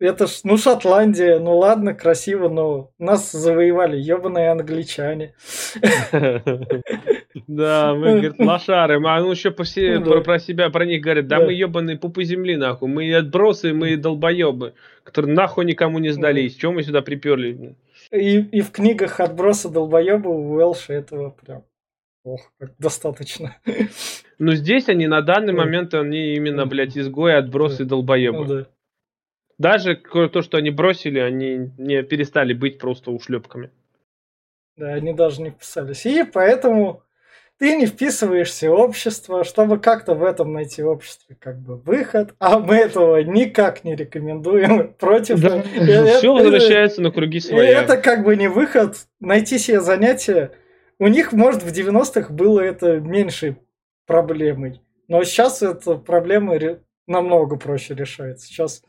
Это 0.00 0.26
ж, 0.26 0.40
ну, 0.44 0.56
Шотландия, 0.56 1.38
ну 1.38 1.58
ладно, 1.58 1.92
красиво, 1.92 2.48
но 2.48 2.90
нас 2.98 3.30
завоевали 3.32 3.98
ебаные 3.98 4.50
англичане. 4.50 5.34
Да, 7.46 7.94
мы, 7.94 8.12
говорит, 8.12 8.38
лошары. 8.38 9.00
А 9.04 9.20
ну 9.20 9.30
еще 9.30 9.52
все, 9.62 10.00
про, 10.00 10.38
себя, 10.38 10.70
про 10.70 10.84
них 10.84 11.02
говорят, 11.02 11.26
да, 11.26 11.38
мы 11.38 11.52
ебаные 11.52 11.96
пупы 11.96 12.24
земли, 12.24 12.56
нахуй. 12.56 12.88
Мы 12.88 13.14
отбросы, 13.14 13.72
мы 13.72 13.96
долбоебы, 13.96 14.74
которые 15.04 15.34
нахуй 15.34 15.64
никому 15.64 15.98
не 15.98 16.10
сдались. 16.10 16.56
Чего 16.56 16.72
мы 16.72 16.82
сюда 16.82 17.02
приперли? 17.02 17.76
И, 18.10 18.38
и 18.40 18.60
в 18.62 18.70
книгах 18.70 19.20
отбросы 19.20 19.68
долбоеба 19.68 20.28
у 20.28 20.54
Уэлша 20.54 20.92
этого 20.94 21.30
прям 21.30 21.62
Ох, 22.24 22.52
как 22.58 22.72
достаточно. 22.78 23.56
Ну, 24.38 24.52
здесь 24.52 24.88
они 24.88 25.06
на 25.06 25.22
данный 25.22 25.52
момент, 25.52 25.94
они 25.94 26.34
именно, 26.34 26.66
блядь, 26.66 26.96
изгои, 26.96 27.32
отбросы, 27.32 27.84
долбоебы. 27.84 28.38
Ну, 28.38 28.44
да. 28.44 28.66
Даже 29.60 29.94
то, 29.94 30.40
что 30.40 30.56
они 30.56 30.70
бросили, 30.70 31.18
они 31.18 31.70
не 31.76 32.02
перестали 32.02 32.54
быть 32.54 32.78
просто 32.78 33.10
ушлепками. 33.10 33.70
Да, 34.78 34.94
они 34.94 35.12
даже 35.12 35.42
не 35.42 35.50
вписались. 35.50 36.06
И 36.06 36.24
поэтому 36.24 37.02
ты 37.58 37.76
не 37.76 37.84
вписываешься 37.84 38.70
в 38.70 38.72
общество, 38.72 39.44
чтобы 39.44 39.78
как-то 39.78 40.14
в 40.14 40.24
этом 40.24 40.54
найти 40.54 40.82
обществе 40.82 41.36
как 41.38 41.60
бы 41.60 41.76
выход, 41.76 42.34
а 42.38 42.58
мы 42.58 42.76
этого 42.76 43.22
никак 43.22 43.84
не 43.84 43.94
рекомендуем 43.94 44.94
против. 44.98 45.42
Да, 45.42 45.62
все 45.62 46.32
возвращается 46.32 47.02
на 47.02 47.10
круги 47.10 47.38
своя. 47.38 47.82
Это 47.82 47.98
как 47.98 48.24
бы 48.24 48.36
не 48.36 48.48
выход, 48.48 48.96
найти 49.20 49.58
себе 49.58 49.82
занятие. 49.82 50.52
У 50.98 51.06
них, 51.06 51.32
может, 51.32 51.62
в 51.62 51.70
90-х 51.70 52.32
было 52.32 52.60
это 52.60 52.98
меньшей 52.98 53.58
проблемой, 54.06 54.80
но 55.06 55.22
сейчас 55.24 55.60
эта 55.60 55.96
проблема 55.96 56.56
намного 57.06 57.56
проще 57.56 57.94
решается. 57.94 58.46
Сейчас 58.46 58.82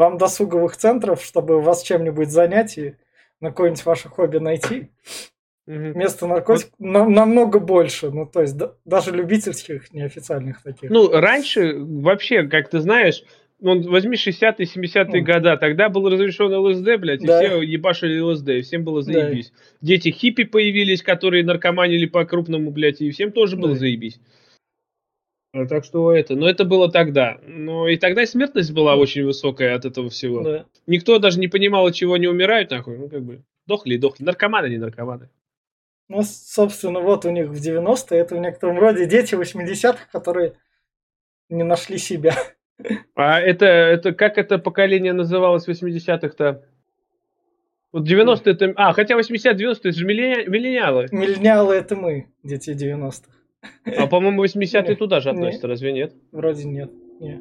вам 0.00 0.16
досуговых 0.16 0.78
центров, 0.78 1.22
чтобы 1.22 1.60
вас 1.60 1.82
чем-нибудь 1.82 2.30
занять 2.30 2.78
и 2.78 2.94
на 3.40 3.50
какое-нибудь 3.50 3.84
ваше 3.84 4.08
хобби 4.08 4.38
найти. 4.38 4.88
Вместо 5.66 6.26
наркотиков 6.26 6.72
вот. 6.78 6.88
на, 6.88 7.06
намного 7.06 7.60
больше. 7.60 8.10
Ну, 8.10 8.24
то 8.24 8.40
есть, 8.40 8.56
да, 8.56 8.72
даже 8.86 9.12
любительских, 9.12 9.92
неофициальных 9.92 10.62
таких. 10.62 10.88
Ну, 10.88 11.10
раньше 11.12 11.74
вообще, 11.78 12.44
как 12.44 12.70
ты 12.70 12.80
знаешь, 12.80 13.22
ну, 13.60 13.80
возьми 13.90 14.16
60-е, 14.16 14.66
70-е 14.66 15.04
mm. 15.04 15.20
года, 15.20 15.56
тогда 15.58 15.90
был 15.90 16.08
разрешен 16.08 16.52
ЛСД, 16.52 16.98
блядь, 16.98 17.20
да. 17.20 17.42
и 17.42 17.46
все 17.46 17.60
ебашили 17.60 18.18
ЛСД, 18.18 18.48
и 18.48 18.60
всем 18.62 18.84
было 18.84 19.02
заебись. 19.02 19.50
Да. 19.50 19.86
Дети 19.86 20.08
хиппи 20.08 20.44
появились, 20.44 21.02
которые 21.02 21.44
наркоманили 21.44 22.06
по-крупному, 22.06 22.70
блядь, 22.70 23.02
и 23.02 23.10
всем 23.10 23.32
тоже 23.32 23.56
было 23.56 23.74
да. 23.74 23.80
заебись. 23.80 24.18
А 25.52 25.66
так 25.66 25.84
что 25.84 26.12
это, 26.12 26.36
но 26.36 26.48
это 26.48 26.64
было 26.64 26.90
тогда. 26.90 27.38
Но 27.46 27.88
и 27.88 27.96
тогда 27.96 28.24
смертность 28.24 28.72
была 28.72 28.94
очень 28.94 29.24
высокая 29.24 29.74
от 29.74 29.84
этого 29.84 30.08
всего. 30.08 30.42
Да. 30.42 30.64
Никто 30.86 31.18
даже 31.18 31.40
не 31.40 31.48
понимал, 31.48 31.86
от 31.86 31.94
чего 31.94 32.14
они 32.14 32.28
умирают, 32.28 32.70
нахуй. 32.70 32.96
Ну, 32.96 33.08
как 33.08 33.22
бы, 33.22 33.42
дохли 33.66 33.94
и 33.94 33.98
дохли. 33.98 34.22
Наркоманы, 34.22 34.68
не 34.68 34.78
наркоманы. 34.78 35.28
Ну, 36.08 36.22
собственно, 36.22 37.00
вот 37.00 37.24
у 37.24 37.30
них 37.30 37.48
в 37.48 37.54
90-е, 37.54 38.18
это 38.18 38.36
в 38.36 38.38
некотором 38.38 38.78
роде 38.78 39.06
дети 39.06 39.34
80-х, 39.34 40.08
которые 40.12 40.54
не 41.48 41.64
нашли 41.64 41.98
себя. 41.98 42.34
А 43.14 43.38
это, 43.38 43.66
это 43.66 44.14
как 44.14 44.38
это 44.38 44.56
поколение 44.56 45.12
называлось 45.12 45.66
в 45.66 45.70
80-х-то? 45.70 46.64
Вот 47.92 48.08
90-е 48.08 48.54
это... 48.54 48.72
А, 48.76 48.94
хотя 48.94 49.18
80-90-е 49.18 49.72
это 49.72 49.92
же 49.92 50.06
миллениалы. 50.06 51.06
Миллениалы 51.12 51.74
это 51.74 51.94
мы, 51.94 52.28
дети 52.42 52.70
90-х. 52.70 53.30
А, 53.96 54.06
по-моему, 54.06 54.44
80-е 54.44 54.96
туда 54.96 55.20
же 55.20 55.30
относятся, 55.30 55.68
разве 55.68 55.92
нет? 55.92 56.14
Вроде 56.32 56.64
нет. 56.64 56.90
нет. 57.20 57.40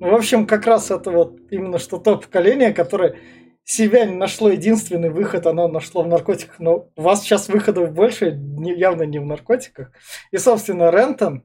Ну, 0.00 0.10
в 0.10 0.14
общем, 0.14 0.46
как 0.46 0.66
раз 0.66 0.90
это 0.90 1.10
вот 1.10 1.38
именно 1.50 1.78
что 1.78 1.98
то 1.98 2.16
поколение, 2.16 2.72
которое 2.72 3.16
себя 3.64 4.04
не 4.04 4.14
нашло 4.14 4.50
единственный 4.50 5.10
выход, 5.10 5.46
оно 5.46 5.68
нашло 5.68 6.02
в 6.02 6.08
наркотиках. 6.08 6.58
Но 6.58 6.88
у 6.96 7.02
вас 7.02 7.22
сейчас 7.22 7.48
выходов 7.48 7.92
больше, 7.92 8.38
явно 8.58 9.02
не 9.02 9.18
в 9.18 9.26
наркотиках. 9.26 9.92
И, 10.30 10.38
собственно, 10.38 10.90
Рентон 10.90 11.44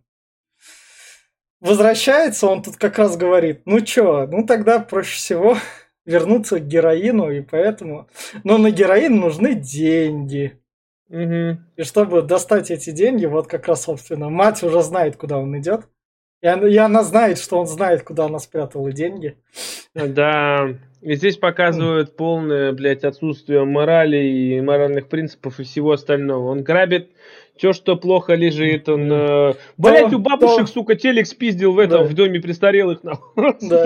возвращается, 1.60 2.48
он 2.48 2.64
тут 2.64 2.78
как 2.78 2.98
раз 2.98 3.18
говорит, 3.18 3.62
ну 3.66 3.82
чё, 3.82 4.28
ну 4.28 4.46
тогда 4.46 4.80
проще 4.80 5.18
всего 5.18 5.58
вернуться 6.06 6.60
к 6.60 6.68
героину, 6.68 7.32
и 7.32 7.42
поэтому... 7.42 8.08
Но 8.44 8.58
на 8.58 8.72
героин 8.72 9.20
нужны 9.20 9.56
деньги. 9.56 10.60
Угу. 11.10 11.58
И 11.78 11.84
чтобы 11.84 12.22
достать 12.22 12.72
эти 12.72 12.92
деньги, 12.92 13.26
вот 13.26 13.48
как 13.48 13.68
раз, 13.68 13.84
собственно, 13.84 14.30
мать 14.30 14.64
уже 14.64 14.82
знает, 14.82 15.18
куда 15.18 15.38
он 15.38 15.58
идет. 15.60 15.88
И 16.42 16.48
она, 16.48 16.68
и 16.68 16.76
она 16.78 17.04
знает, 17.04 17.40
что 17.40 17.58
он 17.58 17.66
знает, 17.66 18.04
куда 18.04 18.26
она 18.26 18.40
спрятала 18.40 18.92
деньги. 18.92 19.38
Да, 19.94 20.68
и 21.02 21.16
здесь 21.16 21.38
показывают 21.38 22.16
полное, 22.18 22.72
блядь, 22.74 23.04
отсутствие 23.04 23.64
морали 23.64 24.18
и 24.18 24.62
моральных 24.62 25.08
принципов 25.08 25.60
и 25.60 25.64
всего 25.64 25.94
остального. 25.94 26.50
Он 26.50 26.64
грабит 26.64 27.12
все, 27.56 27.74
что 27.74 27.96
плохо 27.96 28.34
лежит, 28.34 28.90
он... 28.90 29.12
Э, 29.12 29.54
блять, 29.78 30.14
у 30.14 30.20
бабушек, 30.20 30.66
то... 30.66 30.72
сука, 30.74 30.96
телек 30.96 31.26
спиздил 31.26 31.74
в 31.74 31.80
этом, 31.80 32.04
да. 32.04 32.10
в 32.10 32.14
доме 32.14 32.42
престарелых, 32.42 33.04
нахуй. 33.04 33.56
Да. 33.62 33.86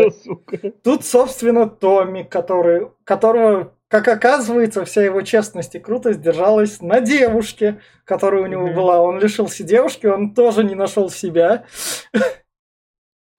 Тут, 0.84 1.06
собственно, 1.06 1.70
Томми, 1.70 2.24
который, 2.24 2.88
которого 3.04 3.74
как 3.90 4.08
оказывается, 4.08 4.86
вся 4.86 5.04
его 5.04 5.22
честность 5.24 5.74
и 5.76 5.80
крутость 5.80 6.22
держалась 6.22 6.80
на 6.80 7.02
девушке, 7.02 7.82
которая 8.06 8.44
у 8.44 8.46
него 8.46 8.70
mm-hmm. 8.70 8.76
была. 8.76 9.02
Он 9.02 9.20
лишился 9.20 9.64
девушки, 9.64 10.06
он 10.06 10.34
тоже 10.36 10.64
не 10.64 10.76
нашел 10.76 11.10
себя. 11.10 11.66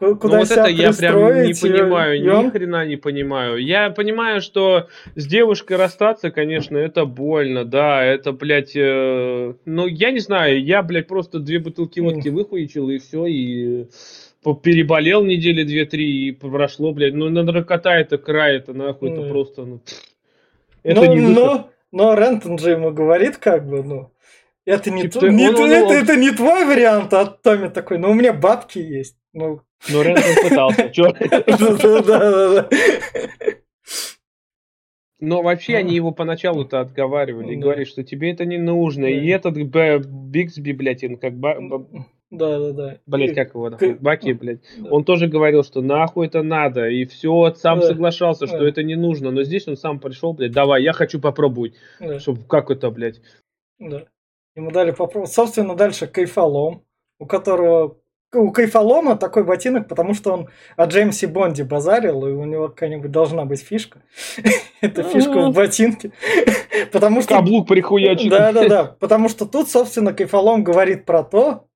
Куда 0.00 0.38
ну, 0.38 0.38
вот 0.38 0.50
это 0.50 0.66
я 0.66 0.92
прям 0.94 1.42
не 1.42 1.52
понимаю, 1.52 2.18
и 2.18 2.26
он... 2.26 2.46
ни 2.46 2.50
хрена 2.50 2.86
не 2.86 2.96
понимаю. 2.96 3.58
Я 3.58 3.90
понимаю, 3.90 4.40
что 4.40 4.88
с 5.14 5.26
девушкой 5.26 5.76
расстаться, 5.76 6.30
конечно, 6.30 6.78
это 6.78 7.04
больно, 7.04 7.66
да, 7.66 8.02
это, 8.02 8.32
блядь, 8.32 8.74
э, 8.74 9.54
ну, 9.66 9.86
я 9.86 10.10
не 10.10 10.20
знаю, 10.20 10.64
я, 10.64 10.82
блядь, 10.82 11.06
просто 11.06 11.38
две 11.38 11.58
бутылки 11.58 12.00
водки 12.00 12.28
mm. 12.28 12.30
выхуячил, 12.30 12.88
и 12.88 12.96
все, 12.96 13.26
и 13.26 13.88
переболел 14.62 15.22
недели 15.22 15.64
две-три, 15.64 16.28
и 16.28 16.32
прошло, 16.32 16.94
блядь, 16.94 17.12
ну, 17.12 17.28
на 17.28 17.42
наркота 17.42 17.94
это 17.94 18.16
край, 18.16 18.56
это 18.56 18.72
нахуй, 18.72 19.10
mm. 19.10 19.12
это 19.12 19.28
просто, 19.28 19.64
ну, 19.66 19.82
это 20.82 21.02
ну, 21.02 21.14
не 21.14 21.20
выход. 21.20 21.34
Но, 21.34 21.70
но 21.92 22.14
Рентон 22.14 22.58
же 22.58 22.70
ему 22.70 22.90
говорит, 22.90 23.36
как 23.36 23.68
бы, 23.68 23.82
ну, 23.82 24.12
это 24.64 24.90
не, 24.90 25.08
типа, 25.08 25.26
не 25.26 25.48
он, 25.48 25.56
он, 25.56 25.70
это, 25.70 25.86
он... 25.86 25.92
это 25.92 26.16
не 26.16 26.30
твой 26.30 26.64
вариант, 26.64 27.12
а 27.12 27.26
Томми 27.26 27.68
такой, 27.68 27.98
ну, 27.98 28.10
у 28.10 28.14
меня 28.14 28.32
бабки 28.32 28.78
есть. 28.78 29.16
Ну, 29.32 29.62
но 29.88 30.02
Рентон 30.02 30.48
пытался, 30.48 30.90
чё? 30.92 31.12
Да-да-да. 31.46 32.68
Но 35.20 35.42
вообще 35.42 35.76
они 35.76 35.94
его 35.94 36.12
поначалу-то 36.12 36.80
отговаривали 36.80 37.52
и 37.52 37.56
говорили, 37.56 37.84
что 37.84 38.02
тебе 38.02 38.32
это 38.32 38.46
не 38.46 38.56
нужно. 38.56 39.04
И 39.04 39.28
этот 39.28 39.54
Бигсби, 39.56 40.72
блядь, 40.72 41.04
он 41.04 41.16
как 41.18 41.34
да, 42.30 42.58
да, 42.60 42.72
да. 42.72 42.98
Блять, 43.06 43.34
как 43.34 43.54
его 43.54 43.70
нахуй? 43.70 43.94
Баки, 43.94 44.32
блядь. 44.32 44.60
Да. 44.78 44.90
Он 44.90 45.04
тоже 45.04 45.26
говорил, 45.26 45.64
что 45.64 45.82
нахуй 45.82 46.28
это 46.28 46.42
надо. 46.42 46.88
И 46.88 47.04
все, 47.04 47.52
сам 47.54 47.80
да. 47.80 47.88
соглашался, 47.88 48.46
что 48.46 48.60
да. 48.60 48.68
это 48.68 48.84
не 48.84 48.94
нужно. 48.94 49.32
Но 49.32 49.42
здесь 49.42 49.66
он 49.66 49.76
сам 49.76 49.98
пришел, 49.98 50.32
блядь, 50.32 50.52
давай, 50.52 50.82
я 50.82 50.92
хочу 50.92 51.20
попробовать. 51.20 51.74
Да. 51.98 52.20
Чтобы 52.20 52.44
как 52.44 52.70
это, 52.70 52.90
блядь. 52.90 53.20
Да. 53.80 54.04
Ему 54.54 54.70
дали 54.70 54.92
попробовать. 54.92 55.32
Собственно, 55.32 55.74
дальше 55.74 56.06
кайфолом, 56.06 56.84
у 57.18 57.26
которого 57.26 57.96
у 58.32 58.52
Кайфолома 58.52 59.16
такой 59.16 59.42
ботинок, 59.42 59.88
потому 59.88 60.14
что 60.14 60.32
он 60.32 60.48
о 60.76 60.84
Джеймсе 60.86 61.26
Бонде 61.26 61.64
базарил, 61.64 62.26
и 62.26 62.30
у 62.30 62.44
него 62.44 62.68
какая-нибудь 62.68 63.10
должна 63.10 63.44
быть 63.44 63.60
фишка. 63.60 64.02
Это 64.80 65.02
фишка 65.02 65.48
в 65.48 65.52
ботинке. 65.52 66.12
Потому 66.92 67.22
что... 67.22 67.34
Каблук 67.34 67.68
прихуячит. 67.68 68.30
Да-да-да. 68.30 68.96
Потому 69.00 69.28
что 69.28 69.46
тут, 69.46 69.68
собственно, 69.68 70.12
Кайфолом 70.12 70.62
говорит 70.62 71.04
про 71.04 71.24
то, 71.24 71.66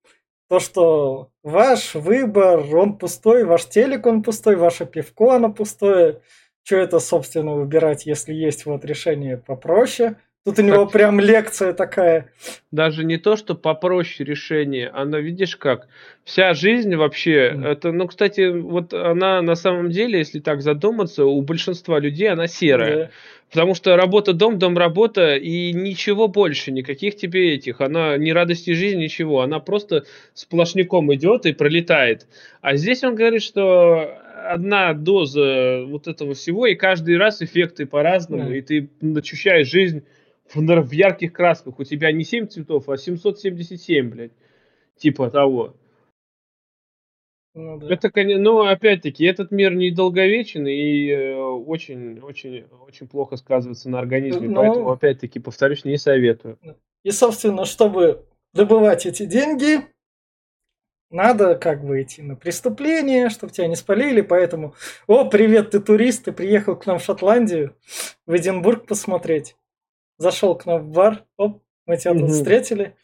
то, 0.48 0.60
что 0.60 1.30
ваш 1.42 1.94
выбор, 1.94 2.64
он 2.76 2.98
пустой, 2.98 3.44
ваш 3.44 3.66
телек, 3.66 4.06
он 4.06 4.22
пустой, 4.22 4.56
ваше 4.56 4.86
пивко, 4.86 5.34
оно 5.36 5.52
пустое. 5.52 6.20
Что 6.62 6.76
это, 6.76 6.98
собственно, 7.00 7.54
выбирать, 7.54 8.06
если 8.06 8.32
есть 8.32 8.66
вот 8.66 8.84
решение 8.84 9.36
попроще? 9.38 10.16
Тут 10.44 10.58
у 10.58 10.62
него 10.62 10.86
прям 10.86 11.20
лекция 11.20 11.72
такая. 11.72 12.30
Даже 12.70 13.02
не 13.02 13.16
то, 13.16 13.34
что 13.36 13.54
попроще 13.54 14.28
решение, 14.28 14.88
она, 14.88 15.18
видишь 15.18 15.56
как, 15.56 15.88
вся 16.22 16.52
жизнь 16.52 16.94
вообще, 16.96 17.52
mm. 17.54 17.66
это, 17.66 17.92
ну, 17.92 18.06
кстати, 18.06 18.50
вот 18.50 18.92
она 18.92 19.40
на 19.40 19.54
самом 19.54 19.90
деле, 19.90 20.18
если 20.18 20.40
так 20.40 20.60
задуматься, 20.60 21.24
у 21.24 21.40
большинства 21.40 21.98
людей 21.98 22.28
она 22.28 22.46
серая. 22.46 23.04
Yeah. 23.04 23.08
Потому 23.50 23.74
что 23.74 23.96
работа 23.96 24.34
дом, 24.34 24.58
дом 24.58 24.76
работа 24.76 25.36
и 25.36 25.72
ничего 25.72 26.28
больше, 26.28 26.72
никаких 26.72 27.16
тебе 27.16 27.54
этих. 27.54 27.80
Она 27.80 28.18
не 28.18 28.32
радости 28.32 28.72
жизни, 28.72 29.04
ничего. 29.04 29.42
Она 29.42 29.60
просто 29.60 30.04
сплошняком 30.34 31.14
идет 31.14 31.46
и 31.46 31.52
пролетает. 31.52 32.26
А 32.60 32.76
здесь 32.76 33.02
он 33.02 33.14
говорит, 33.14 33.42
что 33.42 34.18
одна 34.46 34.92
доза 34.92 35.84
вот 35.86 36.06
этого 36.06 36.34
всего, 36.34 36.66
и 36.66 36.74
каждый 36.74 37.16
раз 37.16 37.40
эффекты 37.40 37.86
по-разному, 37.86 38.50
yeah. 38.50 38.58
и 38.58 38.60
ты 38.60 38.90
ощущаешь 39.18 39.70
жизнь 39.70 40.04
в, 40.54 40.92
ярких 40.92 41.32
красках. 41.32 41.78
У 41.78 41.84
тебя 41.84 42.12
не 42.12 42.24
7 42.24 42.48
цветов, 42.48 42.88
а 42.88 42.96
777, 42.96 44.10
блядь. 44.10 44.32
Типа 44.96 45.30
того. 45.30 45.76
Ну, 47.54 47.78
да. 47.78 47.94
Это, 47.94 48.10
ну, 48.14 48.62
опять-таки, 48.66 49.24
этот 49.24 49.52
мир 49.52 49.74
недолговечен 49.74 50.66
и 50.66 51.34
очень-очень-очень 51.34 53.06
э, 53.06 53.08
плохо 53.08 53.36
сказывается 53.36 53.88
на 53.88 54.00
организме, 54.00 54.48
Но... 54.48 54.60
поэтому, 54.60 54.90
опять-таки, 54.90 55.38
повторюсь, 55.38 55.84
не 55.84 55.96
советую. 55.96 56.58
И, 57.04 57.12
собственно, 57.12 57.64
чтобы 57.64 58.26
добывать 58.54 59.06
эти 59.06 59.24
деньги, 59.24 59.86
надо 61.10 61.54
как 61.54 61.84
бы 61.84 62.02
идти 62.02 62.22
на 62.22 62.34
преступление, 62.34 63.28
чтобы 63.28 63.52
тебя 63.52 63.68
не 63.68 63.76
спалили, 63.76 64.20
поэтому, 64.20 64.74
о, 65.06 65.24
привет, 65.24 65.70
ты 65.70 65.80
турист, 65.80 66.24
ты 66.24 66.32
приехал 66.32 66.74
к 66.74 66.86
нам 66.86 66.98
в 66.98 67.04
Шотландию, 67.04 67.76
в 68.26 68.34
Эдинбург 68.34 68.86
посмотреть 68.86 69.54
зашел 70.18 70.54
к 70.56 70.66
нам 70.66 70.82
в 70.82 70.90
бар, 70.90 71.24
оп, 71.36 71.62
мы 71.86 71.96
тебя 71.96 72.14
тут 72.14 72.30
встретили, 72.30 72.96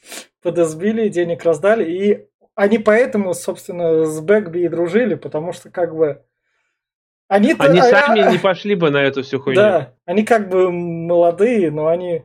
подозбили, 0.42 1.08
денег 1.08 1.44
раздали, 1.44 1.90
и 1.90 2.26
они 2.54 2.78
поэтому, 2.78 3.34
собственно, 3.34 4.04
с 4.04 4.20
Бэкби 4.20 4.60
и 4.60 4.68
дружили, 4.68 5.14
потому 5.14 5.52
что 5.52 5.70
как 5.70 5.94
бы 5.94 6.22
они, 7.28 7.54
они 7.58 7.78
а, 7.78 7.82
сами 7.84 8.20
а, 8.22 8.32
не 8.32 8.38
пошли 8.42 8.74
бы 8.74 8.90
на 8.90 9.02
эту 9.02 9.22
всю 9.22 9.38
хуйню. 9.38 9.60
Да, 9.60 9.94
они 10.04 10.24
как 10.24 10.48
бы 10.48 10.70
молодые, 10.72 11.70
но 11.70 11.86
они 11.86 12.24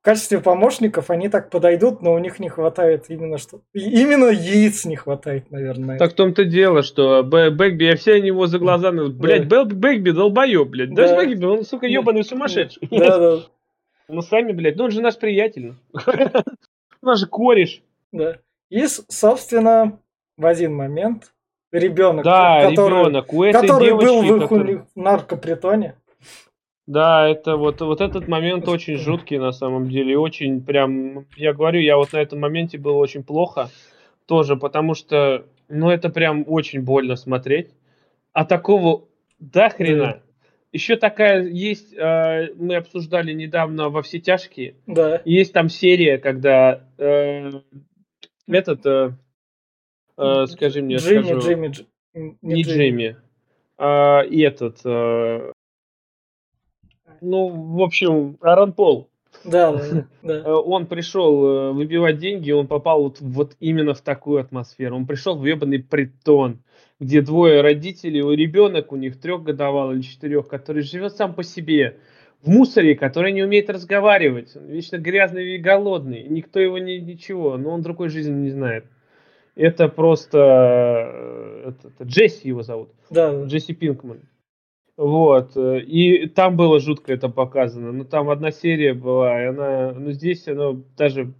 в 0.00 0.04
качестве 0.04 0.40
помощников 0.40 1.10
они 1.10 1.28
так 1.28 1.50
подойдут, 1.50 2.00
но 2.00 2.14
у 2.14 2.18
них 2.18 2.38
не 2.38 2.48
хватает 2.48 3.04
именно 3.10 3.36
что... 3.36 3.60
Именно 3.74 4.30
яиц 4.30 4.86
не 4.86 4.96
хватает, 4.96 5.50
наверное. 5.50 5.98
Так 5.98 6.12
в 6.12 6.14
том-то 6.14 6.46
дело, 6.46 6.82
что 6.82 7.22
Бэкби, 7.22 7.84
я 7.84 7.96
все 7.96 8.18
него 8.22 8.46
за 8.46 8.58
глаза... 8.58 8.92
Блядь, 8.92 9.46
да. 9.48 9.64
Бэкби 9.64 10.10
долбоёб, 10.10 10.68
блядь. 10.68 10.94
Да. 10.94 11.02
Даже 11.02 11.16
Бэкби, 11.16 11.44
он, 11.44 11.64
сука, 11.64 11.86
ебаный 11.86 12.24
сумасшедший. 12.24 12.88
Да, 12.90 13.18
да. 13.18 13.38
Ну, 14.08 14.22
сами, 14.22 14.52
блядь, 14.52 14.76
ну 14.76 14.84
он 14.84 14.90
же 14.90 15.00
наш 15.00 15.18
приятель. 15.18 15.74
Наш 17.02 17.26
кореш. 17.26 17.82
Да. 18.12 18.38
И, 18.70 18.86
собственно, 18.86 20.00
в 20.36 20.46
один 20.46 20.74
момент 20.74 21.32
ребенок, 21.70 22.24
да, 22.24 22.68
который, 22.68 23.00
ребенок. 23.00 23.32
У 23.32 23.42
этой 23.42 23.60
который 23.60 23.86
девочки, 23.86 24.06
был 24.06 24.22
в 24.22 24.36
их 24.36 24.42
который... 24.42 24.82
наркопритоне. 24.94 25.94
Да, 26.86 27.28
это 27.28 27.56
вот, 27.56 27.80
вот 27.80 28.00
этот 28.00 28.28
момент 28.28 28.68
очень 28.68 28.96
жуткий 28.96 29.38
на 29.38 29.52
самом 29.52 29.88
деле. 29.88 30.16
Очень 30.18 30.62
прям, 30.62 31.26
я 31.36 31.52
говорю, 31.52 31.80
я 31.80 31.96
вот 31.96 32.12
на 32.12 32.18
этом 32.18 32.40
моменте 32.40 32.78
было 32.78 32.96
очень 32.96 33.24
плохо 33.24 33.70
тоже, 34.26 34.56
потому 34.56 34.94
что, 34.94 35.46
ну, 35.68 35.90
это 35.90 36.10
прям 36.10 36.44
очень 36.46 36.82
больно 36.82 37.16
смотреть. 37.16 37.70
А 38.32 38.44
такого 38.44 39.04
до 39.40 39.68
хрена. 39.68 40.22
Еще 40.76 40.96
такая 40.96 41.42
есть, 41.42 41.94
э, 41.94 42.52
мы 42.56 42.76
обсуждали 42.76 43.32
недавно 43.32 43.88
во 43.88 44.02
все 44.02 44.20
тяжкие. 44.20 44.76
Да. 44.86 45.22
Есть 45.24 45.54
там 45.54 45.70
серия, 45.70 46.18
когда 46.18 46.84
э, 46.98 47.50
этот, 48.46 48.84
э, 48.84 49.12
э, 50.18 50.46
скажи 50.48 50.82
мне, 50.82 50.96
Джимми, 50.96 51.22
скажу, 51.22 51.40
Джимми, 51.40 51.68
Дж... 51.68 51.84
не 52.12 52.62
Джимми, 52.62 52.62
Джимми 52.62 53.16
а, 53.78 54.20
и 54.20 54.40
этот, 54.40 54.80
э, 54.84 55.50
ну, 57.22 57.48
в 57.48 57.80
общем, 57.80 58.36
Аарон 58.42 58.74
Пол. 58.74 59.08
Да, 59.44 59.72
да, 59.72 60.06
да. 60.22 60.34
Э, 60.34 60.52
он 60.52 60.88
пришел 60.88 61.46
э, 61.46 61.72
выбивать 61.72 62.18
деньги, 62.18 62.50
он 62.50 62.66
попал 62.66 63.02
вот, 63.04 63.22
вот 63.22 63.56
именно 63.60 63.94
в 63.94 64.02
такую 64.02 64.42
атмосферу. 64.42 64.94
Он 64.96 65.06
пришел 65.06 65.38
в 65.38 65.46
ебаный 65.46 65.82
притон 65.82 66.62
где 67.00 67.20
двое 67.20 67.60
родителей, 67.60 68.22
у 68.22 68.32
ребенок 68.32 68.92
у 68.92 68.96
них 68.96 69.20
трехгодовалый 69.20 69.96
или 69.96 70.02
четырех, 70.02 70.48
который 70.48 70.82
живет 70.82 71.12
сам 71.14 71.34
по 71.34 71.42
себе, 71.42 71.98
в 72.42 72.48
мусоре, 72.48 72.94
который 72.94 73.32
не 73.32 73.42
умеет 73.42 73.70
разговаривать, 73.70 74.56
он 74.56 74.66
вечно 74.66 74.98
грязный 74.98 75.56
и 75.56 75.58
голодный, 75.58 76.26
никто 76.28 76.60
его 76.60 76.78
не 76.78 77.00
ничего, 77.00 77.56
но 77.56 77.70
он 77.70 77.82
другой 77.82 78.08
жизни 78.08 78.34
не 78.34 78.50
знает. 78.50 78.84
Это 79.54 79.88
просто 79.88 80.38
это, 81.66 81.88
это 81.88 82.04
Джесси 82.04 82.48
его 82.48 82.62
зовут, 82.62 82.90
да. 83.10 83.44
Джесси 83.44 83.74
Пинкман. 83.74 84.20
Вот. 84.96 85.56
Э, 85.56 85.80
и 85.80 86.26
там 86.26 86.56
было 86.56 86.80
жутко 86.80 87.12
это 87.12 87.28
показано. 87.28 87.92
Но 87.92 88.04
там 88.04 88.30
одна 88.30 88.50
серия 88.50 88.94
была, 88.94 89.42
и 89.42 89.46
она, 89.46 89.92
ну 89.92 90.12
здесь 90.12 90.46
она 90.48 90.76
даже 90.96 91.34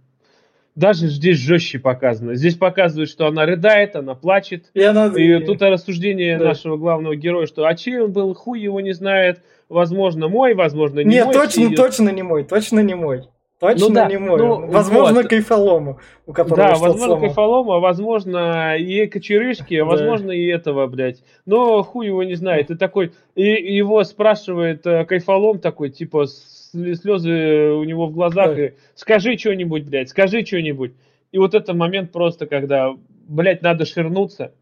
даже 0.77 1.07
здесь 1.07 1.39
жестче 1.39 1.79
показано. 1.79 2.35
Здесь 2.35 2.53
показывают, 2.53 3.09
что 3.09 3.25
она 3.25 3.47
рыдает, 3.47 3.95
она 3.95 4.13
плачет. 4.13 4.69
И, 4.75 4.81
она... 4.83 5.07
и 5.07 5.43
тут 5.43 5.63
рассуждение 5.63 6.37
да. 6.37 6.49
нашего 6.49 6.77
главного 6.77 7.15
героя, 7.15 7.47
что 7.47 7.65
а 7.65 7.73
чей 7.73 7.99
он 7.99 8.11
был, 8.11 8.35
хуй 8.35 8.59
его 8.59 8.79
не 8.79 8.93
знает. 8.93 9.41
Возможно, 9.69 10.27
мой, 10.27 10.53
возможно, 10.53 10.99
не 10.99 11.15
Нет, 11.15 11.25
мой. 11.25 11.33
точно, 11.33 11.61
и... 11.61 11.75
точно 11.75 12.09
не 12.09 12.21
мой, 12.21 12.43
точно 12.43 12.81
не 12.81 12.93
мой. 12.93 13.23
Точно 13.59 13.87
ну, 13.87 13.93
да, 13.95 14.05
не 14.05 14.19
мой. 14.19 14.37
Ну, 14.37 14.67
возможно, 14.67 15.21
вот. 15.21 15.29
кайфолому, 15.29 15.99
у 16.27 16.33
которого 16.33 16.57
Да, 16.57 16.69
возможно, 16.75 16.97
сломал. 16.97 17.19
кайфолому, 17.21 17.71
а 17.71 17.79
возможно, 17.79 18.77
и 18.77 19.07
кочерышки, 19.07 19.73
а 19.73 19.83
возможно, 19.83 20.29
и 20.29 20.45
этого, 20.45 20.85
блядь. 20.85 21.23
Но 21.47 21.81
хуй 21.81 22.05
его 22.05 22.21
не 22.21 22.35
знает. 22.35 22.69
И 22.69 22.75
такой, 22.75 23.13
и 23.33 23.43
его 23.43 24.03
спрашивает 24.03 24.85
э, 24.85 25.05
кайфолом 25.05 25.57
такой, 25.57 25.89
типа, 25.89 26.27
слезы 26.71 27.71
у 27.71 27.83
него 27.83 28.07
в 28.07 28.13
глазах, 28.13 28.55
да. 28.55 28.65
и 28.65 28.73
скажи 28.95 29.37
что-нибудь, 29.37 29.85
блядь, 29.85 30.09
скажи 30.09 30.45
что-нибудь. 30.45 30.93
И 31.31 31.37
вот 31.37 31.53
этот 31.53 31.75
момент 31.75 32.11
просто, 32.11 32.45
когда, 32.45 32.95
блядь, 33.27 33.61
надо 33.61 33.85
ширнуться, 33.85 34.53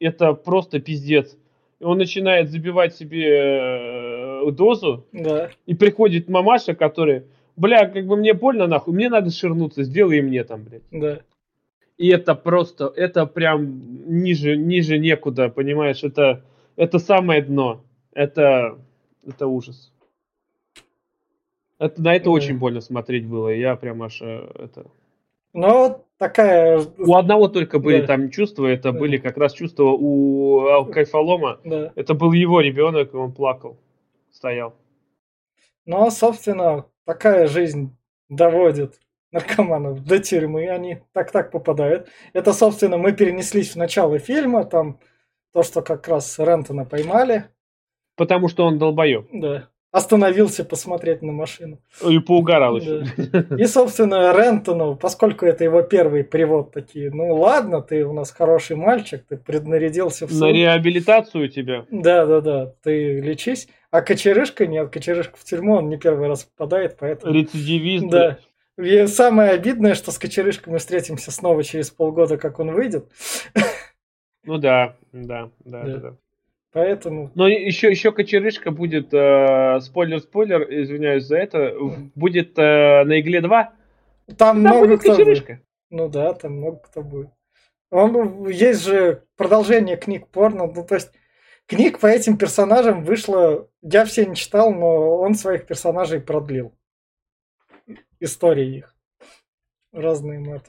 это 0.00 0.32
просто 0.34 0.80
пиздец. 0.80 1.36
И 1.80 1.84
он 1.84 1.98
начинает 1.98 2.50
забивать 2.50 2.96
себе 2.96 3.26
э, 3.28 4.50
дозу, 4.52 5.06
да. 5.12 5.50
и 5.66 5.74
приходит 5.74 6.28
мамаша, 6.28 6.74
которая 6.74 7.24
бля, 7.56 7.86
как 7.86 8.06
бы 8.06 8.16
мне 8.16 8.34
больно 8.34 8.66
нахуй, 8.66 8.94
мне 8.94 9.08
надо 9.08 9.30
ширнуться, 9.30 9.82
сделай 9.82 10.20
мне 10.20 10.44
там, 10.44 10.64
блядь. 10.64 10.82
Да. 10.90 11.20
И 11.98 12.08
это 12.08 12.34
просто, 12.34 12.92
это 12.94 13.24
прям 13.26 14.22
ниже, 14.22 14.56
ниже 14.56 14.98
некуда, 14.98 15.48
понимаешь, 15.48 16.04
это, 16.04 16.44
это 16.76 16.98
самое 16.98 17.42
дно. 17.42 17.82
Это, 18.12 18.78
это 19.26 19.46
ужас. 19.46 19.92
Это, 21.78 22.00
на 22.02 22.14
это 22.14 22.30
очень 22.30 22.58
больно 22.58 22.80
смотреть 22.80 23.26
было, 23.26 23.48
я 23.48 23.76
прям 23.76 24.02
аж 24.02 24.22
э, 24.22 24.48
это... 24.54 24.86
Ну, 25.52 26.04
такая... 26.18 26.82
У 26.98 27.14
одного 27.14 27.48
только 27.48 27.78
были 27.78 28.00
да. 28.00 28.08
там 28.08 28.30
чувства, 28.30 28.66
это 28.66 28.92
да. 28.92 28.98
были 28.98 29.18
как 29.18 29.36
раз 29.36 29.52
чувства 29.52 29.84
у 29.84 30.84
Кайфолома. 30.92 31.60
Да. 31.64 31.92
Это 31.94 32.14
был 32.14 32.32
его 32.32 32.60
ребенок, 32.60 33.14
и 33.14 33.16
он 33.16 33.32
плакал, 33.32 33.78
стоял. 34.30 34.74
Ну, 35.86 36.10
собственно, 36.10 36.86
такая 37.04 37.46
жизнь 37.46 37.96
доводит 38.28 39.00
наркоманов 39.32 40.04
до 40.04 40.18
тюрьмы, 40.18 40.68
они 40.68 40.98
так-так 41.12 41.50
попадают. 41.50 42.08
Это, 42.32 42.52
собственно, 42.52 42.96
мы 42.96 43.12
перенеслись 43.12 43.72
в 43.72 43.76
начало 43.76 44.18
фильма, 44.18 44.64
там 44.64 44.98
то, 45.52 45.62
что 45.62 45.82
как 45.82 46.08
раз 46.08 46.38
Рентона 46.38 46.84
поймали. 46.84 47.46
Потому 48.16 48.48
что 48.48 48.64
он 48.64 48.78
долбоеб. 48.78 49.28
Да. 49.32 49.68
Остановился 49.92 50.64
посмотреть 50.64 51.22
на 51.22 51.32
машину. 51.32 51.78
И 52.06 52.18
поугарал 52.18 52.76
еще. 52.76 53.06
Да. 53.16 53.56
И, 53.56 53.64
собственно, 53.64 54.32
Рентону, 54.32 54.96
поскольку 54.96 55.46
это 55.46 55.64
его 55.64 55.82
первый 55.82 56.22
привод 56.24 56.72
такие, 56.72 57.10
ну 57.10 57.34
ладно, 57.34 57.80
ты 57.80 58.04
у 58.04 58.12
нас 58.12 58.30
хороший 58.30 58.76
мальчик, 58.76 59.24
ты 59.26 59.36
преднарядился 59.36 60.26
в 60.26 60.32
суд. 60.32 60.40
На 60.40 60.52
реабилитацию 60.52 61.48
тебя. 61.48 61.86
Да, 61.90 62.26
да, 62.26 62.40
да, 62.40 62.72
ты 62.82 63.20
лечись. 63.20 63.68
А 63.90 64.02
Кочерышка 64.02 64.66
нет, 64.66 64.90
Кочерышка 64.90 65.36
в 65.38 65.44
тюрьму, 65.44 65.76
он 65.76 65.88
не 65.88 65.96
первый 65.96 66.28
раз 66.28 66.44
попадает, 66.44 66.96
поэтому... 66.98 67.32
Рецидивист. 67.32 68.08
Да. 68.08 68.38
И 68.76 69.06
самое 69.06 69.52
обидное, 69.52 69.94
что 69.94 70.10
с 70.10 70.18
Кочерышкой 70.18 70.74
мы 70.74 70.78
встретимся 70.78 71.30
снова 71.30 71.64
через 71.64 71.90
полгода, 71.90 72.36
как 72.36 72.58
он 72.58 72.72
выйдет. 72.72 73.10
Ну 74.44 74.58
да, 74.58 74.96
да, 75.12 75.50
да, 75.64 75.82
да. 75.84 75.96
да. 75.96 76.16
Поэтому... 76.76 77.30
Но 77.34 77.48
еще, 77.48 77.88
еще 77.88 78.12
кочерышка 78.12 78.70
будет, 78.70 79.08
э, 79.14 79.80
спойлер-спойлер, 79.80 80.62
извиняюсь 80.82 81.24
за 81.24 81.38
это, 81.38 81.74
будет 82.14 82.58
э, 82.58 83.02
на 83.04 83.18
Игле 83.18 83.40
2. 83.40 83.72
Там, 84.26 84.36
там 84.36 84.60
много 84.60 84.86
будет 84.86 85.00
кто 85.00 85.12
кочерышка. 85.12 85.52
Будет. 85.54 85.64
Ну 85.88 86.08
да, 86.10 86.34
там 86.34 86.58
много 86.58 86.76
кто 86.80 87.00
будет. 87.00 87.30
Он, 87.90 88.46
есть 88.50 88.84
же 88.84 89.22
продолжение 89.38 89.96
книг 89.96 90.28
порно, 90.28 90.66
ну 90.66 90.84
то 90.84 90.96
есть 90.96 91.12
книг 91.64 91.98
по 91.98 92.08
этим 92.08 92.36
персонажам 92.36 93.04
вышло, 93.04 93.70
я 93.80 94.04
все 94.04 94.26
не 94.26 94.36
читал, 94.36 94.70
но 94.70 95.16
он 95.16 95.32
своих 95.32 95.66
персонажей 95.66 96.20
продлил. 96.20 96.74
Истории 98.20 98.76
их. 98.76 98.94
Разные 99.94 100.40
мэты. 100.40 100.68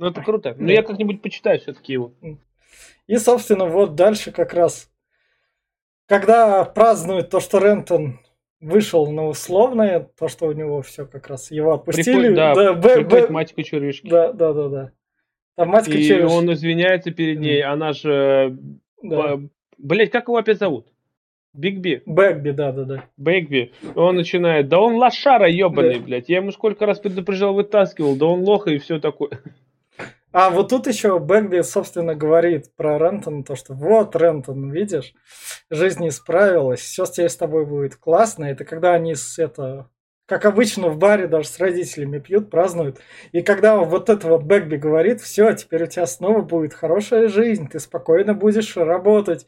Ну 0.00 0.06
это 0.08 0.20
круто. 0.22 0.56
Ну, 0.58 0.72
я 0.72 0.82
как-нибудь 0.82 1.22
почитаю 1.22 1.60
все-таки 1.60 1.92
его. 1.92 2.14
И, 3.06 3.16
собственно, 3.18 3.66
вот 3.66 3.94
дальше 3.94 4.32
как 4.32 4.54
раз 4.54 4.90
когда 6.06 6.64
празднуют 6.64 7.30
то, 7.30 7.40
что 7.40 7.58
Рентон 7.58 8.20
вышел 8.60 9.10
на 9.10 9.26
условное, 9.26 10.08
то, 10.18 10.28
что 10.28 10.46
у 10.46 10.52
него 10.52 10.82
все 10.82 11.06
как 11.06 11.28
раз 11.28 11.50
его 11.50 11.74
отпустили. 11.74 12.04
Приходит, 12.04 12.34
да, 12.34 12.54
да, 12.54 12.72
б, 12.74 13.04
б, 13.04 13.28
мать 13.28 13.54
Кочерышки. 13.54 14.08
Да, 14.08 14.32
да, 14.32 14.52
да, 14.52 14.68
да. 14.68 14.92
Там 15.56 15.68
мать 15.68 15.88
И 15.88 16.22
он 16.22 16.52
извиняется 16.52 17.10
перед 17.10 17.38
ней, 17.38 17.62
mm. 17.62 17.64
она 17.64 17.92
же... 17.92 18.58
Да. 19.02 19.38
Блять, 19.78 20.10
как 20.10 20.28
его 20.28 20.38
опять 20.38 20.58
зовут? 20.58 20.86
Бигби. 21.52 22.02
Бэгби, 22.04 22.50
да, 22.50 22.72
да, 22.72 22.84
да. 22.84 23.04
Бэгби. 23.16 23.72
Он 23.94 24.16
начинает, 24.16 24.68
да 24.68 24.80
он 24.80 24.96
лошара 24.96 25.48
ебаный, 25.48 26.00
да. 26.00 26.04
блядь. 26.04 26.28
Я 26.28 26.38
ему 26.38 26.50
сколько 26.50 26.84
раз 26.84 26.98
предупреждал, 26.98 27.54
вытаскивал, 27.54 28.16
да 28.16 28.26
он 28.26 28.40
лоха 28.40 28.70
и 28.70 28.78
все 28.78 28.98
такое. 28.98 29.40
А 30.34 30.50
вот 30.50 30.70
тут 30.70 30.88
еще 30.88 31.20
Бэгби, 31.20 31.60
собственно, 31.60 32.16
говорит 32.16 32.74
про 32.74 32.98
Рентона, 32.98 33.44
то, 33.44 33.54
что 33.54 33.72
вот, 33.72 34.16
Рентон, 34.16 34.72
видишь, 34.72 35.14
жизнь 35.70 36.02
не 36.02 36.10
справилась, 36.10 36.80
все 36.80 37.06
теперь 37.06 37.28
с 37.28 37.36
тобой 37.36 37.64
будет 37.64 37.94
классно. 37.94 38.46
Это 38.46 38.64
когда 38.64 38.94
они 38.94 39.14
с 39.14 39.38
это, 39.38 39.90
как 40.26 40.44
обычно 40.44 40.88
в 40.88 40.98
баре 40.98 41.28
даже 41.28 41.46
с 41.46 41.60
родителями 41.60 42.18
пьют, 42.18 42.50
празднуют. 42.50 42.98
И 43.30 43.42
когда 43.42 43.76
вот 43.76 44.10
это 44.10 44.26
вот 44.26 44.42
Бэгби 44.42 44.74
говорит, 44.74 45.20
все, 45.20 45.52
теперь 45.52 45.84
у 45.84 45.86
тебя 45.86 46.04
снова 46.04 46.40
будет 46.40 46.74
хорошая 46.74 47.28
жизнь, 47.28 47.68
ты 47.68 47.78
спокойно 47.78 48.34
будешь 48.34 48.76
работать, 48.76 49.46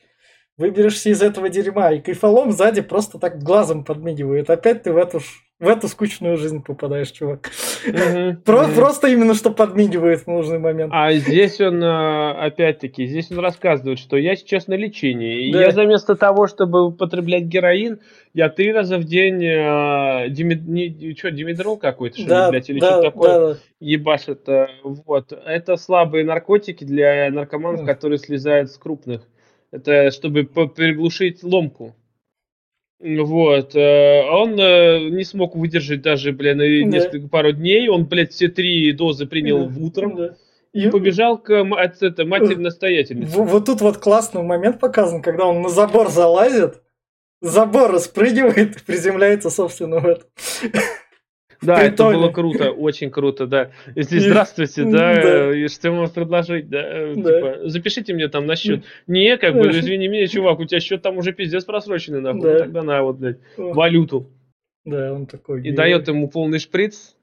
выберешься 0.56 1.10
из 1.10 1.20
этого 1.20 1.48
дерьма. 1.48 1.90
И 1.94 2.00
кайфолом 2.00 2.52
сзади 2.52 2.80
просто 2.80 3.18
так 3.18 3.42
глазом 3.42 3.84
подмигивает. 3.84 4.50
Опять 4.50 4.84
ты 4.84 4.92
в 4.92 4.98
эту 4.98 5.18
в 5.58 5.68
эту 5.68 5.88
скучную 5.88 6.36
жизнь 6.36 6.62
попадаешь, 6.62 7.10
чувак. 7.10 7.50
Просто 8.44 9.08
именно 9.08 9.34
что 9.34 9.50
подмигивает 9.50 10.20
в 10.20 10.26
нужный 10.26 10.58
момент. 10.58 10.92
А 10.94 11.12
здесь 11.14 11.60
он, 11.62 11.82
э, 11.82 12.30
опять-таки, 12.32 13.06
здесь 13.06 13.30
он 13.30 13.38
рассказывает, 13.38 13.98
что 13.98 14.18
я 14.18 14.36
сейчас 14.36 14.66
на 14.66 14.74
лечении. 14.74 15.50
Я 15.50 15.70
заместо 15.70 16.14
того, 16.14 16.46
чтобы 16.46 16.86
употреблять 16.86 17.44
героин, 17.44 18.00
я 18.34 18.50
три 18.50 18.70
раза 18.70 18.98
в 18.98 19.04
день 19.04 19.42
э, 19.42 20.28
димедрол 20.28 21.78
какой-то, 21.78 22.20
что 22.20 22.44
ли, 22.44 22.50
блядь, 22.50 22.68
или 22.68 22.78
что 22.78 23.00
такое 23.00 23.56
ебашит. 23.80 24.46
Э, 24.48 24.68
вот. 24.84 25.32
Это 25.32 25.76
слабые 25.76 26.24
наркотики 26.26 26.84
для 26.84 27.30
наркоманов, 27.30 27.86
которые 27.86 28.18
слезают 28.18 28.70
с 28.70 28.76
крупных. 28.76 29.22
Это 29.70 30.10
чтобы 30.10 30.44
приглушить 30.44 31.42
ломку. 31.42 31.96
Вот. 32.98 33.74
Э, 33.74 34.22
он 34.30 34.58
э, 34.58 35.10
не 35.10 35.24
смог 35.24 35.54
выдержать 35.54 36.02
даже, 36.02 36.32
бля, 36.32 36.54
на 36.54 36.62
несколько 36.62 37.28
пару 37.28 37.52
дней. 37.52 37.88
Он, 37.88 38.06
блядь, 38.06 38.32
все 38.32 38.48
три 38.48 38.92
дозы 38.92 39.26
принял 39.26 39.64
да. 39.64 39.68
в 39.68 39.84
утром. 39.84 40.16
Да. 40.16 40.36
И 40.72 40.90
побежал 40.90 41.38
к 41.38 41.50
это, 41.50 42.24
матери 42.26 42.56
настоятельнице. 42.56 43.38
Вот 43.38 43.64
тут 43.64 43.80
вот 43.80 43.96
классный 43.96 44.42
момент 44.42 44.78
показан, 44.78 45.22
когда 45.22 45.46
он 45.46 45.62
на 45.62 45.70
забор 45.70 46.10
залазит, 46.10 46.82
забор 47.40 47.92
распрыгивает 47.92 48.76
и 48.76 48.84
приземляется, 48.84 49.48
собственно, 49.48 50.00
в 50.00 50.06
это. 50.06 50.24
Да, 51.66 51.82
это 51.82 52.04
было 52.04 52.28
круто, 52.30 52.70
очень 52.70 53.10
круто, 53.10 53.46
да. 53.46 53.70
Здесь 53.94 54.24
здравствуйте, 54.24 54.84
да, 54.84 55.14
да. 55.14 55.56
и 55.56 55.68
что 55.68 55.90
вам 55.90 56.08
предложить, 56.08 56.68
да, 56.68 56.82
э, 56.82 57.14
да. 57.16 57.36
Типа, 57.36 57.68
запишите 57.68 58.14
мне 58.14 58.28
там 58.28 58.46
на 58.46 58.56
счет. 58.56 58.84
Не, 59.06 59.36
как 59.36 59.54
бы, 59.54 59.70
извини 59.70 60.08
меня, 60.08 60.26
чувак, 60.26 60.60
у 60.60 60.64
тебя 60.64 60.80
счет 60.80 61.02
там 61.02 61.18
уже 61.18 61.32
пиздец 61.32 61.64
просроченный, 61.64 62.20
нахуй, 62.20 62.42
да. 62.42 62.58
тогда 62.60 62.82
на 62.82 63.02
вот, 63.02 63.16
блядь, 63.16 63.38
валюту. 63.56 64.30
Да, 64.84 65.12
он 65.12 65.26
такой. 65.26 65.62
И 65.66 65.72
дает 65.72 66.06
ему 66.08 66.28
полный 66.28 66.60
шприц, 66.60 67.16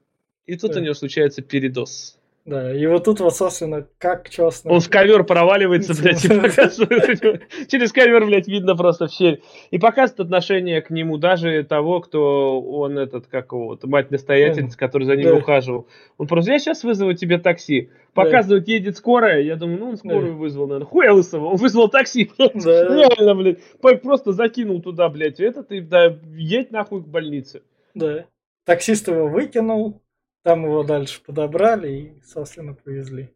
и 0.46 0.56
тут 0.56 0.72
да. 0.72 0.80
у 0.80 0.82
него 0.82 0.94
случается 0.94 1.42
передоз. 1.42 2.18
Да, 2.44 2.74
и 2.74 2.84
вот 2.86 3.04
тут 3.04 3.20
вот, 3.20 3.34
собственно, 3.34 3.86
как 3.96 4.28
честно. 4.28 4.70
Он 4.70 4.80
в 4.80 4.90
ковер 4.90 5.24
проваливается, 5.24 5.94
блядь, 5.94 6.26
и 6.26 6.28
показывает. 6.40 7.48
Через 7.68 7.90
ковер, 7.90 8.26
блядь, 8.26 8.48
видно 8.48 8.76
просто 8.76 9.06
все. 9.06 9.40
И 9.70 9.78
показывает 9.78 10.20
отношение 10.20 10.82
к 10.82 10.90
нему 10.90 11.16
даже 11.16 11.64
того, 11.64 12.00
кто 12.00 12.60
он 12.60 12.98
этот, 12.98 13.28
как 13.28 13.52
его, 13.52 13.78
мать-настоятельница, 13.82 14.76
который 14.76 15.04
за 15.04 15.16
ним 15.16 15.30
да. 15.30 15.34
ухаживал. 15.36 15.86
Он 16.18 16.26
просто, 16.26 16.52
я 16.52 16.58
сейчас 16.58 16.84
вызову 16.84 17.14
тебе 17.14 17.38
такси. 17.38 17.88
Показывает, 18.12 18.66
да. 18.66 18.72
едет 18.72 18.98
скорая. 18.98 19.40
Я 19.40 19.56
думаю, 19.56 19.78
ну 19.78 19.88
он 19.88 19.96
скорую 19.96 20.32
да. 20.32 20.38
вызвал, 20.38 20.66
наверное. 20.66 20.86
Хуя 20.86 21.12
лысого, 21.14 21.46
он 21.46 21.56
вызвал 21.56 21.88
такси. 21.88 22.30
Да. 22.38 22.48
Реально, 22.94 23.34
блядь. 23.34 23.58
Просто 24.02 24.32
закинул 24.32 24.82
туда, 24.82 25.08
блядь. 25.08 25.40
Это 25.40 25.62
ты, 25.62 25.80
да, 25.80 26.18
едь 26.36 26.70
нахуй 26.70 27.02
к 27.02 27.06
больнице. 27.06 27.62
Да. 27.94 28.26
Таксист 28.64 29.08
его 29.08 29.28
выкинул, 29.28 30.02
там 30.44 30.64
его 30.64 30.82
дальше 30.82 31.20
подобрали 31.26 31.92
и, 31.92 32.22
собственно, 32.22 32.74
повезли. 32.74 33.30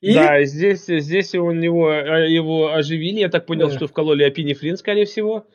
И... 0.00 0.14
Да, 0.14 0.42
здесь, 0.44 0.86
здесь 0.86 1.34
у 1.34 1.50
него 1.50 1.88
а, 1.88 2.20
его 2.20 2.72
оживили, 2.72 3.20
я 3.20 3.28
так 3.28 3.44
понял, 3.44 3.68
да. 3.68 3.76
что 3.76 3.86
вкололи 3.86 4.24
апинефрин, 4.24 4.78
скорее 4.78 5.04
всего. 5.04 5.46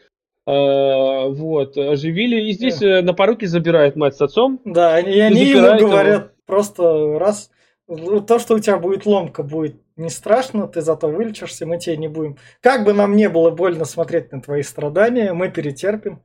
А, 0.46 1.28
вот, 1.28 1.76
оживили, 1.76 2.50
и 2.50 2.52
здесь 2.52 2.78
да. 2.78 3.00
Э, 3.00 3.02
на 3.02 3.14
поруки 3.14 3.46
забирают 3.46 3.96
мать 3.96 4.16
с 4.16 4.22
отцом. 4.22 4.62
Да, 4.64 4.94
они, 4.94 5.20
они 5.20 5.46
ему 5.46 5.80
говорят 5.80 6.22
его. 6.22 6.32
просто 6.46 7.18
раз, 7.18 7.50
то, 7.88 8.38
что 8.38 8.54
у 8.54 8.60
тебя 8.60 8.78
будет 8.78 9.08
ломка, 9.08 9.42
будет 9.42 9.78
не 9.96 10.12
страшно, 10.12 10.68
ты 10.68 10.82
зато 10.82 11.08
вылечишься, 11.08 11.66
мы 11.66 11.80
тебе 11.80 11.98
не 11.98 12.08
будем. 12.08 12.38
Как 12.62 12.86
бы 12.86 12.94
нам 12.94 13.16
не 13.16 13.28
было 13.28 13.50
больно 13.50 13.86
смотреть 13.86 14.32
на 14.32 14.40
твои 14.40 14.62
страдания, 14.62 15.34
мы 15.34 15.50
перетерпим. 15.50 16.22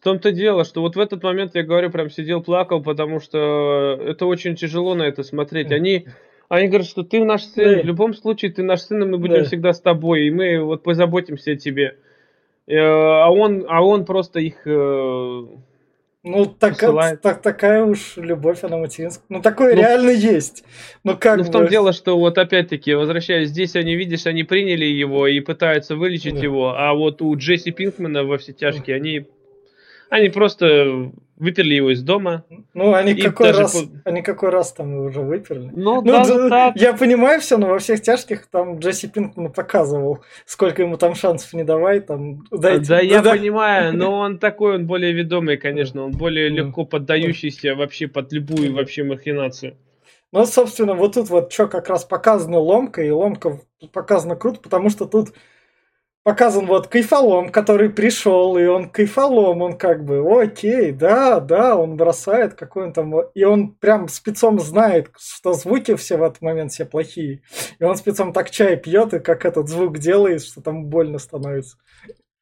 В 0.00 0.02
том-то 0.02 0.32
дело, 0.32 0.64
что 0.64 0.80
вот 0.80 0.96
в 0.96 0.98
этот 0.98 1.22
момент 1.22 1.54
я 1.54 1.62
говорю, 1.62 1.90
прям 1.90 2.08
сидел, 2.08 2.42
плакал, 2.42 2.82
потому 2.82 3.20
что 3.20 4.00
это 4.02 4.24
очень 4.24 4.56
тяжело 4.56 4.94
на 4.94 5.02
это 5.02 5.22
смотреть. 5.22 5.72
Они, 5.72 6.06
они 6.48 6.68
говорят, 6.68 6.86
что 6.86 7.02
ты 7.02 7.22
наш 7.22 7.42
сын, 7.44 7.76
да. 7.76 7.82
в 7.82 7.84
любом 7.84 8.14
случае 8.14 8.50
ты 8.50 8.62
наш 8.62 8.80
сын, 8.80 9.02
и 9.02 9.06
мы 9.06 9.18
будем 9.18 9.40
да. 9.40 9.44
всегда 9.44 9.74
с 9.74 9.80
тобой, 9.82 10.22
и 10.22 10.30
мы 10.30 10.58
вот 10.64 10.82
позаботимся 10.82 11.52
о 11.52 11.56
тебе. 11.56 11.98
Э, 12.66 12.78
а 12.78 13.28
он, 13.28 13.66
а 13.68 13.84
он 13.84 14.06
просто 14.06 14.40
их 14.40 14.62
э, 14.64 15.42
ну, 16.22 16.46
так, 16.46 16.78
так, 17.20 17.42
такая 17.42 17.84
уж 17.84 18.16
любовь, 18.16 18.64
она 18.64 18.78
материнская. 18.78 19.26
Ну, 19.28 19.42
такое 19.42 19.74
ну, 19.74 19.82
реально 19.82 20.10
есть. 20.10 20.64
Ну, 21.04 21.14
как 21.14 21.36
Ну, 21.36 21.44
в 21.44 21.50
том 21.50 21.66
дело, 21.66 21.92
что 21.92 22.18
вот 22.18 22.38
опять-таки, 22.38 22.94
возвращаясь, 22.94 23.50
здесь 23.50 23.76
они, 23.76 23.96
видишь, 23.96 24.24
они 24.24 24.44
приняли 24.44 24.86
его 24.86 25.26
и 25.26 25.40
пытаются 25.40 25.94
вылечить 25.94 26.36
да. 26.36 26.40
его, 26.40 26.74
а 26.74 26.94
вот 26.94 27.20
у 27.20 27.36
Джесси 27.36 27.70
Пинкмана 27.70 28.24
во 28.24 28.38
все 28.38 28.54
тяжкие, 28.54 28.96
они 28.96 29.26
они 30.10 30.28
просто 30.28 31.12
выперли 31.36 31.74
его 31.74 31.90
из 31.92 32.02
дома. 32.02 32.44
Ну, 32.74 32.92
они 32.92 33.14
какой 33.14 33.52
раз, 33.52 33.72
по... 33.72 34.10
они 34.10 34.20
какой 34.22 34.50
раз 34.50 34.72
там 34.72 34.92
его 34.92 35.04
уже 35.04 35.20
выперли. 35.22 35.70
Ну, 35.74 36.02
ну 36.02 36.02
даже 36.02 36.50
так. 36.50 36.76
Я 36.76 36.92
понимаю 36.92 37.40
все, 37.40 37.56
но 37.56 37.68
во 37.68 37.78
всех 37.78 38.02
тяжких 38.02 38.46
там 38.46 38.78
Джесси 38.78 39.08
Пинкман 39.08 39.50
показывал, 39.50 40.22
сколько 40.44 40.82
ему 40.82 40.98
там 40.98 41.14
шансов 41.14 41.54
не 41.54 41.64
давай, 41.64 42.00
там 42.00 42.44
дайте. 42.50 42.88
Да, 42.88 43.00
я 43.00 43.22
да. 43.22 43.30
понимаю, 43.30 43.96
но 43.96 44.12
он 44.18 44.38
такой, 44.38 44.74
он 44.74 44.86
более 44.86 45.12
ведомый, 45.12 45.56
конечно, 45.56 46.04
он 46.04 46.10
более 46.10 46.50
легко 46.50 46.84
поддающийся 46.84 47.74
вообще 47.74 48.06
под 48.06 48.32
любую 48.32 48.74
вообще 48.74 49.04
махинацию. 49.04 49.76
Ну, 50.32 50.44
собственно, 50.44 50.94
вот 50.94 51.14
тут 51.14 51.30
вот 51.30 51.52
что 51.52 51.66
как 51.66 51.88
раз 51.88 52.04
показана 52.04 52.58
ломка, 52.58 53.02
и 53.02 53.10
ломка 53.10 53.60
показана 53.92 54.36
круто, 54.36 54.60
потому 54.60 54.90
что 54.90 55.06
тут 55.06 55.30
показан 56.30 56.66
вот 56.66 56.86
кайфолом, 56.86 57.48
который 57.48 57.90
пришел, 57.90 58.56
и 58.56 58.64
он 58.64 58.88
кайфолом, 58.88 59.62
он 59.62 59.76
как 59.76 60.04
бы, 60.04 60.22
окей, 60.40 60.92
да, 60.92 61.40
да, 61.40 61.74
он 61.74 61.96
бросает, 61.96 62.54
какой 62.54 62.84
он 62.84 62.92
там, 62.92 63.12
и 63.34 63.42
он 63.42 63.74
прям 63.74 64.06
спецом 64.06 64.60
знает, 64.60 65.10
что 65.18 65.54
звуки 65.54 65.96
все 65.96 66.16
в 66.18 66.22
этот 66.22 66.40
момент 66.40 66.70
все 66.70 66.84
плохие, 66.84 67.42
и 67.80 67.82
он 67.82 67.96
спецом 67.96 68.32
так 68.32 68.48
чай 68.50 68.76
пьет, 68.76 69.12
и 69.12 69.18
как 69.18 69.44
этот 69.44 69.68
звук 69.68 69.98
делает, 69.98 70.44
что 70.44 70.62
там 70.62 70.84
больно 70.84 71.18
становится. 71.18 71.78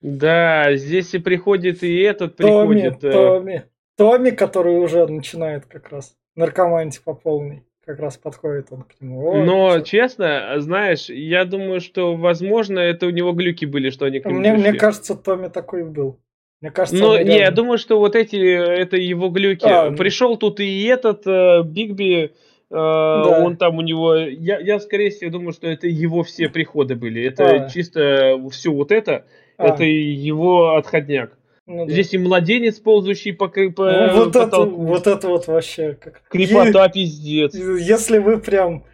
Да, 0.03 0.77
здесь 0.77 1.15
и 1.15 1.19
приходит 1.19 1.83
и 1.83 1.99
этот 2.01 2.37
Томми, 2.37 2.83
приходит. 2.83 3.05
Э, 3.05 3.13
Томми, 3.13 3.65
Томми, 3.97 4.31
который 4.31 4.77
уже 4.81 5.07
начинает 5.07 5.65
как 5.65 5.89
раз 5.89 6.15
наркоманить 6.37 7.03
по 7.03 7.15
полной 7.15 7.65
как 7.89 8.01
раз 8.01 8.19
подходит 8.19 8.67
он 8.71 8.83
к 8.83 9.01
нему. 9.01 9.31
О, 9.31 9.43
Но, 9.43 9.71
что... 9.71 9.81
честно, 9.81 10.57
знаешь, 10.59 11.09
я 11.09 11.47
думаю, 11.47 11.81
что, 11.81 12.17
возможно, 12.17 12.81
это 12.81 13.07
у 13.07 13.11
него 13.11 13.33
глюки 13.33 13.65
были, 13.65 13.89
что 13.89 14.05
они 14.05 14.21
к 14.21 14.27
нему 14.27 14.41
Мне, 14.41 14.53
мне 14.53 14.75
кажется, 14.75 15.15
Томми 15.15 15.49
такой 15.49 15.85
был. 15.85 16.21
Мне 16.61 16.71
кажется, 16.71 17.01
Но 17.03 17.19
не, 17.19 17.39
я 17.39 17.51
думаю, 17.51 17.79
что 17.79 17.99
вот 17.99 18.15
эти, 18.15 18.37
это 18.37 18.99
его 18.99 19.31
глюки. 19.31 19.65
А, 19.65 19.91
Пришел 19.91 20.37
тут 20.37 20.61
и 20.61 20.85
этот 20.85 21.27
э, 21.27 21.63
Бигби, 21.65 22.33
Да. 22.69 23.43
Он 23.43 23.57
там 23.57 23.79
у 23.79 23.81
него, 23.81 24.17
я, 24.17 24.59
я 24.59 24.81
скорее 24.81 25.09
всего 25.09 25.31
думаю, 25.31 25.53
что 25.55 25.67
это 25.67 25.87
его 25.87 26.23
все 26.25 26.51
приходы 26.51 26.95
были. 26.95 27.25
Это 27.25 27.49
а. 27.49 27.71
чисто 27.71 28.39
все 28.51 28.71
вот 28.71 28.93
это, 28.93 29.25
а. 29.57 29.69
это 29.69 29.85
его 29.85 30.77
отходняк. 30.77 31.38
Ну, 31.69 31.85
да. 31.85 31.93
Здесь 31.93 32.15
и 32.15 32.19
младенец, 32.19 32.79
ползающий 32.81 33.35
по, 33.35 33.49
по 33.49 33.61
ну, 33.61 34.15
вот 34.15 34.33
потолку. 34.33 34.83
Это, 34.83 34.89
вот 34.89 35.07
это 35.07 35.29
вот 35.29 35.47
вообще 35.47 35.99
как... 36.01 36.23
Крепота 36.31 36.87
е- 36.87 36.93
пиздец. 36.93 37.55
Если 37.55 38.19
вы 38.19 38.39
прям... 38.39 38.85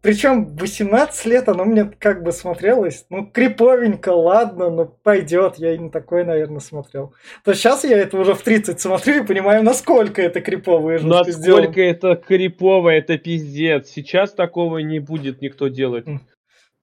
Причем 0.00 0.56
18 0.56 1.26
лет 1.26 1.48
оно 1.48 1.64
мне 1.66 1.92
как 1.98 2.22
бы 2.22 2.32
смотрелось, 2.32 3.04
ну, 3.10 3.26
криповенько, 3.26 4.08
ладно, 4.08 4.70
ну, 4.70 4.86
пойдет, 5.02 5.54
я 5.58 5.74
и 5.74 5.78
не 5.78 5.90
такой, 5.90 6.24
наверное, 6.24 6.60
смотрел. 6.60 7.14
То 7.44 7.54
сейчас 7.54 7.84
я 7.84 7.98
это 7.98 8.18
уже 8.18 8.34
в 8.34 8.42
30 8.42 8.80
смотрю 8.80 9.22
и 9.22 9.26
понимаю, 9.26 9.62
насколько 9.62 10.20
это 10.20 10.40
крипово 10.40 10.96
и 10.96 11.02
Насколько 11.02 11.32
сделано. 11.32 11.74
это 11.76 12.16
крипово, 12.16 12.88
это 12.88 13.18
пиздец. 13.18 13.88
Сейчас 13.88 14.32
такого 14.32 14.78
не 14.78 14.98
будет 14.98 15.42
никто 15.42 15.68
делать. 15.68 16.06
Mm. 16.06 16.18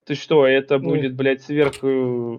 Ты 0.06 0.16
что, 0.16 0.48
это 0.48 0.80
ну. 0.80 0.90
будет, 0.90 1.16
блядь, 1.16 1.42
сверх 1.42 1.84
э, 1.84 2.38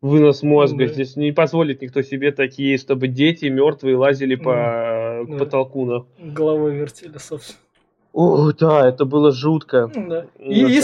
вынос 0.00 0.42
мозга. 0.42 0.86
Да. 0.86 0.92
Здесь 0.92 1.16
не 1.16 1.32
позволит 1.32 1.82
никто 1.82 2.02
себе 2.02 2.32
такие, 2.32 2.78
чтобы 2.78 3.08
дети 3.08 3.46
мертвые 3.46 3.96
лазили 3.96 4.34
по 4.34 5.24
да. 5.28 5.38
потолку. 5.38 5.84
На... 5.84 6.06
Головой 6.18 6.76
вертели, 6.76 7.18
собственно. 7.18 7.58
О, 8.12 8.52
да, 8.52 8.88
это 8.88 9.04
было 9.04 9.30
жутко. 9.32 9.90
Да. 9.94 10.26
И, 10.38 10.80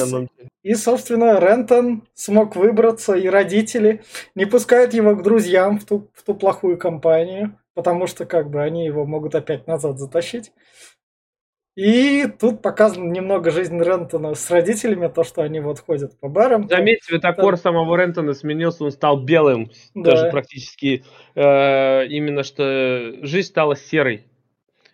и, 0.63 0.75
собственно, 0.75 1.41
Рентон 1.41 2.05
смог 2.15 2.55
выбраться, 2.55 3.15
и 3.15 3.27
родители 3.29 4.03
не 4.35 4.45
пускают 4.45 4.95
его 4.95 5.17
к 5.17 5.23
друзьям 5.23 5.79
в 5.79 5.85
ту, 5.85 6.09
в 6.15 6.23
ту 6.23 6.35
плохую 6.35 6.79
компанию, 6.79 7.59
потому 7.75 8.07
что 8.07 8.25
как 8.25 8.51
бы 8.51 8.63
они 8.63 8.85
его 8.85 9.05
могут 9.05 9.35
опять 9.35 9.67
назад 9.67 9.99
затащить. 9.99 10.53
И 11.77 12.29
тут 12.39 12.63
показано 12.63 13.11
немного 13.11 13.51
жизнь 13.51 13.77
Рентона 13.81 14.35
с 14.35 14.49
родителями, 14.49 15.09
то, 15.09 15.25
что 15.25 15.43
они 15.43 15.59
вот 15.59 15.81
ходят 15.81 16.19
по 16.21 16.29
барам. 16.29 16.69
Заметь, 16.69 17.03
цветокор 17.03 17.55
да. 17.55 17.61
самого 17.61 17.97
Рентона 17.97 18.33
сменился, 18.33 18.85
он 18.85 18.93
стал 18.93 19.21
белым, 19.21 19.71
да. 19.93 20.13
даже 20.13 20.31
практически. 20.31 21.05
Э, 21.35 22.07
именно 22.07 22.45
что 22.45 23.17
жизнь 23.23 23.49
стала 23.49 23.75
серой. 23.75 24.25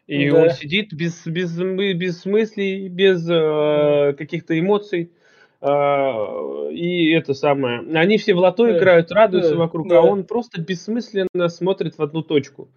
И 0.07 0.31
да. 0.31 0.43
он 0.43 0.51
сидит 0.51 0.95
без, 0.95 1.26
без, 1.26 1.55
без 1.59 2.24
мыслей, 2.24 2.89
без 2.89 3.28
э, 3.28 4.14
каких-то 4.16 4.59
эмоций. 4.59 5.12
Э, 5.61 6.70
и 6.72 7.11
это 7.12 7.35
самое. 7.35 7.81
Они 7.95 8.16
все 8.16 8.33
в 8.33 8.39
лото 8.39 8.64
да. 8.64 8.78
играют, 8.78 9.12
радуются 9.12 9.53
да. 9.53 9.59
вокруг, 9.59 9.87
да. 9.87 9.99
а 9.99 10.01
он 10.01 10.24
просто 10.24 10.62
бессмысленно 10.62 11.49
смотрит 11.49 11.99
в 11.99 12.03
одну 12.03 12.22
точку. 12.22 12.70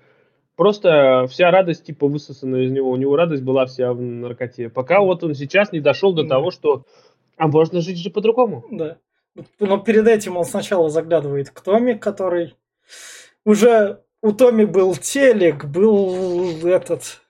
Просто 0.56 1.26
вся 1.30 1.50
радость 1.50 1.86
типа 1.86 2.08
высосана 2.08 2.58
из 2.58 2.72
него. 2.72 2.92
У 2.92 2.96
него 2.96 3.16
радость 3.16 3.44
была 3.44 3.66
вся 3.66 3.92
в 3.94 4.02
наркоте. 4.02 4.70
Пока 4.70 5.02
вот 5.02 5.24
он 5.24 5.34
сейчас 5.34 5.72
не 5.72 5.80
дошел 5.80 6.14
до 6.14 6.24
да. 6.24 6.30
того, 6.30 6.52
что 6.52 6.86
а 7.38 7.48
можно 7.48 7.82
жить 7.82 7.98
же 7.98 8.10
по-другому. 8.10 8.64
Да. 8.70 8.98
Но 9.60 9.80
перед 9.80 10.08
этим 10.08 10.38
он 10.38 10.46
сначала 10.46 10.90
заглядывает 10.90 11.50
к 11.50 11.62
Томи, 11.62 11.96
который 11.96 12.56
уже 13.46 14.04
у 14.22 14.32
Томи 14.32 14.66
был 14.66 14.96
телек, 14.96 15.66
был 15.66 16.66
этот, 16.66 17.22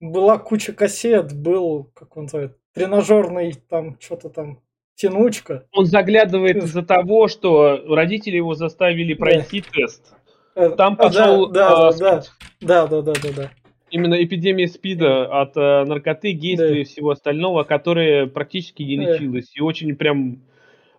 была 0.00 0.38
куча 0.38 0.72
кассет, 0.72 1.34
был, 1.34 1.90
как 1.94 2.16
он 2.16 2.24
называет, 2.24 2.56
тренажерный 2.72 3.52
там 3.68 3.98
что-то 4.00 4.30
там 4.30 4.60
тянучка. 4.94 5.66
Он 5.72 5.86
заглядывает 5.86 6.56
из-за 6.56 6.82
того, 6.82 7.26
что 7.28 7.82
родители 7.88 8.36
его 8.36 8.54
заставили 8.54 9.14
пройти 9.14 9.60
да. 9.60 9.66
тест. 9.72 10.14
Э, 10.54 10.70
Там 10.70 10.96
пошел... 10.96 11.48
Да, 11.48 11.90
да, 11.92 12.22
да, 12.60 12.86
да, 12.86 13.02
да, 13.02 13.12
да, 13.12 13.28
да. 13.36 13.50
Именно 13.90 14.22
эпидемия 14.22 14.66
СПИДа 14.66 15.26
от 15.40 15.56
э, 15.56 15.84
наркоты, 15.84 16.32
гейства 16.32 16.68
да. 16.68 16.78
и 16.78 16.84
всего 16.84 17.10
остального, 17.10 17.64
которая 17.64 18.26
практически 18.26 18.82
не 18.82 18.96
лечилась. 18.96 19.46
Да. 19.46 19.52
И 19.54 19.60
очень 19.60 19.94
прям... 19.96 20.42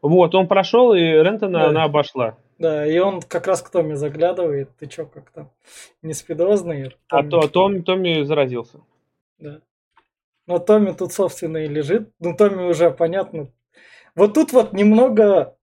Вот, 0.02 0.36
он 0.36 0.48
прошел, 0.48 0.94
и 0.94 1.02
Рентона 1.02 1.60
да. 1.60 1.68
она 1.68 1.84
обошла. 1.84 2.38
Да, 2.58 2.86
и 2.86 2.98
он 3.00 3.22
как 3.22 3.48
раз 3.48 3.62
к 3.62 3.70
Томми 3.70 3.96
заглядывает. 3.96 4.70
Ты 4.78 4.88
чё, 4.88 5.06
как 5.06 5.30
там, 5.32 5.50
не 6.02 6.14
спидозный? 6.14 6.96
А 7.10 7.24
то 7.24 7.48
Том, 7.48 7.84
Томми 7.84 8.24
заразился. 8.24 8.80
Да. 9.40 9.60
Но 10.48 10.60
Томми 10.60 10.92
тут, 10.92 11.12
собственно, 11.12 11.58
и 11.58 11.68
лежит. 11.68 12.10
Ну, 12.20 12.36
Томми 12.36 12.70
уже 12.70 12.92
понятно. 12.92 13.50
Вот 14.16 14.36
тут 14.36 14.54
вот 14.54 14.72
немного 14.72 15.58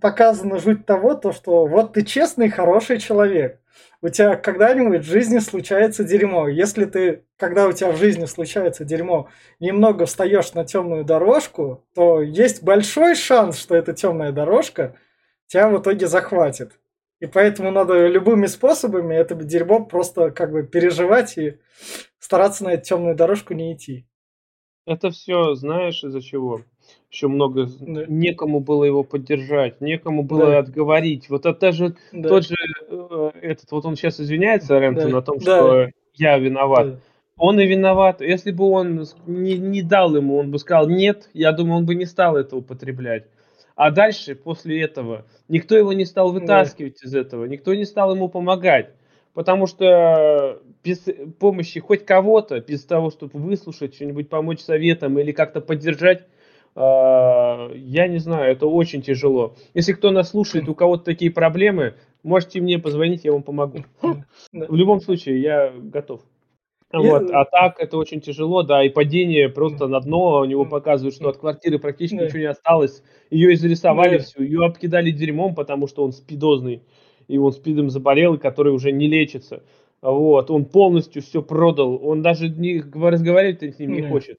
показана 0.00 0.58
жуть 0.58 0.86
того, 0.86 1.14
то, 1.14 1.32
что 1.32 1.66
вот 1.66 1.92
ты 1.92 2.04
честный, 2.04 2.48
хороший 2.48 2.98
человек. 2.98 3.60
У 4.00 4.08
тебя 4.08 4.36
когда-нибудь 4.36 5.00
в 5.00 5.10
жизни 5.10 5.38
случается 5.38 6.04
дерьмо. 6.04 6.48
Если 6.48 6.84
ты, 6.84 7.24
когда 7.36 7.66
у 7.66 7.72
тебя 7.72 7.90
в 7.90 7.96
жизни 7.96 8.26
случается 8.26 8.84
дерьмо, 8.84 9.28
немного 9.58 10.06
встаешь 10.06 10.52
на 10.54 10.64
темную 10.64 11.04
дорожку, 11.04 11.84
то 11.94 12.22
есть 12.22 12.62
большой 12.62 13.14
шанс, 13.14 13.58
что 13.58 13.74
эта 13.74 13.92
темная 13.92 14.30
дорожка 14.30 14.94
тебя 15.48 15.68
в 15.68 15.80
итоге 15.80 16.06
захватит. 16.06 16.78
И 17.20 17.26
поэтому 17.26 17.72
надо 17.72 18.06
любыми 18.06 18.46
способами 18.46 19.16
это 19.16 19.34
дерьмо 19.34 19.84
просто 19.84 20.30
как 20.30 20.52
бы 20.52 20.62
переживать 20.62 21.36
и 21.36 21.58
стараться 22.20 22.64
на 22.64 22.74
эту 22.74 22.84
темную 22.84 23.16
дорожку 23.16 23.54
не 23.54 23.74
идти. 23.74 24.06
Это 24.86 25.10
все 25.10 25.54
знаешь 25.54 26.04
из-за 26.04 26.22
чего? 26.22 26.62
Еще 27.10 27.28
много, 27.28 27.68
да. 27.80 28.04
некому 28.08 28.60
было 28.60 28.84
его 28.84 29.02
поддержать, 29.02 29.80
некому 29.80 30.22
было 30.22 30.46
да. 30.46 30.58
отговорить. 30.58 31.30
Вот 31.30 31.46
это 31.46 31.72
же 31.72 31.96
да. 32.12 32.28
тот 32.28 32.46
же, 32.46 32.54
э, 32.88 33.30
этот, 33.40 33.70
вот 33.70 33.84
он 33.86 33.96
сейчас 33.96 34.20
извиняется, 34.20 34.78
Рэмптон, 34.78 35.10
да. 35.10 35.18
о 35.18 35.22
том, 35.22 35.40
что 35.40 35.84
да. 35.84 35.90
я 36.14 36.38
виноват. 36.38 36.92
Да. 36.92 37.00
Он 37.38 37.60
и 37.60 37.66
виноват. 37.66 38.20
Если 38.20 38.50
бы 38.50 38.64
он 38.64 39.06
не, 39.26 39.56
не 39.56 39.82
дал 39.82 40.14
ему, 40.16 40.36
он 40.36 40.50
бы 40.50 40.58
сказал 40.58 40.88
нет, 40.88 41.30
я 41.32 41.52
думаю, 41.52 41.78
он 41.78 41.86
бы 41.86 41.94
не 41.94 42.04
стал 42.04 42.36
это 42.36 42.56
употреблять. 42.56 43.26
А 43.76 43.92
дальше, 43.92 44.34
после 44.34 44.82
этого, 44.82 45.24
никто 45.46 45.76
его 45.76 45.92
не 45.92 46.04
стал 46.04 46.32
вытаскивать 46.32 46.98
да. 47.00 47.08
из 47.08 47.14
этого, 47.14 47.44
никто 47.44 47.74
не 47.74 47.84
стал 47.84 48.14
ему 48.14 48.28
помогать. 48.28 48.90
Потому 49.34 49.68
что 49.68 50.60
без 50.82 51.04
помощи 51.38 51.78
хоть 51.78 52.04
кого-то, 52.04 52.60
без 52.60 52.84
того, 52.84 53.10
чтобы 53.10 53.38
выслушать, 53.38 53.94
что-нибудь 53.94 54.28
помочь 54.28 54.60
советом 54.60 55.16
или 55.20 55.30
как-то 55.30 55.60
поддержать, 55.60 56.26
я 56.78 58.06
не 58.08 58.18
знаю, 58.18 58.52
это 58.52 58.66
очень 58.66 59.02
тяжело. 59.02 59.56
Если 59.74 59.92
кто 59.92 60.10
нас 60.12 60.30
слушает, 60.30 60.68
у 60.68 60.74
кого-то 60.74 61.04
такие 61.04 61.30
проблемы, 61.30 61.94
можете 62.22 62.60
мне 62.60 62.78
позвонить, 62.78 63.24
я 63.24 63.32
вам 63.32 63.42
помогу. 63.42 63.84
В 64.52 64.74
любом 64.74 65.00
случае, 65.00 65.40
я 65.40 65.72
готов. 65.76 66.20
Вот. 66.92 67.30
А 67.32 67.44
так 67.44 67.80
это 67.80 67.98
очень 67.98 68.20
тяжело, 68.20 68.62
да, 68.62 68.82
и 68.82 68.88
падение 68.88 69.48
просто 69.50 69.88
на 69.88 70.00
дно 70.00 70.40
у 70.40 70.44
него 70.44 70.64
показывает, 70.64 71.14
что 71.14 71.28
от 71.28 71.36
квартиры 71.36 71.78
практически 71.78 72.22
ничего 72.22 72.38
не 72.38 72.46
осталось. 72.46 73.02
Ее 73.30 73.52
изрисовали 73.54 74.18
всю, 74.18 74.42
ее 74.42 74.64
обкидали 74.64 75.10
дерьмом, 75.10 75.54
потому 75.54 75.86
что 75.86 76.02
он 76.04 76.12
спидозный, 76.12 76.82
и 77.26 77.36
он 77.36 77.52
спидом 77.52 77.90
заболел, 77.90 78.38
который 78.38 78.72
уже 78.72 78.90
не 78.92 79.06
лечится. 79.06 79.62
Вот, 80.00 80.50
он 80.50 80.64
полностью 80.64 81.20
все 81.22 81.42
продал, 81.42 82.00
он 82.02 82.22
даже 82.22 82.48
не 82.48 82.80
разговаривать 82.80 83.62
с 83.62 83.78
ним 83.78 83.92
не 83.92 84.02
хочет. 84.02 84.38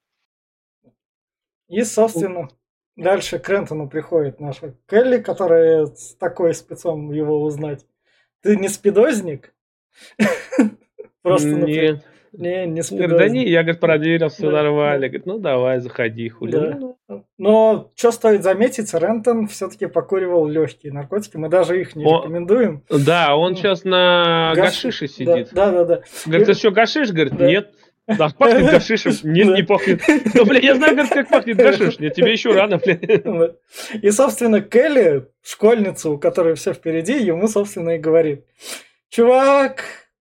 И, 1.70 1.84
собственно, 1.84 2.50
дальше 2.96 3.40
к 3.40 3.48
Рентону 3.48 3.88
приходит 3.88 4.40
наша 4.40 4.76
Келли, 4.90 5.20
которая 5.22 5.86
с 5.86 6.16
такой 6.16 6.54
спецом 6.54 7.12
его 7.12 7.42
узнать. 7.44 7.86
Ты 8.42 8.58
не 8.58 8.68
спидозник? 8.68 9.54
Просто, 11.22 11.50
Нет. 11.50 12.04
Не, 12.32 12.68
не 12.68 12.84
спидозник. 12.84 13.18
Да 13.18 13.28
не, 13.28 13.48
я, 13.48 13.64
говорит, 13.64 13.80
проверил, 13.80 14.30
все 14.30 14.50
нормально. 14.50 15.08
Говорит, 15.08 15.26
ну 15.26 15.40
давай, 15.40 15.80
заходи, 15.80 16.30
хули. 16.30 16.52
Да. 17.08 17.24
Но 17.38 17.92
что 17.96 18.12
стоит 18.12 18.44
заметить, 18.44 18.94
Рентон 18.94 19.48
все-таки 19.48 19.88
покуривал 19.88 20.48
легкие 20.48 20.94
наркотики. 20.94 21.38
Мы 21.38 21.50
даже 21.50 21.82
их 21.82 21.96
не 21.96 22.06
он, 22.06 22.22
рекомендуем. 22.22 22.84
Да, 22.90 23.36
он 23.36 23.56
сейчас 23.56 23.84
на 23.84 24.54
Гаш... 24.56 24.84
гашише 24.84 25.08
сидит. 25.08 25.50
Да, 25.52 25.72
да, 25.72 25.86
да. 25.86 26.02
Говорит, 26.26 26.48
ты 26.48 26.54
что, 26.54 26.72
гашиш? 26.72 27.12
Говорит, 27.12 27.40
нет. 27.40 27.74
Да, 28.18 28.30
пахнет 28.30 28.72
гашишем. 28.72 29.14
Нет, 29.24 29.48
не 29.48 29.64
пахнет. 29.64 30.02
Ну, 30.34 30.46
блин, 30.46 30.64
я 30.64 30.76
знаю, 30.76 30.98
как 31.08 31.30
пахнет 31.30 31.58
гашиш. 31.58 32.00
Нет, 32.00 32.16
тебе 32.16 32.32
еще 32.32 32.52
рано, 32.52 32.78
блин. 32.78 33.56
И, 34.02 34.10
собственно, 34.12 34.62
Келли, 34.62 35.28
школьница, 35.44 36.10
у 36.10 36.18
которой 36.18 36.56
все 36.56 36.74
впереди, 36.74 37.20
ему, 37.20 37.48
собственно, 37.48 37.92
и 37.92 38.00
говорит. 38.00 38.46
Чувак, 39.10 39.84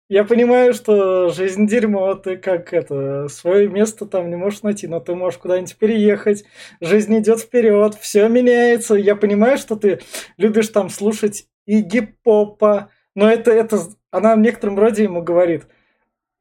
я 0.09 0.23
понимаю, 0.23 0.73
что 0.73 1.29
жизнь 1.29 1.67
дерьмо, 1.67 2.13
ты 2.15 2.37
как 2.37 2.73
это, 2.73 3.27
свое 3.29 3.67
место 3.67 4.05
там 4.05 4.29
не 4.29 4.35
можешь 4.35 4.61
найти, 4.61 4.87
но 4.87 4.99
ты 4.99 5.15
можешь 5.15 5.39
куда-нибудь 5.39 5.77
переехать, 5.77 6.43
жизнь 6.81 7.17
идет 7.19 7.39
вперед, 7.39 7.95
все 7.95 8.27
меняется. 8.27 8.95
Я 8.95 9.15
понимаю, 9.15 9.57
что 9.57 9.75
ты 9.75 10.01
любишь 10.37 10.67
там 10.69 10.89
слушать 10.89 11.45
и 11.65 11.81
гип-попа, 11.81 12.89
но 13.15 13.31
это, 13.31 13.51
это, 13.51 13.79
она 14.11 14.35
в 14.35 14.39
некотором 14.39 14.77
роде 14.77 15.03
ему 15.03 15.23
говорит– 15.23 15.63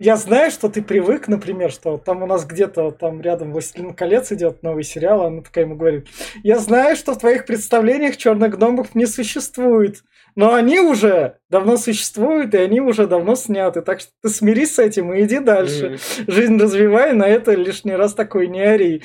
я 0.00 0.16
знаю, 0.16 0.50
что 0.50 0.70
ты 0.70 0.80
привык, 0.80 1.28
например, 1.28 1.70
что 1.70 1.98
там 1.98 2.22
у 2.22 2.26
нас 2.26 2.46
где-то 2.46 2.90
там 2.90 3.20
рядом 3.20 3.52
«Властелин 3.52 3.92
колец» 3.92 4.32
идет 4.32 4.62
новый 4.62 4.82
сериал, 4.82 5.26
она 5.26 5.42
такая 5.42 5.66
ему 5.66 5.76
говорит, 5.76 6.08
я 6.42 6.58
знаю, 6.58 6.96
что 6.96 7.12
в 7.12 7.18
твоих 7.18 7.44
представлениях 7.44 8.16
черных 8.16 8.56
гномов 8.56 8.94
не 8.94 9.04
существует, 9.04 10.02
но 10.36 10.54
они 10.54 10.80
уже 10.80 11.34
давно 11.50 11.76
существуют, 11.76 12.54
и 12.54 12.58
они 12.58 12.80
уже 12.80 13.06
давно 13.06 13.34
сняты. 13.34 13.82
Так 13.82 14.00
что 14.00 14.10
ты 14.22 14.30
смирись 14.30 14.76
с 14.76 14.78
этим 14.78 15.12
и 15.12 15.22
иди 15.22 15.38
дальше. 15.38 15.98
Жизнь 16.26 16.58
развивай, 16.58 17.12
на 17.12 17.26
это 17.28 17.52
лишний 17.52 17.94
раз 17.94 18.14
такой 18.14 18.46
не 18.46 18.62
ори. 18.62 19.02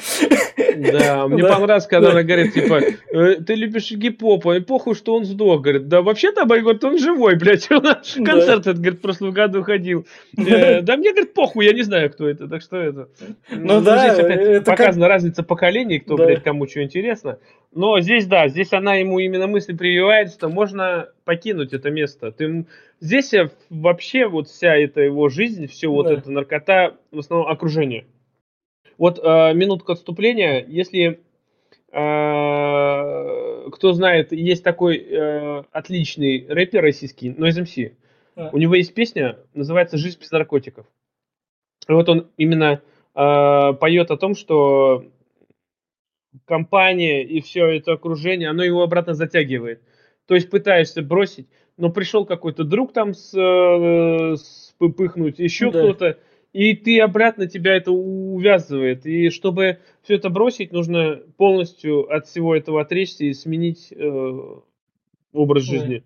Да, 0.76 1.28
мне 1.28 1.44
понравилось, 1.44 1.88
когда 1.88 2.12
она 2.12 2.24
говорит, 2.24 2.54
типа, 2.54 2.82
«Э, 3.12 3.36
ты 3.36 3.56
любишь 3.56 3.92
гип-попа, 3.92 4.58
и 4.58 4.60
похуй, 4.60 4.96
что 4.96 5.16
он 5.16 5.26
сдох. 5.26 5.62
Говорит, 5.62 5.88
да 5.88 6.02
вообще-то, 6.02 6.46
говорит, 6.46 6.84
он 6.84 6.98
живой, 6.98 7.36
блядь. 7.36 7.68
Концерт, 7.68 8.68
это, 8.68 8.74
говорит, 8.74 9.00
в 9.00 9.02
прошлом 9.02 9.32
году 9.32 9.64
ходил. 9.64 10.06
Э, 10.38 10.82
да 10.82 10.98
мне, 10.98 11.12
говорит, 11.12 11.34
похуй, 11.34 11.66
я 11.66 11.74
не 11.74 11.84
знаю, 11.84 12.10
кто 12.12 12.28
это. 12.28 12.48
Так 12.48 12.62
что 12.62 12.78
это... 12.78 13.10
Ну, 13.50 13.76
ну 13.76 13.82
да, 13.82 14.14
здесь 14.14 14.26
опять 14.26 14.66
показана 14.66 15.08
разница 15.08 15.44
поколений, 15.44 16.00
кто, 16.00 16.16
блядь, 16.18 16.44
кому 16.44 16.68
что 16.68 16.84
интересно. 16.84 17.40
Но 17.74 18.00
здесь, 18.00 18.26
да, 18.26 18.48
здесь 18.48 18.72
она 18.72 18.96
ему 18.96 19.20
именно 19.20 19.48
мысль 19.48 19.76
прививает, 19.76 20.32
что 20.32 20.48
можно 20.48 21.10
покинуть 21.26 21.74
это 21.74 21.90
место. 21.90 22.32
Ты, 22.32 22.66
здесь 23.02 23.34
вообще 23.70 24.28
вот 24.28 24.48
вся 24.48 24.76
эта 24.76 25.02
его 25.02 25.28
жизнь, 25.28 25.68
все 25.68 25.90
вот 25.90 26.08
эта 26.08 26.32
наркота, 26.32 26.96
в 27.12 27.20
основном 27.20 27.50
окружение. 27.50 28.06
Вот 28.98 29.20
э, 29.20 29.54
минутка 29.54 29.94
отступления. 29.94 30.66
Если 30.68 31.20
э, 31.92 33.70
кто 33.72 33.94
знает, 33.94 34.32
есть 34.32 34.64
такой 34.64 34.98
э, 34.98 35.64
отличный 35.72 36.46
рэпер 36.48 36.82
российский, 36.82 37.30
Noise 37.30 37.64
MC. 37.64 37.94
Да. 38.36 38.50
У 38.52 38.58
него 38.58 38.76
есть 38.76 38.94
песня, 38.94 39.40
называется 39.54 39.98
«Жизнь 39.98 40.20
без 40.20 40.32
наркотиков». 40.32 40.86
И 41.88 41.92
вот 41.92 42.10
он 42.10 42.28
именно 42.38 42.82
э, 43.14 43.74
поет 43.80 44.12
о 44.12 44.18
том, 44.18 44.36
что 44.36 45.06
компания 46.46 47.24
и 47.24 47.42
все 47.42 47.78
это 47.78 47.94
окружение, 47.94 48.50
оно 48.50 48.64
его 48.64 48.84
обратно 48.84 49.14
затягивает. 49.14 49.82
То 50.28 50.36
есть 50.36 50.50
пытаешься 50.50 51.02
бросить, 51.02 51.48
но 51.78 51.90
пришел 51.90 52.26
какой-то 52.26 52.64
друг 52.64 52.94
там 52.94 53.14
с, 53.14 53.34
э, 53.34 54.36
с 54.36 54.76
пыхнуть, 54.78 55.40
еще 55.40 55.72
да. 55.72 55.80
кто-то, 55.80 56.18
и 56.56 56.74
ты 56.74 57.02
обратно 57.02 57.48
тебя 57.48 57.76
это 57.76 57.92
увязывает. 57.92 59.06
И 59.06 59.30
чтобы 59.30 59.80
все 60.04 60.16
это 60.16 60.30
бросить, 60.30 60.72
нужно 60.72 61.20
полностью 61.36 62.10
от 62.10 62.28
всего 62.28 62.56
этого 62.56 62.80
отречься 62.80 63.26
и 63.26 63.34
сменить 63.34 63.92
э, 63.92 64.40
образ 65.34 65.64
жизни. 65.64 66.06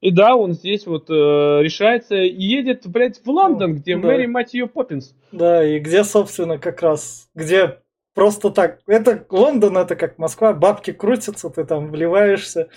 И 0.00 0.10
да, 0.10 0.34
он 0.34 0.54
здесь 0.54 0.88
вот 0.88 1.08
э, 1.10 1.12
решается 1.12 2.16
и 2.16 2.42
едет, 2.42 2.88
блядь, 2.88 3.20
в 3.24 3.30
Лондон, 3.30 3.76
где 3.76 3.96
да. 3.96 4.08
Мэри, 4.08 4.26
мать 4.26 4.52
ее, 4.52 4.66
Поппинс. 4.66 5.14
Да, 5.30 5.64
и 5.64 5.78
где, 5.78 6.02
собственно, 6.02 6.58
как 6.58 6.82
раз, 6.82 7.30
где 7.36 7.78
просто 8.14 8.50
так. 8.50 8.78
Это 8.86 9.26
Лондон, 9.30 9.76
это 9.76 9.96
как 9.96 10.18
Москва, 10.18 10.52
бабки 10.52 10.92
крутятся, 10.92 11.50
ты 11.50 11.64
там 11.64 11.90
вливаешься. 11.90 12.68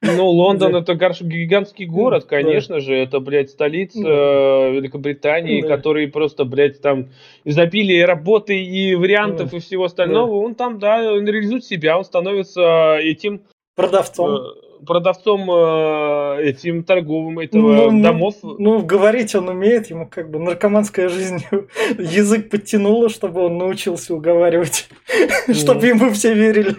Ну, 0.00 0.28
Лондон 0.28 0.76
это 0.76 0.94
гигантский 0.94 1.86
город, 1.86 2.24
конечно 2.24 2.80
же, 2.80 2.94
это, 2.94 3.20
блядь, 3.20 3.50
столица 3.50 3.98
э, 3.98 4.72
Великобритании, 4.72 5.60
который 5.60 6.08
просто, 6.08 6.44
блядь, 6.44 6.80
там 6.80 7.10
изобилие 7.44 8.04
работы 8.04 8.62
и 8.62 8.94
вариантов 8.94 9.52
и 9.52 9.58
всего 9.58 9.84
остального. 9.84 10.34
Он 10.36 10.54
там, 10.54 10.78
да, 10.78 11.12
он 11.12 11.26
реализует 11.26 11.64
себя, 11.64 11.98
он 11.98 12.04
становится 12.04 12.96
этим 12.96 13.42
продавцом 13.74 14.36
э, 14.36 14.64
продавцом 14.84 15.50
э, 15.50 16.42
этим 16.42 16.84
торговым 16.84 17.38
этого 17.38 17.90
ну, 17.90 18.02
домов. 18.02 18.36
Ну, 18.42 18.82
говорить 18.82 19.34
он 19.34 19.48
умеет, 19.48 19.90
ему 19.90 20.08
как 20.08 20.30
бы 20.30 20.38
наркоманская 20.38 21.08
жизнь 21.08 21.38
язык 21.98 22.50
подтянула, 22.50 23.08
чтобы 23.08 23.42
он 23.42 23.58
научился 23.58 24.14
уговаривать, 24.14 24.88
чтобы 25.52 25.86
ему 25.86 26.10
все 26.10 26.34
верили. 26.34 26.76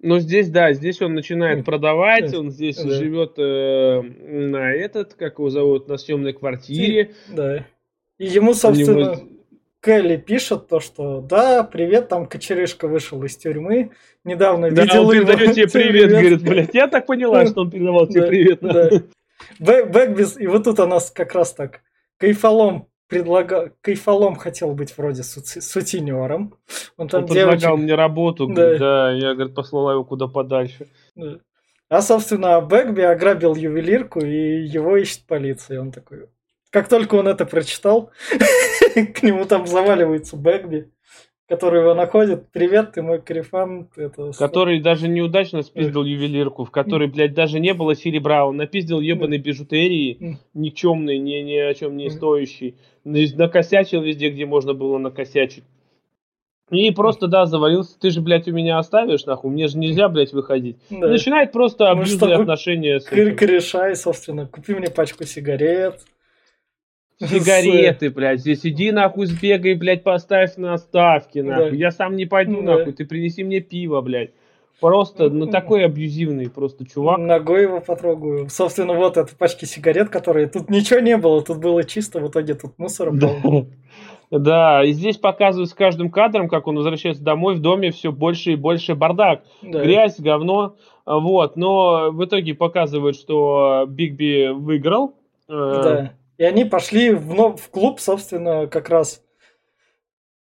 Ну, 0.00 0.18
здесь, 0.20 0.50
да, 0.50 0.72
здесь 0.72 1.02
он 1.02 1.14
начинает 1.14 1.64
продавать, 1.64 2.32
он 2.34 2.50
здесь 2.50 2.76
да. 2.76 2.90
живет 2.90 3.34
э, 3.38 4.02
на 4.02 4.72
этот, 4.72 5.14
как 5.14 5.38
его 5.38 5.50
зовут, 5.50 5.88
на 5.88 5.96
съемной 5.96 6.32
квартире. 6.32 7.12
Да. 7.28 7.66
И 8.18 8.26
ему, 8.26 8.54
собственно, 8.54 9.14
него... 9.14 9.35
Келли 9.86 10.16
пишет 10.16 10.66
то, 10.66 10.80
что 10.80 11.20
да, 11.20 11.62
привет, 11.62 12.08
там 12.08 12.26
Кочерышка 12.26 12.88
вышел 12.88 13.22
из 13.22 13.36
тюрьмы, 13.36 13.92
недавно 14.24 14.68
да, 14.72 14.82
видел 14.82 15.06
он 15.06 15.14
его. 15.14 15.26
передает 15.26 15.54
тебе 15.54 15.68
привет, 15.72 16.10
говорит, 16.10 16.42
блядь, 16.42 16.74
я 16.74 16.88
так 16.88 17.06
поняла, 17.06 17.46
что 17.46 17.60
он 17.60 17.70
передавал 17.70 18.08
тебе 18.08 18.26
привет. 18.26 18.58
Да. 18.60 18.90
Бэкбис, 19.60 20.38
и 20.38 20.48
вот 20.48 20.64
тут 20.64 20.80
она 20.80 20.98
как 21.14 21.34
раз 21.34 21.52
так, 21.52 21.82
кайфолом 22.18 22.88
предлагал, 23.06 23.68
кайфолом 23.80 24.34
хотел 24.34 24.72
быть 24.72 24.98
вроде 24.98 25.22
сутенером. 25.22 26.56
Он 26.96 27.06
там 27.06 27.22
он 27.22 27.28
девочек... 27.28 27.52
предлагал 27.52 27.76
мне 27.76 27.94
работу, 27.94 28.48
да. 28.48 28.78
да, 28.78 29.12
я, 29.12 29.34
говорит, 29.34 29.54
послала 29.54 29.92
его 29.92 30.04
куда 30.04 30.26
подальше. 30.26 30.88
Да. 31.14 31.38
А, 31.88 32.02
собственно, 32.02 32.60
Бэкби 32.60 33.02
ограбил 33.02 33.54
ювелирку, 33.54 34.18
и 34.18 34.64
его 34.64 34.96
ищет 34.96 35.24
полиция. 35.28 35.80
Он 35.80 35.92
такой, 35.92 36.26
как 36.70 36.88
только 36.88 37.14
он 37.14 37.28
это 37.28 37.46
прочитал, 37.46 38.10
к 38.94 39.22
нему 39.22 39.44
там 39.44 39.66
заваливается 39.66 40.36
Бэгби, 40.36 40.90
который 41.48 41.80
его 41.80 41.94
находит. 41.94 42.50
Привет, 42.52 42.92
ты 42.92 43.02
мой 43.02 43.20
корефан. 43.20 43.88
Это... 43.96 44.32
Который 44.32 44.80
даже 44.80 45.08
неудачно 45.08 45.62
спиздил 45.62 46.04
ювелирку, 46.04 46.64
в 46.64 46.70
которой, 46.70 47.08
блядь, 47.08 47.34
даже 47.34 47.60
не 47.60 47.72
было 47.72 47.94
серебра. 47.94 48.46
Он 48.46 48.56
напиздил 48.56 49.00
ебаной 49.00 49.38
бижутерии, 49.38 50.38
никчемной, 50.54 51.18
ни, 51.18 51.34
ни 51.42 51.56
о 51.56 51.72
чем 51.74 51.96
не 51.96 52.10
стоящей. 52.10 52.76
Накосячил 53.04 54.02
везде, 54.02 54.30
где 54.30 54.46
можно 54.46 54.74
было 54.74 54.98
накосячить. 54.98 55.64
И 56.70 56.90
просто, 56.90 57.28
да, 57.28 57.46
завалился, 57.46 57.96
ты 57.98 58.10
же, 58.10 58.20
блядь, 58.20 58.48
у 58.48 58.52
меня 58.52 58.78
оставишь, 58.78 59.24
нахуй, 59.24 59.52
мне 59.52 59.68
же 59.68 59.78
нельзя, 59.78 60.08
блядь, 60.08 60.32
выходить. 60.32 60.78
Да. 60.90 61.06
начинает 61.06 61.52
просто 61.52 61.90
абьюзные 61.90 62.34
отношения 62.34 62.98
с 62.98 63.06
этим. 63.06 63.36
Корешай, 63.36 63.94
собственно, 63.94 64.48
купи 64.48 64.74
мне 64.74 64.90
пачку 64.90 65.24
сигарет. 65.24 66.00
Сигареты, 67.18 68.10
блядь, 68.10 68.40
здесь 68.40 68.60
иди 68.64 68.92
нахуй 68.92 69.26
сбегай, 69.26 69.74
блядь, 69.74 70.02
поставь 70.02 70.56
на 70.56 70.76
ставки, 70.76 71.38
нахуй. 71.38 71.70
Да. 71.70 71.76
Я 71.76 71.90
сам 71.90 72.16
не 72.16 72.26
пойду, 72.26 72.62
да. 72.62 72.76
нахуй, 72.76 72.92
ты 72.92 73.06
принеси 73.06 73.42
мне 73.42 73.60
пиво, 73.60 74.00
блядь. 74.02 74.32
Просто, 74.80 75.30
ну, 75.30 75.46
такой 75.46 75.86
абьюзивный 75.86 76.50
просто 76.50 76.84
чувак. 76.86 77.18
Ногой 77.18 77.62
его 77.62 77.80
потрогаю. 77.80 78.50
Собственно, 78.50 78.92
вот 78.92 79.16
это 79.16 79.34
пачки 79.34 79.64
сигарет, 79.64 80.10
которые... 80.10 80.48
Тут 80.48 80.68
ничего 80.68 81.00
не 81.00 81.16
было, 81.16 81.40
тут 81.42 81.58
было 81.58 81.82
чисто, 81.82 82.20
в 82.20 82.28
итоге 82.28 82.54
тут 82.54 82.78
мусор 82.78 83.10
был. 83.10 83.68
Да, 84.30 84.84
и 84.84 84.90
здесь 84.90 85.18
показывают 85.18 85.70
с 85.70 85.74
каждым 85.74 86.10
кадром, 86.10 86.48
как 86.48 86.66
он 86.66 86.74
возвращается 86.76 87.22
домой, 87.22 87.54
в 87.54 87.60
доме 87.60 87.92
все 87.92 88.10
больше 88.10 88.52
и 88.52 88.56
больше 88.56 88.96
бардак. 88.96 89.44
Да. 89.62 89.82
Грязь, 89.82 90.18
говно. 90.18 90.74
Вот, 91.06 91.56
но 91.56 92.10
в 92.10 92.24
итоге 92.24 92.54
показывают, 92.54 93.16
что 93.16 93.84
Бигби 93.86 94.48
выиграл. 94.52 95.14
Э, 95.48 95.80
да. 95.84 96.12
И 96.38 96.44
они 96.44 96.64
пошли 96.64 97.12
в, 97.12 97.32
ну, 97.34 97.56
в 97.56 97.68
клуб, 97.70 98.00
собственно, 98.00 98.66
как 98.66 98.88
раз 98.88 99.22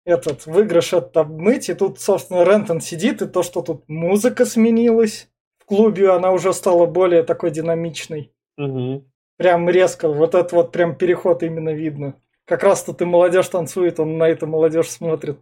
этот 0.06 0.46
выигрыш 0.46 0.94
этот 0.94 1.16
обмыть. 1.18 1.70
И 1.70 1.74
тут, 1.74 2.00
собственно, 2.00 2.44
Рентон 2.44 2.82
сидит, 2.82 3.22
и 3.22 3.28
то, 3.28 3.44
что 3.44 3.62
тут 3.62 3.88
музыка 3.88 4.46
сменилась 4.46 5.30
в 5.60 5.66
клубе, 5.66 6.12
она 6.12 6.32
уже 6.32 6.54
стала 6.54 6.86
более 6.86 7.24
такой 7.24 7.52
динамичной. 7.52 8.34
Угу. 8.58 9.06
Прям 9.38 9.70
резко. 9.70 10.10
Вот 10.10 10.36
этот 10.36 10.52
вот 10.52 10.72
прям 10.72 10.96
переход 10.96 11.44
именно 11.44 11.74
видно. 11.74 12.16
Как 12.46 12.64
раз 12.64 12.84
тут 12.84 13.02
и 13.02 13.06
молодежь 13.06 13.48
танцует, 13.48 14.00
он 14.00 14.18
на 14.18 14.28
эту 14.28 14.48
молодежь 14.48 14.90
смотрит. 14.90 15.40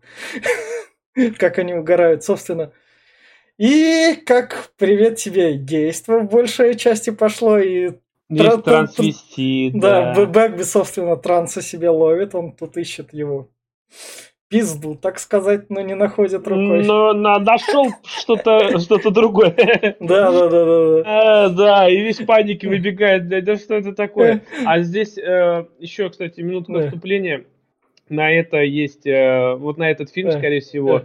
Как 1.37 1.57
они 1.57 1.73
угорают, 1.73 2.23
собственно. 2.23 2.73
И 3.57 4.13
как 4.27 4.69
привет 4.77 5.17
тебе, 5.17 5.55
действо 5.55 6.19
в 6.19 6.29
большей 6.29 6.75
части 6.75 7.09
пошло, 7.09 7.57
и 7.57 7.93
Тра- 8.29 8.57
трансвестит, 8.57 9.79
да. 9.79 10.13
Да, 10.13 10.25
Бэгби, 10.25 10.63
собственно, 10.63 11.15
транса 11.15 11.61
себе 11.61 11.89
ловит, 11.89 12.35
он 12.35 12.51
тут 12.51 12.75
ищет 12.77 13.13
его 13.13 13.49
пизду, 14.49 14.95
так 14.95 15.19
сказать, 15.19 15.69
но 15.69 15.81
не 15.81 15.93
находит 15.93 16.47
рукой. 16.47 16.85
Но 16.85 17.13
на, 17.13 17.39
нашел 17.39 17.87
что-то 18.03 18.79
что 18.79 19.09
другое. 19.09 19.55
Да, 19.99 20.31
да, 20.31 20.49
да, 20.49 20.65
да. 20.65 21.03
А, 21.05 21.49
да, 21.57 21.89
и 21.89 21.99
весь 21.99 22.17
паники 22.17 22.65
выбегает, 22.65 23.27
да 23.27 23.55
что 23.57 23.75
это 23.75 23.93
такое? 23.93 24.41
А 24.65 24.79
здесь 24.81 25.17
э, 25.17 25.65
еще, 25.79 26.09
кстати, 26.09 26.41
минутка 26.41 26.81
вступления. 26.81 27.45
На 28.09 28.31
это 28.31 28.61
есть, 28.61 29.05
э, 29.05 29.55
вот 29.55 29.77
на 29.77 29.89
этот 29.91 30.09
фильм, 30.11 30.31
скорее 30.31 30.61
всего, 30.61 31.03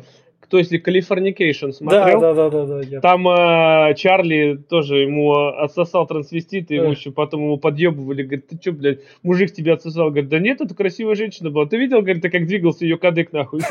кто 0.52 0.58
если 0.58 0.78
Californication 0.78 1.72
смотрел, 1.72 2.20
да, 2.20 2.34
да, 2.34 2.50
да, 2.50 2.66
да, 2.66 2.82
да, 2.82 3.00
там 3.00 3.26
э, 3.26 3.94
Чарли 3.94 4.58
тоже 4.68 4.98
ему 4.98 5.32
отсосал 5.32 6.06
трансвестит, 6.06 6.70
и 6.70 6.74
ему 6.74 6.90
еще 6.90 7.10
потом 7.10 7.40
ему 7.40 7.56
подъебывали, 7.56 8.22
говорит, 8.22 8.48
ты 8.48 8.58
что, 8.60 8.72
блядь, 8.72 8.98
мужик 9.22 9.50
тебя 9.54 9.72
отсосал, 9.72 10.10
говорит, 10.10 10.28
да 10.28 10.38
нет, 10.40 10.60
это 10.60 10.74
красивая 10.74 11.14
женщина 11.14 11.48
была, 11.48 11.64
ты 11.64 11.78
видел, 11.78 12.02
говорит, 12.02 12.22
как 12.22 12.46
двигался 12.46 12.84
ее 12.84 12.98
кадык 12.98 13.32
нахуй? 13.32 13.60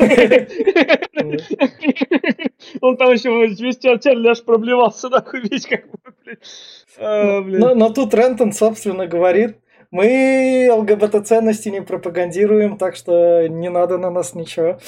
Он 2.80 2.96
там 2.96 3.12
еще 3.12 3.30
весь 3.46 3.78
Чарли 3.78 4.26
аж 4.26 4.42
проблевался 4.42 5.08
нахуй 5.08 5.42
весь 5.48 5.66
как 5.66 5.88
бы, 5.88 5.98
а, 6.98 7.40
но 7.42 7.90
тут 7.90 8.12
Рентон, 8.12 8.50
собственно, 8.50 9.06
говорит, 9.06 9.58
Мы 9.92 10.70
ЛГБТ-ценности 10.72 11.68
не 11.68 11.82
пропагандируем, 11.82 12.78
так 12.78 12.96
что 12.96 13.46
не 13.46 13.68
надо 13.68 13.98
на 13.98 14.10
нас 14.10 14.34
ничего. 14.34 14.78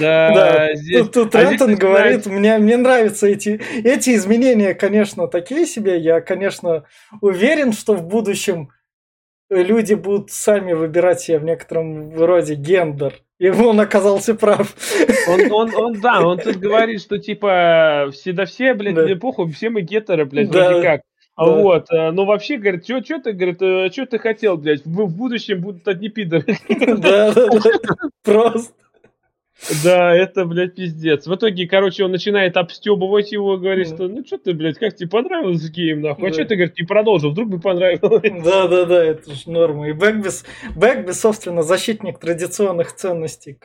Да, 0.00 0.30
да. 0.34 0.74
Здесь... 0.74 1.02
Тут, 1.02 1.12
тут 1.12 1.34
а 1.34 1.42
Рентон 1.42 1.74
говорит, 1.76 2.24
мне, 2.24 2.56
мне 2.56 2.78
нравятся 2.78 3.26
эти, 3.26 3.60
эти 3.84 4.14
изменения, 4.16 4.72
конечно, 4.72 5.28
такие 5.28 5.66
себе. 5.66 5.98
Я, 5.98 6.22
конечно, 6.22 6.84
уверен, 7.20 7.74
что 7.74 7.92
в 7.94 8.04
будущем 8.04 8.70
люди 9.50 9.92
будут 9.92 10.30
сами 10.30 10.72
выбирать 10.72 11.20
себе 11.20 11.38
в 11.38 11.44
некотором 11.44 12.14
роде 12.18 12.54
гендер. 12.54 13.20
И 13.38 13.50
он 13.50 13.78
оказался 13.78 14.34
прав. 14.34 14.74
Он, 15.28 15.52
он, 15.52 15.74
он, 15.74 16.00
да, 16.00 16.26
он 16.26 16.38
тут 16.38 16.56
говорит, 16.56 17.02
что 17.02 17.18
типа 17.18 18.08
все 18.12 18.32
да 18.32 18.46
все, 18.46 18.72
блядь, 18.72 18.94
да. 18.94 19.02
мне 19.02 19.14
похуй, 19.14 19.52
все 19.52 19.68
мы 19.68 19.82
гетеры, 19.82 20.24
блядь, 20.24 20.50
да. 20.50 20.70
вроде 20.70 20.82
как. 20.82 21.00
Да. 21.38 21.44
Вот, 21.44 21.86
э, 21.92 22.10
ну 22.10 22.24
вообще, 22.24 22.56
говорит, 22.56 22.84
что 22.84 23.00
ты, 23.00 23.32
говорит, 23.32 23.62
э, 23.62 23.90
что 23.92 24.06
ты 24.06 24.18
хотел, 24.18 24.56
блядь, 24.56 24.84
в, 24.84 24.90
в 24.90 25.16
будущем 25.16 25.60
будут 25.60 25.86
одни 25.86 26.08
пидоры. 26.08 26.44
Да, 26.68 27.32
да, 27.32 27.46
да, 27.46 28.08
просто. 28.24 28.72
Да, 29.82 30.14
это, 30.14 30.44
блядь, 30.44 30.76
пиздец. 30.76 31.26
В 31.26 31.34
итоге, 31.34 31.66
короче, 31.66 32.04
он 32.04 32.12
начинает 32.12 32.56
обстебывать 32.56 33.32
его, 33.32 33.56
говорит, 33.58 33.88
что 33.88 34.08
ну 34.08 34.24
что 34.24 34.38
ты, 34.38 34.54
блядь, 34.54 34.78
как 34.78 34.94
тебе 34.94 35.08
понравился 35.08 35.70
гейм, 35.70 36.00
нахуй? 36.00 36.30
А 36.30 36.32
что 36.32 36.44
ты, 36.44 36.54
говорит, 36.54 36.78
не 36.78 36.86
продолжил, 36.86 37.30
вдруг 37.30 37.48
бы 37.48 37.60
понравилось. 37.60 38.22
Да, 38.44 38.68
да, 38.68 38.84
да, 38.84 39.04
это 39.04 39.34
же 39.34 39.50
норма. 39.50 39.88
И 39.88 39.92
Бегби, 39.92 40.28
Бэкби, 40.76 41.10
собственно, 41.10 41.62
защитник 41.62 42.18
традиционных 42.18 42.94
ценностей. 42.94 43.58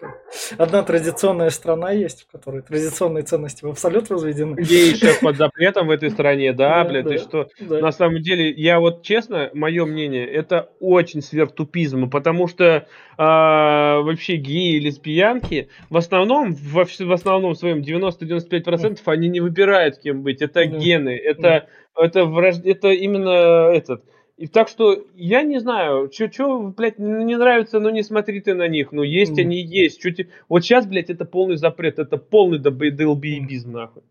Одна 0.58 0.84
традиционная 0.84 1.52
страна 1.52 1.92
есть, 1.92 2.24
в 2.24 2.32
которой 2.32 2.64
традиционные 2.64 3.24
ценности 3.24 3.64
в 3.64 3.70
абсолют 3.70 4.10
возведены. 4.10 4.60
Еще 4.60 5.14
под 5.22 5.38
запретом 5.38 5.88
в 5.88 5.92
этой 5.92 6.10
стране, 6.10 6.54
да, 6.54 6.84
блядь, 6.84 7.08
ты 7.08 7.18
что? 7.20 7.50
На 7.60 7.92
самом 7.92 8.22
деле, 8.22 8.50
я 8.52 8.80
вот, 8.80 9.04
честно, 9.04 9.52
мое 9.54 9.86
мнение, 9.86 10.26
это 10.26 10.70
очень 10.80 11.22
сверхтупизм, 11.22 12.10
потому 12.10 12.48
что 12.48 12.88
а, 13.18 14.02
вообще 14.02 14.36
геи 14.36 14.76
и 14.76 14.80
лесбиянки, 14.80 15.70
в 15.90 15.98
основном, 15.98 16.54
в, 16.54 16.74
в 16.74 17.12
основном 17.12 17.56
своем 17.56 17.82
90-95% 17.82 19.00
они 19.06 19.30
не 19.30 19.40
выбирают 19.40 19.98
кем 19.98 20.24
быть. 20.24 20.42
Это 20.42 20.64
mm-hmm. 20.64 20.80
гены, 20.80 21.10
это, 21.10 21.48
mm-hmm. 21.48 22.04
это, 22.04 22.26
враж... 22.26 22.56
это 22.64 22.90
именно 22.90 23.72
этот. 23.74 24.04
И 24.38 24.48
так 24.48 24.68
что 24.68 25.06
я 25.14 25.44
не 25.44 25.60
знаю, 25.60 26.10
что, 26.12 26.74
блядь, 26.76 26.98
не 26.98 27.38
нравится, 27.38 27.80
ну 27.80 27.90
не 27.90 28.04
смотри 28.04 28.42
ты 28.42 28.56
на 28.56 28.68
них. 28.68 28.92
Ну 28.92 29.04
есть 29.04 29.38
mm. 29.38 29.42
они 29.42 29.62
есть. 29.62 30.02
Чё 30.02 30.12
те... 30.12 30.30
Вот 30.50 30.64
сейчас, 30.64 30.88
блядь, 30.88 31.12
это 31.12 31.24
полный 31.24 31.56
запрет, 31.56 32.00
это 32.00 32.18
полный 32.18 32.58
долбиебизм, 32.58 33.72
нахуй. 33.72 34.04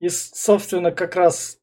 И, 0.00 0.08
собственно, 0.08 0.92
как 0.92 1.16
раз 1.16 1.58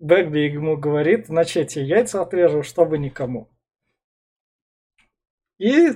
Бэгби 0.00 0.40
ему 0.40 0.76
говорит, 0.76 1.28
на 1.28 1.44
чете 1.44 1.82
яйца 1.82 2.22
отрежу, 2.22 2.62
чтобы 2.62 2.98
никому. 2.98 3.48
И 5.60 5.92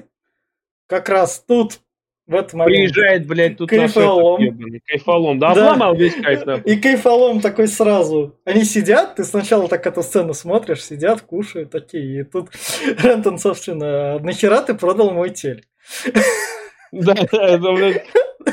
как 0.86 1.08
раз 1.08 1.42
тут 1.46 1.80
в 2.26 2.34
этот 2.34 2.52
момент. 2.52 2.92
Приезжает, 2.92 3.26
блядь, 3.26 3.56
тут 3.56 3.70
кайфолом. 3.70 4.42
Наш 4.42 4.80
кайфолом, 4.86 5.38
да, 5.38 5.54
да. 5.54 5.70
обломал 5.70 5.94
весь 5.94 6.14
кайф. 6.14 6.44
Нахуй. 6.44 6.72
И 6.72 6.76
кайфолом 6.80 7.40
такой 7.40 7.66
сразу. 7.68 8.38
Они 8.44 8.64
сидят, 8.64 9.16
ты 9.16 9.24
сначала 9.24 9.68
так 9.68 9.86
эту 9.86 10.02
сцену 10.02 10.34
смотришь, 10.34 10.84
сидят, 10.84 11.22
кушают 11.22 11.70
такие. 11.70 12.20
И 12.20 12.24
тут 12.24 12.50
Рентон, 13.02 13.38
собственно, 13.38 14.18
нахера 14.18 14.60
ты 14.60 14.74
продал 14.74 15.10
мой 15.10 15.30
тель? 15.30 15.64
Да, 16.92 17.14
да, 17.14 17.48
это, 17.48 17.72
блядь, 17.72 18.04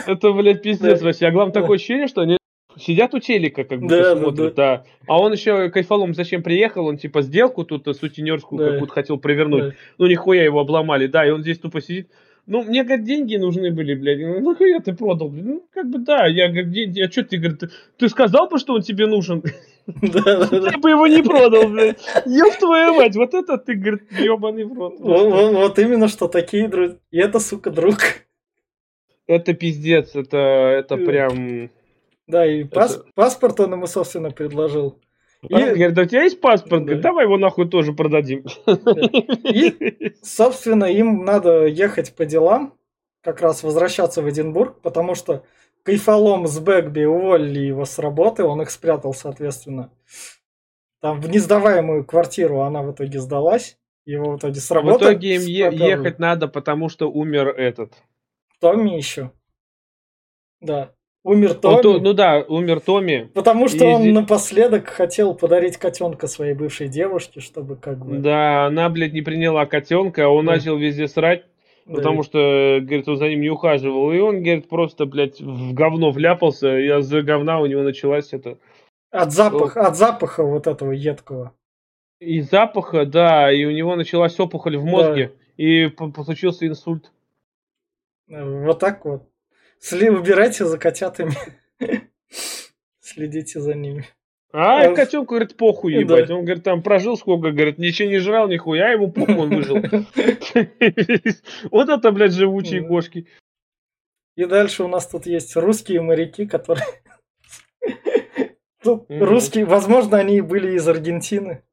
это, 0.07 0.31
блядь, 0.31 0.61
пиздец 0.61 1.01
вообще. 1.01 1.27
А 1.27 1.31
главное, 1.31 1.53
такое 1.53 1.75
ощущение, 1.75 2.07
что 2.07 2.21
они 2.21 2.37
сидят 2.77 3.13
у 3.13 3.19
телека, 3.19 3.63
как 3.63 3.81
бы 3.81 3.87
да, 3.87 4.15
смотрят, 4.15 4.55
да, 4.55 4.77
да. 4.77 4.85
А 5.07 5.19
он 5.19 5.33
еще 5.33 5.69
кайфолом 5.69 6.13
зачем 6.13 6.43
приехал, 6.43 6.85
он 6.85 6.97
типа 6.97 7.21
сделку 7.21 7.63
тут 7.63 7.85
сутенерскую 7.95 8.59
да. 8.59 8.71
какую-то 8.71 8.93
хотел 8.93 9.17
провернуть. 9.17 9.63
Да. 9.63 9.75
Ну 9.97 10.07
нихуя 10.07 10.43
его 10.43 10.59
обломали, 10.59 11.07
да, 11.07 11.25
и 11.25 11.31
он 11.31 11.41
здесь 11.41 11.59
тупо 11.59 11.81
сидит. 11.81 12.09
Ну, 12.47 12.63
мне, 12.63 12.83
говорит, 12.83 13.05
деньги 13.05 13.35
нужны 13.35 13.71
были, 13.71 13.93
блядь. 13.93 14.19
Ну, 14.19 14.39
нахуя 14.41 14.79
ты 14.79 14.93
продал? 14.93 15.29
Ну, 15.29 15.63
как 15.71 15.89
бы, 15.89 15.99
да, 15.99 16.25
я, 16.25 16.47
говорит, 16.47 16.71
деньги, 16.71 17.01
а 17.01 17.11
что 17.11 17.23
ты, 17.23 17.37
говорит, 17.37 17.59
ты, 17.59 17.69
ты 17.97 18.09
сказал 18.09 18.49
бы, 18.49 18.57
что 18.57 18.73
он 18.73 18.81
тебе 18.81 19.05
нужен? 19.05 19.43
Ты 19.85 20.77
бы 20.77 20.89
его 20.91 21.07
не 21.07 21.23
продал, 21.23 21.67
блядь. 21.67 21.99
Ёб 22.25 22.55
твою 22.57 22.93
мать, 22.95 23.15
вот 23.15 23.33
это 23.33 23.57
ты, 23.57 23.73
говорит, 23.73 24.03
ебаный 24.11 24.63
в 24.63 24.73
рот. 24.73 24.99
Вот 24.99 25.79
именно, 25.79 26.07
что 26.07 26.27
такие 26.27 26.67
друзья. 26.67 26.97
И 27.09 27.17
это, 27.17 27.39
сука, 27.39 27.71
друг. 27.71 27.97
Это 29.25 29.53
пиздец, 29.53 30.15
это, 30.15 30.37
это 30.37 30.97
прям... 30.97 31.69
Да, 32.31 32.45
и 32.45 32.63
пас, 32.63 32.95
это... 32.95 33.05
паспорт 33.13 33.59
он 33.59 33.73
ему, 33.73 33.87
собственно, 33.87 34.31
предложил. 34.31 34.99
И... 35.41 35.53
Он 35.53 35.61
говорит, 35.61 35.93
да 35.93 36.03
у 36.03 36.05
тебя 36.05 36.23
есть 36.23 36.39
паспорт? 36.39 36.81
Да. 36.81 36.85
Говорит, 36.85 37.01
давай 37.01 37.25
его 37.25 37.37
нахуй 37.37 37.67
тоже 37.69 37.93
продадим. 37.93 38.45
И, 39.43 40.13
собственно, 40.21 40.85
им 40.85 41.25
надо 41.25 41.65
ехать 41.65 42.15
по 42.15 42.25
делам, 42.25 42.77
как 43.21 43.41
раз 43.41 43.63
возвращаться 43.63 44.21
в 44.21 44.29
Эдинбург, 44.29 44.81
потому 44.81 45.13
что 45.13 45.43
кайфолом 45.83 46.47
с 46.47 46.57
Бэгби 46.59 47.03
уволили 47.03 47.59
его 47.59 47.85
с 47.85 47.99
работы, 47.99 48.43
он 48.43 48.61
их 48.61 48.69
спрятал, 48.71 49.13
соответственно. 49.13 49.91
Там 51.01 51.19
в 51.19 51.29
несдаваемую 51.29 52.05
квартиру 52.05 52.61
она 52.61 52.81
в 52.83 52.93
итоге 52.93 53.19
сдалась. 53.19 53.77
Его 54.05 54.31
в 54.31 54.37
итоге 54.37 54.59
с 54.59 54.71
работы... 54.71 55.05
В 55.05 55.07
итоге 55.09 55.35
им 55.35 55.41
е- 55.41 55.71
ехать 55.73 56.17
надо, 56.17 56.47
потому 56.47 56.89
что 56.89 57.11
умер 57.11 57.49
этот. 57.49 57.93
Томми 58.59 58.95
еще. 58.95 59.31
Да. 60.59 60.93
Умер 61.23 61.53
Томми. 61.55 61.85
Он, 61.85 62.03
ну 62.03 62.13
да, 62.13 62.43
умер 62.47 62.81
Томми. 62.81 63.29
Потому 63.35 63.67
что 63.67 63.85
и... 63.85 63.87
он 63.87 64.13
напоследок 64.13 64.87
хотел 64.87 65.35
подарить 65.35 65.77
котенка 65.77 66.25
своей 66.27 66.55
бывшей 66.55 66.87
девушке, 66.87 67.41
чтобы 67.41 67.75
как 67.75 68.03
бы... 68.03 68.17
Да, 68.17 68.65
она, 68.65 68.89
блядь, 68.89 69.13
не 69.13 69.21
приняла 69.21 69.67
котенка, 69.67 70.25
а 70.25 70.29
он 70.29 70.45
да. 70.45 70.53
начал 70.53 70.77
везде 70.77 71.07
срать, 71.07 71.45
да. 71.85 71.93
потому 71.93 72.23
что, 72.23 72.79
говорит, 72.81 73.07
он 73.07 73.17
за 73.17 73.29
ним 73.29 73.41
не 73.41 73.49
ухаживал. 73.49 74.11
И 74.11 74.19
он, 74.19 74.41
говорит, 74.41 74.67
просто, 74.67 75.05
блядь, 75.05 75.39
в 75.39 75.73
говно 75.73 76.09
вляпался, 76.09 76.79
и 76.79 76.87
из-за 76.99 77.21
говна 77.21 77.59
у 77.59 77.67
него 77.67 77.83
началась 77.83 78.33
это... 78.33 78.57
От 79.11 79.31
запаха, 79.31 79.87
от 79.87 79.97
запаха 79.97 80.43
вот 80.43 80.65
этого 80.65 80.91
едкого. 80.91 81.53
И 82.19 82.41
запаха, 82.41 83.05
да, 83.05 83.51
и 83.51 83.63
у 83.65 83.71
него 83.71 83.95
началась 83.95 84.39
опухоль 84.39 84.77
в 84.77 84.85
мозге, 84.85 85.33
да. 85.57 85.63
и 85.63 85.91
случился 86.23 86.65
инсульт. 86.65 87.11
Вот 88.27 88.79
так 88.79 89.05
вот. 89.05 89.30
Сли, 89.81 90.09
убирайте 90.09 90.65
за 90.65 90.77
котятами. 90.77 91.33
Следите 93.01 93.59
за 93.59 93.73
ними. 93.73 94.05
А, 94.53 94.83
а 94.83 94.93
котенку, 94.93 95.31
говорит, 95.31 95.57
похуй 95.57 95.93
ебать. 95.93 96.27
Да. 96.27 96.35
Он, 96.35 96.45
говорит, 96.45 96.63
там 96.63 96.83
прожил 96.83 97.17
сколько, 97.17 97.51
говорит, 97.51 97.79
ничего 97.79 98.09
не 98.09 98.19
жрал, 98.19 98.47
нихуя, 98.47 98.89
а 98.89 98.91
ему 98.91 99.11
похуй, 99.11 99.35
он 99.35 99.49
выжил. 99.49 99.77
Вот 101.71 101.89
это, 101.89 102.11
блядь, 102.11 102.33
живучие 102.33 102.83
кошки. 102.83 103.27
И 104.35 104.45
дальше 104.45 104.83
у 104.83 104.87
нас 104.87 105.07
тут 105.07 105.25
есть 105.25 105.55
русские 105.55 106.01
моряки, 106.01 106.45
которые... 106.45 106.85
Русские, 108.83 109.65
возможно, 109.65 110.17
они 110.17 110.41
были 110.41 110.75
из 110.75 110.87
Аргентины. 110.87 111.63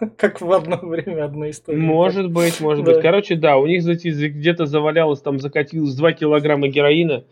Как 0.16 0.40
в 0.40 0.52
одно 0.52 0.78
время 0.82 1.24
одна 1.24 1.50
история. 1.50 1.78
Может 1.78 2.30
быть, 2.30 2.60
может 2.60 2.84
быть. 2.84 3.00
Короче, 3.00 3.36
да, 3.36 3.56
у 3.56 3.66
них 3.66 3.84
где-то 3.84 4.66
завалялось, 4.66 5.20
там 5.20 5.38
закатилось 5.38 5.94
2 5.94 6.12
килограмма 6.12 6.68
героина. 6.68 7.24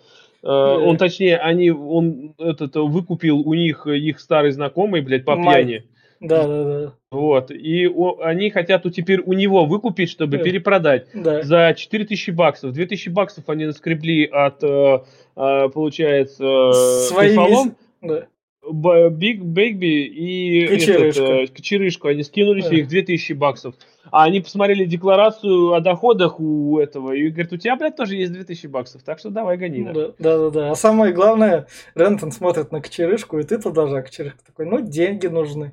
Э. 0.42 0.48
Он, 0.48 0.96
точнее, 0.96 1.38
они, 1.38 1.70
он 1.70 2.34
этот, 2.38 2.74
выкупил 2.76 3.40
у 3.40 3.54
них 3.54 3.86
их 3.86 4.20
старый 4.20 4.50
знакомый, 4.50 5.00
блядь, 5.00 5.24
по 5.24 5.36
пьяни. 5.36 5.84
Да, 6.20 6.46
да, 6.46 6.64
да. 6.64 6.92
Вот. 7.10 7.50
И 7.50 7.88
о, 7.88 8.20
они 8.20 8.50
хотят 8.50 8.86
у, 8.86 8.90
теперь 8.90 9.20
у 9.20 9.32
него 9.32 9.64
выкупить, 9.64 10.08
чтобы 10.08 10.38
да. 10.38 10.44
перепродать 10.44 11.08
да. 11.12 11.42
за 11.42 11.74
4000 11.76 12.30
баксов. 12.30 12.72
2000 12.72 13.08
баксов 13.08 13.48
они 13.48 13.66
наскребли 13.66 14.24
от, 14.26 14.62
э, 14.62 15.00
э, 15.36 15.68
получается, 15.68 16.72
Своими... 17.08 17.74
Да. 18.02 18.26
Биг 18.70 19.42
Бэгби 19.42 20.04
и 20.04 20.66
Кочерышка. 20.68 21.22
Этот, 21.22 21.50
э, 21.50 21.54
Кочерышку. 21.54 22.08
Они 22.08 22.22
скинулись, 22.22 22.66
да. 22.66 22.76
их 22.76 22.88
2000 22.88 23.32
баксов. 23.32 23.74
А 24.10 24.24
они 24.24 24.40
посмотрели 24.40 24.84
декларацию 24.84 25.72
о 25.72 25.80
доходах 25.80 26.38
у 26.38 26.78
этого 26.78 27.12
и 27.12 27.28
говорят, 27.28 27.52
у 27.52 27.56
тебя, 27.56 27.76
блядь, 27.76 27.96
тоже 27.96 28.16
есть 28.16 28.32
2000 28.32 28.66
баксов, 28.68 29.02
так 29.02 29.18
что 29.18 29.30
давай 29.30 29.56
гони. 29.56 29.80
Ну, 29.80 29.92
да, 29.92 30.12
да, 30.18 30.38
да, 30.38 30.50
да. 30.50 30.70
А 30.70 30.74
самое 30.76 31.12
главное, 31.12 31.66
Рентон 31.94 32.30
смотрит 32.30 32.70
на 32.72 32.80
Кочерышку, 32.80 33.38
и 33.38 33.42
ты 33.42 33.58
туда 33.58 33.86
же, 33.88 33.96
а 33.96 34.02
Кочерышка 34.02 34.44
такой, 34.44 34.66
ну, 34.66 34.80
деньги 34.80 35.26
нужны. 35.26 35.72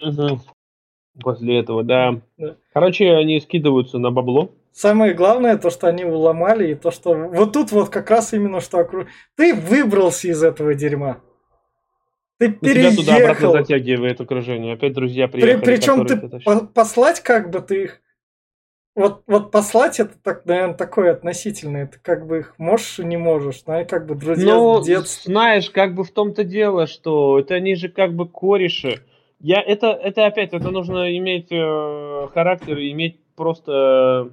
Угу. 0.00 0.40
После 1.20 1.58
этого, 1.58 1.82
да. 1.82 2.20
да. 2.38 2.56
Короче, 2.72 3.10
они 3.12 3.40
скидываются 3.40 3.98
на 3.98 4.10
бабло. 4.10 4.52
Самое 4.72 5.12
главное, 5.12 5.58
то, 5.58 5.68
что 5.68 5.88
они 5.88 6.04
уломали, 6.04 6.72
и 6.72 6.74
то, 6.74 6.90
что 6.90 7.14
вот 7.14 7.52
тут 7.52 7.72
вот 7.72 7.90
как 7.90 8.08
раз 8.10 8.32
именно 8.32 8.60
что. 8.60 8.88
Ты 9.36 9.54
выбрался 9.54 10.28
из 10.28 10.42
этого 10.42 10.74
дерьма. 10.74 11.20
Ты 12.40 12.52
переехал. 12.52 13.02
Тебя 13.02 13.02
туда 13.02 13.16
обратно 13.16 13.52
затягивает 13.52 14.18
окружение. 14.18 14.72
Опять 14.72 14.94
друзья 14.94 15.28
приехали. 15.28 15.60
При, 15.60 15.76
причем 15.76 16.06
ты 16.06 16.16
по 16.40 16.60
послать 16.60 17.20
как 17.20 17.50
бы 17.50 17.60
ты 17.60 17.82
их... 17.84 18.00
Вот, 18.96 19.22
вот 19.26 19.50
послать 19.50 20.00
это, 20.00 20.14
так, 20.22 20.46
наверное, 20.46 20.74
такое 20.74 21.12
относительное. 21.12 21.86
Ты 21.86 21.98
как 22.00 22.26
бы 22.26 22.38
их 22.38 22.54
можешь 22.56 22.98
и 22.98 23.04
не 23.04 23.18
можешь. 23.18 23.62
Знаешь, 23.64 23.88
как 23.88 24.06
бы 24.06 24.14
друзья 24.14 24.54
ну, 24.54 24.82
детства. 24.82 25.30
знаешь, 25.30 25.68
как 25.68 25.94
бы 25.94 26.02
в 26.02 26.12
том-то 26.12 26.44
дело, 26.44 26.86
что 26.86 27.38
это 27.38 27.56
они 27.56 27.74
же 27.74 27.90
как 27.90 28.14
бы 28.14 28.26
кореши. 28.26 29.02
Я 29.38 29.60
это, 29.60 29.88
это 29.88 30.24
опять, 30.24 30.54
это 30.54 30.70
нужно 30.70 31.14
иметь 31.18 31.48
э, 31.52 32.28
характер, 32.32 32.78
иметь 32.78 33.20
просто, 33.36 34.32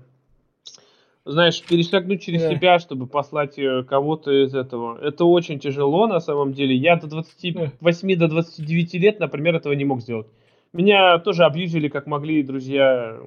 знаешь, 1.27 1.61
перешагнуть 1.61 2.21
через 2.21 2.41
да. 2.41 2.49
себя, 2.49 2.79
чтобы 2.79 3.07
послать 3.07 3.59
э, 3.59 3.83
кого-то 3.83 4.31
из 4.31 4.55
этого. 4.55 4.97
Это 5.01 5.25
очень 5.25 5.59
тяжело 5.59 6.07
на 6.07 6.19
самом 6.19 6.53
деле. 6.53 6.75
Я 6.75 6.95
до 6.95 7.07
28 7.07 8.17
до 8.17 8.27
29 8.27 8.93
лет, 8.95 9.19
например, 9.19 9.55
этого 9.55 9.73
не 9.73 9.85
мог 9.85 10.01
сделать. 10.01 10.27
Меня 10.73 11.19
тоже 11.19 11.43
абьюзили 11.43 11.87
как 11.87 12.07
могли 12.07 12.43
друзья. 12.43 13.19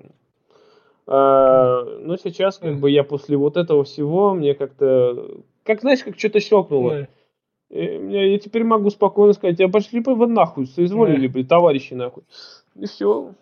А, 1.06 1.84
но 2.00 2.16
сейчас, 2.16 2.58
как 2.58 2.78
бы, 2.78 2.90
я 2.90 3.04
после 3.04 3.36
вот 3.36 3.56
этого 3.56 3.84
всего, 3.84 4.34
мне 4.34 4.54
как-то, 4.54 5.42
как 5.64 5.80
знаешь, 5.80 6.02
как 6.02 6.18
что-то 6.18 6.40
щелкнуло. 6.40 7.08
Я, 7.70 8.26
я 8.26 8.38
теперь 8.38 8.64
могу 8.64 8.90
спокойно 8.90 9.32
сказать, 9.32 9.60
а 9.60 9.68
пошли 9.68 10.00
бы 10.00 10.14
вы 10.14 10.26
нахуй, 10.26 10.66
соизволили 10.66 11.28
бы, 11.28 11.44
товарищи 11.44 11.94
нахуй. 11.94 12.24
И 12.76 12.86
все. 12.86 13.34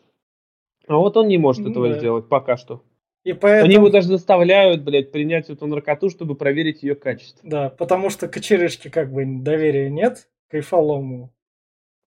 А 0.86 0.96
вот 0.96 1.16
он 1.16 1.28
не 1.28 1.38
может 1.38 1.66
этого 1.66 1.88
да. 1.88 1.98
сделать 1.98 2.28
пока 2.28 2.56
что. 2.56 2.82
И 3.24 3.32
поэтому... 3.32 3.64
Они 3.64 3.74
его 3.74 3.90
даже 3.90 4.08
заставляют, 4.08 4.82
блядь, 4.82 5.12
принять 5.12 5.50
эту 5.50 5.66
наркоту, 5.66 6.08
чтобы 6.10 6.34
проверить 6.34 6.82
ее 6.82 6.94
качество. 6.94 7.48
Да, 7.48 7.70
потому 7.70 8.10
что 8.10 8.28
кочерышки 8.28 8.88
как 8.88 9.12
бы 9.12 9.24
доверия 9.26 9.90
нет, 9.90 10.28
кайфолому. 10.48 11.32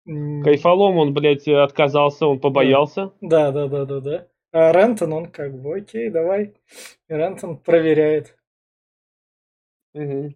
Кайфолом 0.04 0.96
он, 0.96 1.12
блядь, 1.12 1.46
отказался, 1.48 2.26
он 2.26 2.40
побоялся. 2.40 3.12
Да, 3.20 3.50
да, 3.52 3.66
да, 3.68 3.84
да, 3.84 4.00
да. 4.00 4.28
А 4.52 4.72
Рентон, 4.72 5.12
он 5.12 5.26
как 5.26 5.60
бы, 5.60 5.76
окей, 5.76 6.08
давай. 6.08 6.54
И 7.08 7.12
Рентон 7.14 7.58
проверяет. 7.58 8.34
Угу. 9.92 10.34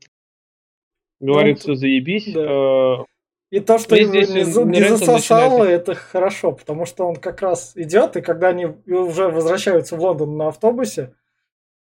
Говорит, 1.21 1.61
все 1.61 1.75
заебись. 1.75 2.33
Да. 2.33 3.05
И 3.53 3.61
то, 3.61 3.77
что 3.77 3.95
его 3.95 4.15
не, 4.15 4.81
не, 4.81 4.89
засосало, 4.89 5.65
это 5.65 5.95
хорошо, 5.95 6.53
потому 6.53 6.87
что 6.87 7.07
он 7.07 7.17
как 7.17 7.43
раз 7.43 7.73
идет, 7.75 8.17
и 8.17 8.23
когда 8.23 8.49
они 8.49 8.65
уже 8.87 9.29
возвращаются 9.29 9.95
в 9.95 10.01
Лондон 10.01 10.39
на 10.39 10.49
автобусе, 10.49 11.15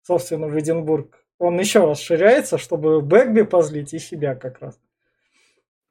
собственно, 0.02 0.48
в 0.48 0.58
Эдинбург, 0.58 1.24
он 1.38 1.60
еще 1.60 1.88
расширяется, 1.88 2.58
чтобы 2.58 3.00
Бэгби 3.00 3.42
позлить 3.42 3.94
и 3.94 4.00
себя 4.00 4.34
как 4.34 4.60
раз. 4.60 4.80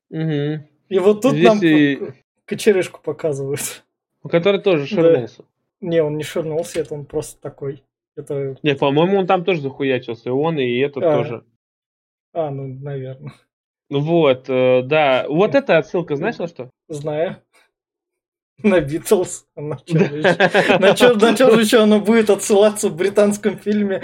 Угу. 0.09 0.67
И 0.89 0.99
вот 0.99 1.21
тут 1.21 1.35
Здесь 1.35 1.47
нам 1.47 1.59
и... 1.63 1.99
кочерышку 2.43 2.99
показывают. 3.01 3.85
Который 4.29 4.59
тоже 4.59 4.87
ширнулся. 4.87 5.43
Да. 5.79 5.87
Не, 5.87 6.03
он 6.03 6.17
не 6.17 6.23
ширнулся, 6.23 6.81
это 6.81 6.95
он 6.95 7.05
просто 7.05 7.39
такой. 7.39 7.81
Это... 8.17 8.57
Не, 8.61 8.75
по-моему, 8.75 9.19
он 9.19 9.25
там 9.25 9.45
тоже 9.45 9.61
захуячился, 9.61 10.27
и 10.27 10.33
он, 10.33 10.59
и 10.59 10.79
этот 10.79 11.03
а. 11.03 11.15
тоже. 11.15 11.45
А, 12.33 12.49
ну, 12.49 12.67
наверное. 12.67 13.31
Вот, 13.91 14.45
э, 14.47 14.83
да. 14.83 15.25
Вот 15.27 15.53
эта 15.53 15.77
отсылка, 15.77 16.15
знаешь 16.15 16.37
на 16.37 16.47
что? 16.47 16.69
Знаю. 16.87 17.37
На 18.63 18.79
Битлз. 18.79 19.47
На 19.55 19.75
чем 20.95 21.19
же 21.19 21.61
еще 21.61 21.79
она 21.79 21.99
будет 21.99 22.29
отсылаться 22.29 22.89
в 22.89 22.95
британском 22.95 23.57
фильме? 23.57 24.01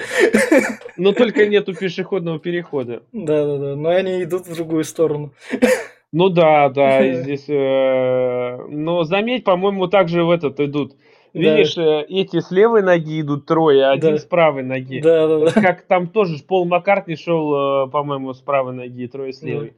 Но 0.98 1.14
только 1.14 1.46
нету 1.46 1.74
пешеходного 1.74 2.38
перехода. 2.38 3.04
Да-да-да, 3.14 3.76
но 3.76 3.90
они 3.90 4.24
идут 4.24 4.48
в 4.48 4.56
другую 4.56 4.84
сторону. 4.84 5.34
Ну 6.12 6.30
да, 6.30 6.68
да, 6.70 7.14
здесь... 7.22 7.48
Э, 7.48 8.58
но 8.68 9.04
заметь, 9.06 9.46
по-моему, 9.46 9.88
также 9.88 10.26
в 10.26 10.32
этот 10.32 10.60
идут 10.60 10.98
Видишь, 11.38 11.76
да. 11.76 12.02
Э, 12.02 12.06
эти 12.06 12.40
с 12.40 12.52
левой 12.52 12.82
ноги 12.82 13.22
идут 13.22 13.46
трое, 13.46 13.86
а 13.86 13.92
один 13.92 14.14
да. 14.14 14.18
с 14.18 14.26
правой 14.26 14.64
ноги. 14.64 15.00
Да, 15.02 15.28
да, 15.28 15.40
да. 15.46 15.52
Как 15.62 15.84
там 15.84 16.08
тоже 16.08 16.42
Пол 16.44 16.66
Маккартни 16.66 17.16
шел, 17.16 17.86
э, 17.86 17.90
по-моему, 17.90 18.34
с 18.34 18.42
правой 18.42 18.74
ноги, 18.74 19.08
трое 19.08 19.34
с 19.34 19.42
левой. 19.42 19.74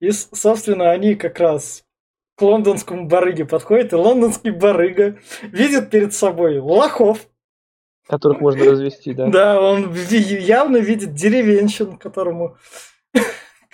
И, 0.00 0.10
собственно, 0.10 0.90
они 0.90 1.14
как 1.14 1.38
раз 1.40 1.84
к 2.36 2.42
лондонскому 2.42 3.06
барыге 3.06 3.44
подходят, 3.44 3.92
и 3.92 3.96
лондонский 3.96 4.50
барыга 4.50 5.16
видит 5.42 5.90
перед 5.90 6.12
собой 6.12 6.58
лохов. 6.58 7.26
Которых 8.06 8.40
можно 8.40 8.64
развести, 8.64 9.14
да? 9.14 9.28
Да, 9.28 9.60
он 9.62 9.94
явно 9.94 10.76
видит 10.76 11.14
деревенщин, 11.14 11.96
которому 11.96 12.56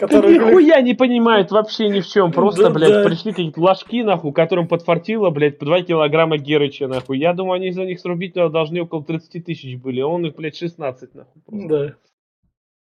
Который... 0.01 0.39
Нихуя 0.39 0.81
не 0.81 0.95
понимает 0.95 1.51
вообще 1.51 1.91
ни 1.91 2.01
в 2.01 2.07
чем. 2.07 2.33
Просто, 2.33 2.65
да, 2.65 2.71
блядь, 2.71 2.91
да. 2.91 3.05
пришли 3.05 3.33
какие-то 3.33 3.61
ложки, 3.61 4.03
нахуй, 4.03 4.33
которым 4.33 4.67
подфартило, 4.67 5.29
блядь, 5.29 5.59
по 5.59 5.67
2 5.67 5.83
килограмма 5.83 6.39
Герыча, 6.39 6.89
нахуй. 6.89 7.19
Я 7.19 7.35
думаю, 7.35 7.57
они 7.57 7.71
за 7.71 7.85
них 7.85 8.01
срубить 8.01 8.33
должны 8.33 8.81
около 8.81 9.05
30 9.05 9.45
тысяч 9.45 9.77
были, 9.77 10.01
а 10.01 10.07
он 10.07 10.25
их, 10.25 10.37
блядь, 10.37 10.57
16, 10.57 11.15
нахуй. 11.15 11.43
Просто. 11.43 11.69
Да. 11.69 11.95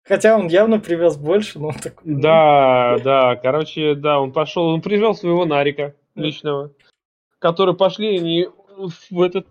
Хотя 0.03 0.37
он 0.37 0.47
явно 0.47 0.81
привез 0.81 1.15
больше, 1.15 1.59
но 1.59 1.69
он 1.69 1.75
такой... 1.75 2.13
Да, 2.13 2.97
да, 3.01 3.37
короче, 3.37 3.95
да, 3.95 4.19
он 4.19 4.33
пошел, 4.33 4.67
он 4.67 4.81
привел 4.81 5.15
своего 5.15 5.45
Нарика 5.45 5.95
личного, 6.15 6.73
который 7.39 7.73
пошли 7.73 8.17
они 8.17 8.47
в 9.09 9.21
этот 9.21 9.47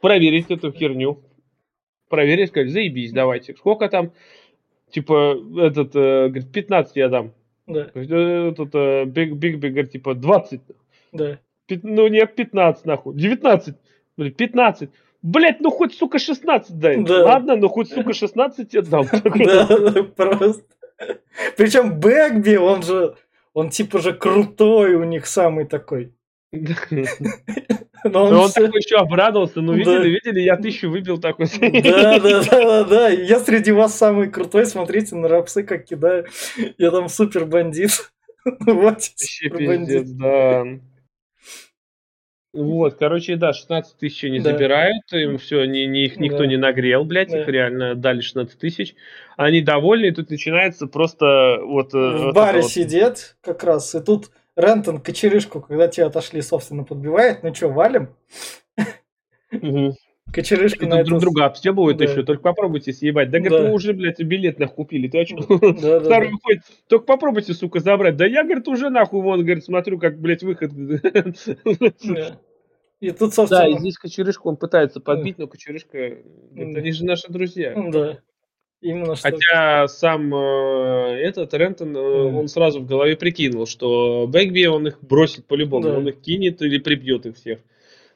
проверить 0.00 0.50
эту 0.50 0.72
херню. 0.72 1.22
Проверить, 2.08 2.48
сказать, 2.48 2.70
заебись, 2.70 3.12
давайте. 3.12 3.54
Сколько 3.54 3.90
там 3.90 4.12
типа, 4.90 5.36
этот, 5.58 5.94
э, 5.94 6.28
говорит, 6.28 6.52
15 6.52 6.96
я 6.96 7.08
дам. 7.08 7.32
Да. 7.66 7.90
Этот, 7.94 8.74
э, 8.74 9.04
Бегби, 9.04 9.34
Бегби, 9.34 9.72
говорит, 9.72 9.92
типа, 9.92 10.14
20. 10.14 10.60
Да. 11.12 11.38
Пи- 11.66 11.80
ну, 11.82 12.08
нет, 12.08 12.34
15, 12.34 12.86
нахуй. 12.86 13.14
19. 13.14 13.76
Блин, 14.16 14.32
15. 14.32 14.90
Блять, 15.22 15.60
ну 15.60 15.70
хоть, 15.70 15.94
сука, 15.94 16.18
16 16.18 16.78
дай. 16.78 17.02
Да. 17.02 17.24
Ладно, 17.24 17.56
ну 17.56 17.68
хоть, 17.68 17.90
сука, 17.90 18.12
16 18.12 18.72
я 18.72 18.82
дам. 18.82 19.06
Да, 19.36 20.02
просто. 20.16 20.62
Причем 21.56 22.00
Бэгби, 22.00 22.56
он 22.56 22.82
же, 22.82 23.14
он 23.52 23.70
типа 23.70 24.00
же 24.00 24.12
крутой 24.12 24.94
у 24.94 25.04
них 25.04 25.26
самый 25.26 25.66
такой. 25.66 26.12
Но 28.04 28.24
он, 28.24 28.32
Но 28.32 28.42
он 28.42 28.48
все... 28.48 28.66
такой 28.66 28.80
еще 28.80 28.96
обрадовался. 28.96 29.60
Ну, 29.60 29.72
видели, 29.72 29.96
да. 29.96 30.04
видели, 30.04 30.40
я 30.40 30.56
тысячу 30.56 30.90
выбил 30.90 31.18
такой. 31.18 31.46
Да, 31.60 32.18
да, 32.18 32.42
да, 32.42 32.84
да. 32.84 33.08
Я 33.08 33.40
среди 33.40 33.72
вас 33.72 33.96
самый 33.96 34.30
крутой. 34.30 34.66
Смотрите 34.66 35.16
на 35.16 35.28
рапсы, 35.28 35.62
как 35.62 35.84
кидаю. 35.84 36.26
Я 36.78 36.90
там 36.90 37.08
супер 37.08 37.44
бандит. 37.46 38.10
Вот, 38.64 39.00
пиздец, 39.42 40.08
да. 40.08 40.64
Вот, 42.54 42.94
короче, 42.94 43.36
да, 43.36 43.52
16 43.52 43.98
тысяч 43.98 44.22
не 44.22 44.40
да. 44.40 44.52
забирают, 44.52 45.02
им 45.12 45.36
все, 45.36 45.66
ни, 45.66 45.80
ни, 45.80 46.06
их 46.06 46.16
никто 46.16 46.38
да. 46.38 46.46
не 46.46 46.56
нагрел, 46.56 47.04
блядь, 47.04 47.28
да. 47.28 47.42
их 47.42 47.48
реально 47.48 47.94
дали 47.94 48.22
16 48.22 48.58
тысяч. 48.58 48.94
Они 49.36 49.60
довольны, 49.60 50.06
и 50.06 50.10
тут 50.12 50.30
начинается 50.30 50.86
просто 50.86 51.58
вот... 51.62 51.92
Э, 51.92 51.98
В 51.98 52.22
вот 52.24 52.34
баре 52.34 52.62
вот. 52.62 52.70
сидят 52.70 53.36
как 53.42 53.64
раз, 53.64 53.94
и 53.94 54.00
тут 54.00 54.30
Рентон 54.58 55.00
кочерышку, 55.00 55.60
когда 55.60 55.86
те 55.86 56.04
отошли, 56.04 56.42
собственно, 56.42 56.82
подбивает. 56.82 57.44
Ну 57.44 57.54
что, 57.54 57.68
валим? 57.68 58.08
Угу. 59.52 59.94
Кочерышка 60.32 60.84
на 60.86 61.04
друг 61.04 61.20
друга 61.20 61.46
обстебывают 61.46 61.96
да. 61.96 62.04
еще, 62.04 62.24
только 62.24 62.42
попробуйте 62.42 62.92
съебать. 62.92 63.30
Да, 63.30 63.38
говорит, 63.38 63.68
вы 63.68 63.72
уже, 63.72 63.94
блядь, 63.94 64.20
билет 64.20 64.58
нахуй 64.58 64.74
купили, 64.74 65.06
ты 65.06 65.20
о 65.20 65.24
чем? 65.24 65.38
Да, 65.80 66.00
Второй 66.00 66.32
выходит, 66.32 66.62
только 66.88 67.06
попробуйте, 67.06 67.54
сука, 67.54 67.78
забрать. 67.78 68.16
Да 68.16 68.26
я, 68.26 68.42
говорит, 68.42 68.66
уже 68.66 68.90
нахуй, 68.90 69.22
вон, 69.22 69.44
говорит, 69.44 69.64
смотрю, 69.64 69.98
как, 69.98 70.20
блядь, 70.20 70.42
выход. 70.42 70.72
Да. 70.74 72.40
И 73.00 73.12
тут, 73.12 73.32
собственно... 73.32 73.62
Да, 73.62 73.68
и 73.68 73.78
здесь 73.78 73.96
кочерышку 73.96 74.48
он 74.48 74.56
пытается 74.56 74.98
подбить, 74.98 75.38
но 75.38 75.46
кочерышка, 75.46 76.18
говорит, 76.50 76.76
они 76.76 76.90
же 76.90 77.04
наши 77.04 77.30
друзья. 77.32 77.74
Да. 77.76 78.18
Именно 78.80 79.16
что... 79.16 79.30
Хотя 79.30 79.88
сам 79.88 80.32
э, 80.32 81.20
этот 81.20 81.52
Рентон, 81.54 81.96
э, 81.96 82.00
mm. 82.00 82.38
он 82.38 82.48
сразу 82.48 82.80
в 82.80 82.86
голове 82.86 83.16
прикинул, 83.16 83.66
что 83.66 84.26
Бэгби 84.28 84.66
он 84.66 84.86
их 84.86 85.00
бросит 85.02 85.46
по-любому, 85.46 85.84
да. 85.84 85.98
он 85.98 86.08
их 86.08 86.20
кинет 86.20 86.62
или 86.62 86.78
прибьет 86.78 87.26
их 87.26 87.36
всех. 87.36 87.58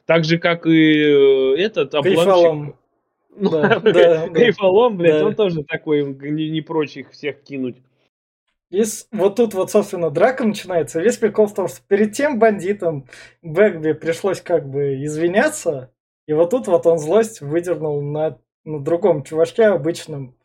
Так 0.05 0.23
же, 0.23 0.37
как 0.37 0.65
и 0.65 1.01
э, 1.01 1.55
этот 1.57 1.93
обломщик. 1.95 2.75
Ну, 3.35 3.49
да, 3.49 3.79
да, 3.83 4.29
Кайфолом, 4.29 4.97
блядь, 4.97 5.19
да. 5.19 5.25
он 5.25 5.35
тоже 5.35 5.63
такой, 5.63 6.03
не, 6.03 6.49
не 6.49 6.61
прочь 6.61 6.97
их 6.97 7.11
всех 7.11 7.41
кинуть. 7.41 7.77
И 8.69 8.83
вот 9.11 9.35
тут 9.35 9.53
вот, 9.53 9.69
собственно, 9.69 10.09
драка 10.09 10.45
начинается. 10.45 10.99
Весь 11.01 11.17
прикол 11.17 11.47
в 11.47 11.53
том, 11.53 11.67
что 11.67 11.79
перед 11.87 12.13
тем 12.13 12.39
бандитом 12.39 13.07
Бэгби 13.41 13.93
пришлось 13.93 14.41
как 14.41 14.67
бы 14.67 15.03
извиняться, 15.03 15.91
и 16.25 16.33
вот 16.33 16.51
тут 16.51 16.67
вот 16.67 16.85
он 16.85 16.97
злость 16.97 17.41
выдернул 17.41 18.01
на, 18.01 18.39
на 18.63 18.79
другом 18.79 19.23
чувачке 19.23 19.65
обычном, 19.65 20.35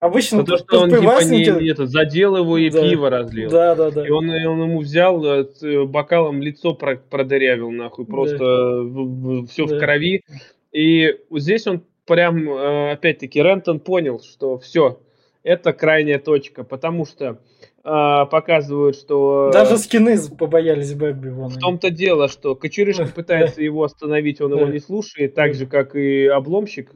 Обычно 0.00 0.38
Потому 0.38 0.58
что 0.58 0.80
он 0.80 0.90
типа 0.90 1.24
не, 1.24 1.62
не 1.62 1.70
это, 1.70 1.86
задел 1.86 2.34
его 2.34 2.56
и 2.56 2.70
да. 2.70 2.88
пиво 2.88 3.10
разлил. 3.10 3.50
Да, 3.50 3.74
да, 3.74 3.90
да. 3.90 4.06
И 4.06 4.10
он, 4.10 4.32
и 4.32 4.46
он 4.46 4.62
ему 4.62 4.80
взял, 4.80 5.22
э, 5.26 5.46
э, 5.60 5.84
бокалом 5.84 6.40
лицо 6.40 6.72
продырявил, 6.72 7.70
нахуй, 7.70 8.06
просто 8.06 8.38
да. 8.38 9.46
все 9.46 9.66
да. 9.66 9.76
в 9.76 9.78
крови. 9.78 10.22
И 10.72 11.16
здесь 11.32 11.66
он 11.66 11.82
прям, 12.06 12.48
э, 12.48 12.92
опять-таки, 12.92 13.42
Рентон 13.42 13.78
понял, 13.78 14.22
что 14.22 14.56
все, 14.58 15.00
это 15.42 15.74
крайняя 15.74 16.18
точка, 16.18 16.64
потому 16.64 17.04
что 17.04 17.42
э, 17.84 18.26
показывают, 18.30 18.96
что... 18.96 19.50
Даже 19.52 19.76
скины 19.76 20.16
побоялись 20.38 20.94
Бэбби. 20.94 21.28
В 21.28 21.58
том-то 21.58 21.90
дело, 21.90 22.28
что 22.28 22.54
Кочерышка 22.54 23.04
пытается 23.14 23.60
его 23.60 23.84
остановить, 23.84 24.40
он 24.40 24.52
его 24.52 24.66
не 24.66 24.78
слушает, 24.78 25.34
так 25.34 25.52
же, 25.52 25.66
как 25.66 25.94
и 25.94 26.24
обломщик, 26.24 26.92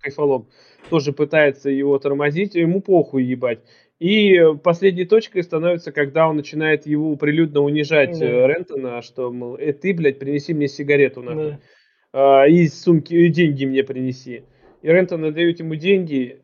кайфолом 0.00 0.48
тоже 0.88 1.12
пытается 1.12 1.70
его 1.70 1.98
тормозить, 1.98 2.54
ему 2.54 2.80
похуй 2.80 3.24
ебать. 3.24 3.60
И 3.98 4.40
последней 4.62 5.04
точкой 5.04 5.42
становится, 5.42 5.92
когда 5.92 6.26
он 6.26 6.36
начинает 6.36 6.86
его 6.86 7.16
прилюдно 7.16 7.60
унижать 7.60 8.18
да. 8.18 8.24
Э, 8.24 8.46
Рентона, 8.46 9.02
что, 9.02 9.30
мол, 9.30 9.56
э, 9.56 9.74
ты, 9.74 9.92
блядь, 9.92 10.18
принеси 10.18 10.54
мне 10.54 10.68
сигарету, 10.68 11.22
нахуй. 11.22 11.50
Да. 11.50 11.60
А, 12.12 12.48
из 12.48 12.80
сумки 12.80 13.12
и 13.12 13.28
деньги 13.28 13.66
мне 13.66 13.84
принеси. 13.84 14.44
И 14.80 14.88
Рентон 14.88 15.22
отдает 15.26 15.60
ему 15.60 15.74
деньги, 15.74 16.40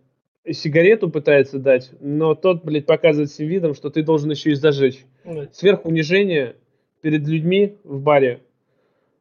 сигарету 0.53 1.09
пытается 1.09 1.59
дать, 1.59 1.91
но 2.01 2.35
тот, 2.35 2.63
блядь, 2.63 2.85
показывает 2.85 3.31
всем 3.31 3.49
видом, 3.49 3.75
что 3.75 3.89
ты 3.89 4.03
должен 4.03 4.31
еще 4.31 4.51
и 4.51 4.55
зажечь. 4.55 5.07
Да. 5.25 5.49
Сверхунижение 5.51 6.57
перед 7.01 7.27
людьми 7.27 7.77
в 7.85 8.03
баре. 8.03 8.41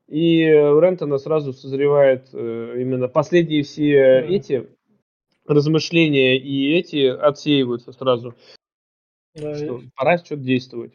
И 0.08 0.46
у 0.46 0.80
Рентона 0.80 1.18
сразу 1.18 1.52
созревает 1.54 2.30
э, 2.34 2.76
именно 2.80 3.08
последние 3.08 3.64
все 3.64 4.22
да. 4.22 4.28
эти 4.28 4.68
размышления 5.48 6.38
и 6.38 6.74
эти 6.74 7.08
отсеиваются 7.08 7.92
сразу. 7.92 8.36
Да, 9.34 9.56
что 9.56 9.80
и... 9.80 9.90
пора 9.96 10.18
что-то 10.18 10.42
действовать. 10.42 10.94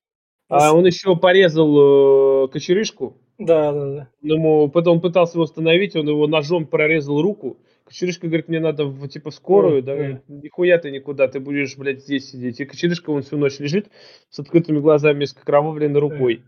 А 0.48 0.74
он 0.74 0.84
еще 0.84 1.16
порезал 1.16 2.44
э, 2.44 2.48
кочерышку. 2.48 3.18
Да, 3.38 3.72
да, 3.72 3.94
да. 3.94 4.08
Ему, 4.20 4.68
потом 4.68 5.00
пытался 5.00 5.36
его 5.36 5.44
остановить, 5.44 5.96
он 5.96 6.08
его 6.08 6.26
ножом 6.26 6.66
прорезал 6.66 7.22
руку. 7.22 7.58
Кочерышка 7.84 8.26
говорит, 8.26 8.48
мне 8.48 8.60
надо 8.60 8.84
в, 8.84 9.08
типа 9.08 9.30
в 9.30 9.34
скорую, 9.34 9.82
да, 9.82 9.96
да. 9.96 10.22
нихуя 10.28 10.78
ты 10.78 10.90
никуда, 10.90 11.26
ты 11.28 11.40
будешь, 11.40 11.76
блядь, 11.76 12.02
здесь 12.02 12.30
сидеть. 12.30 12.60
И 12.60 12.64
Кочерышка, 12.64 13.10
он 13.10 13.22
всю 13.22 13.36
ночь 13.36 13.58
лежит 13.58 13.90
с 14.28 14.38
открытыми 14.38 14.80
глазами, 14.80 15.24
с 15.24 15.36
окровавленной 15.36 16.00
рукой. 16.00 16.44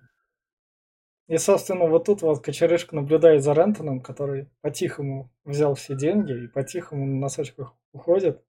И, 1.33 1.39
собственно, 1.39 1.87
вот 1.87 2.05
тут 2.05 2.20
вот 2.20 2.45
Кочерышка 2.45 2.95
наблюдает 2.95 3.43
за 3.43 3.55
Рентоном, 3.55 4.01
который 4.03 4.49
по-тихому 4.61 5.30
взял 5.47 5.74
все 5.74 5.97
деньги 5.97 6.45
и 6.45 6.47
по-тихому 6.47 7.07
на 7.07 7.20
носочках 7.20 7.74
уходит. 7.95 8.43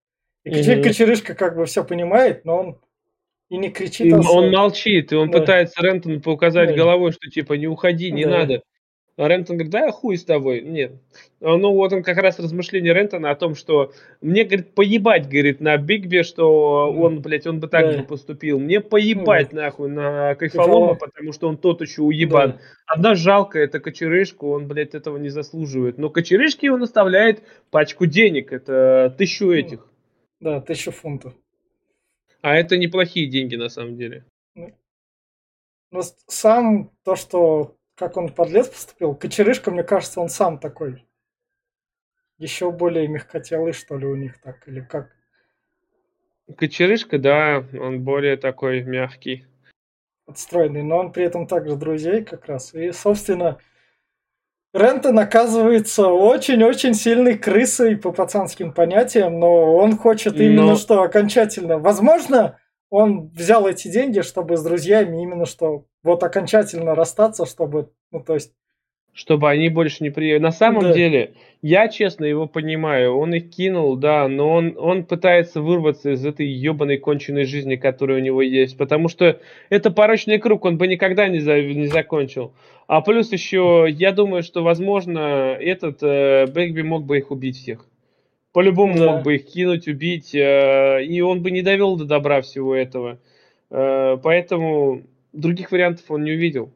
И 0.43 0.49
mm-hmm. 0.49 0.83
Кочерышка 0.83 1.33
как 1.33 1.55
бы 1.55 1.65
все 1.65 1.85
понимает, 1.85 2.43
но 2.43 2.57
он 2.57 2.81
и 3.47 3.55
не 3.55 3.69
кричит. 3.69 4.07
И 4.07 4.11
он 4.11 4.51
молчит, 4.51 5.13
и 5.13 5.15
он 5.15 5.31
да. 5.31 5.39
пытается 5.39 5.81
Рентону 5.81 6.19
показать 6.19 6.71
да. 6.71 6.75
головой, 6.75 7.13
что 7.13 7.29
типа 7.29 7.53
не 7.53 7.67
уходи, 7.67 8.11
не 8.11 8.25
да. 8.25 8.39
надо. 8.39 8.63
А 9.15 9.27
Рентон 9.27 9.57
говорит, 9.57 9.71
да, 9.71 9.91
хуй 9.91 10.17
с 10.17 10.25
тобой. 10.25 10.61
Нет. 10.61 10.93
А, 11.39 11.55
ну, 11.55 11.71
вот 11.73 11.93
он 11.93 12.01
как 12.01 12.17
раз 12.17 12.39
размышление 12.39 12.95
Рентона 12.95 13.29
о 13.29 13.35
том, 13.35 13.53
что 13.53 13.93
мне, 14.21 14.43
говорит, 14.43 14.73
поебать, 14.73 15.29
говорит, 15.29 15.61
на 15.61 15.77
Бигби, 15.77 16.23
что 16.23 16.91
он, 16.91 17.21
блядь, 17.21 17.45
он 17.45 17.59
бы 17.59 17.67
так 17.67 17.85
да. 17.85 17.91
же 17.93 18.03
поступил. 18.03 18.59
Мне 18.59 18.79
поебать, 18.79 19.49
да. 19.51 19.63
нахуй, 19.63 19.89
на 19.89 20.33
Кайфолома, 20.33 20.95
потому 20.95 21.31
что 21.31 21.47
он 21.47 21.57
тот 21.57 21.81
еще 21.81 22.01
уебан. 22.01 22.53
Да. 22.53 22.59
Одна 22.87 23.15
жалко, 23.15 23.59
это 23.59 23.79
Кочерышку, 23.79 24.49
он, 24.49 24.67
блядь, 24.67 24.95
этого 24.95 25.17
не 25.17 25.29
заслуживает. 25.29 25.99
Но 25.99 26.09
Кочерышке 26.09 26.71
он 26.71 26.81
оставляет 26.81 27.43
пачку 27.69 28.07
денег, 28.07 28.51
это 28.51 29.13
тысячу 29.15 29.51
этих. 29.51 29.87
Да, 30.39 30.59
тысячу 30.59 30.91
фунтов. 30.91 31.35
А 32.41 32.55
это 32.55 32.77
неплохие 32.77 33.27
деньги, 33.27 33.55
на 33.55 33.69
самом 33.69 33.95
деле. 33.95 34.25
Но 35.91 36.01
сам 36.27 36.89
то, 37.05 37.15
что 37.15 37.75
как 37.95 38.17
он 38.17 38.29
подлец 38.29 38.67
поступил. 38.67 39.15
Кочерышка, 39.15 39.71
мне 39.71 39.83
кажется, 39.83 40.19
он 40.21 40.29
сам 40.29 40.59
такой. 40.59 41.05
Еще 42.37 42.71
более 42.71 43.07
мягкотелый, 43.07 43.73
что 43.73 43.97
ли, 43.97 44.05
у 44.05 44.15
них 44.15 44.41
так, 44.41 44.67
или 44.67 44.81
как? 44.81 45.15
Кочерышка, 46.57 47.19
да, 47.19 47.63
он 47.73 48.03
более 48.03 48.37
такой 48.37 48.83
мягкий. 48.83 49.45
Отстроенный, 50.25 50.83
но 50.83 50.97
он 50.97 51.11
при 51.11 51.25
этом 51.25 51.47
также 51.47 51.75
друзей 51.75 52.23
как 52.23 52.47
раз. 52.47 52.73
И, 52.73 52.91
собственно, 52.91 53.59
Рентон 54.73 55.19
оказывается 55.19 56.07
очень-очень 56.07 56.95
сильной 56.95 57.37
крысой 57.37 57.95
по 57.95 58.11
пацанским 58.11 58.73
понятиям, 58.73 59.39
но 59.39 59.75
он 59.75 59.97
хочет 59.97 60.39
именно 60.39 60.71
но... 60.71 60.75
что 60.75 61.03
окончательно. 61.03 61.77
Возможно, 61.77 62.59
он 62.93 63.31
взял 63.33 63.67
эти 63.67 63.87
деньги, 63.87 64.21
чтобы 64.21 64.55
с 64.55 64.63
друзьями 64.63 65.23
именно 65.23 65.47
что 65.47 65.85
вот 66.03 66.21
окончательно 66.21 66.93
расстаться, 66.93 67.47
чтобы, 67.47 67.89
ну 68.11 68.19
то 68.23 68.35
есть... 68.35 68.53
Чтобы 69.13 69.49
они 69.49 69.69
больше 69.69 70.03
не 70.03 70.11
приехали. 70.11 70.43
На 70.43 70.51
самом 70.51 70.83
да. 70.83 70.93
деле, 70.93 71.33
я 71.63 71.87
честно 71.87 72.25
его 72.25 72.45
понимаю, 72.45 73.17
он 73.17 73.33
их 73.33 73.49
кинул, 73.49 73.95
да, 73.95 74.27
но 74.27 74.47
он, 74.47 74.75
он 74.77 75.05
пытается 75.05 75.59
вырваться 75.59 76.11
из 76.11 76.23
этой 76.23 76.45
ебаной 76.45 76.97
конченной 76.97 77.45
жизни, 77.45 77.77
которая 77.77 78.19
у 78.19 78.23
него 78.23 78.43
есть, 78.43 78.77
потому 78.77 79.07
что 79.07 79.39
это 79.71 79.89
порочный 79.89 80.37
круг, 80.37 80.63
он 80.63 80.77
бы 80.77 80.85
никогда 80.85 81.27
не, 81.27 81.39
за, 81.39 81.63
не 81.63 81.87
закончил. 81.87 82.53
А 82.85 83.01
плюс 83.01 83.31
еще, 83.31 83.87
я 83.89 84.11
думаю, 84.11 84.43
что, 84.43 84.61
возможно, 84.61 85.57
этот 85.59 86.03
э, 86.03 86.45
Бэгби 86.45 86.83
мог 86.83 87.05
бы 87.05 87.17
их 87.17 87.31
убить 87.31 87.57
всех. 87.57 87.87
По-любому 88.53 88.97
да. 88.97 89.11
мог 89.11 89.23
бы 89.23 89.35
их 89.35 89.47
кинуть, 89.47 89.87
убить, 89.87 90.33
э, 90.35 91.03
и 91.03 91.21
он 91.21 91.41
бы 91.41 91.49
не 91.49 91.63
довел 91.63 91.97
до 91.97 92.05
добра 92.05 92.41
всего 92.41 92.75
этого. 92.75 93.19
Э, 93.71 94.15
поэтому 94.21 95.01
других 95.33 95.71
вариантов 95.71 96.05
он 96.09 96.23
не 96.23 96.33
увидел. 96.33 96.71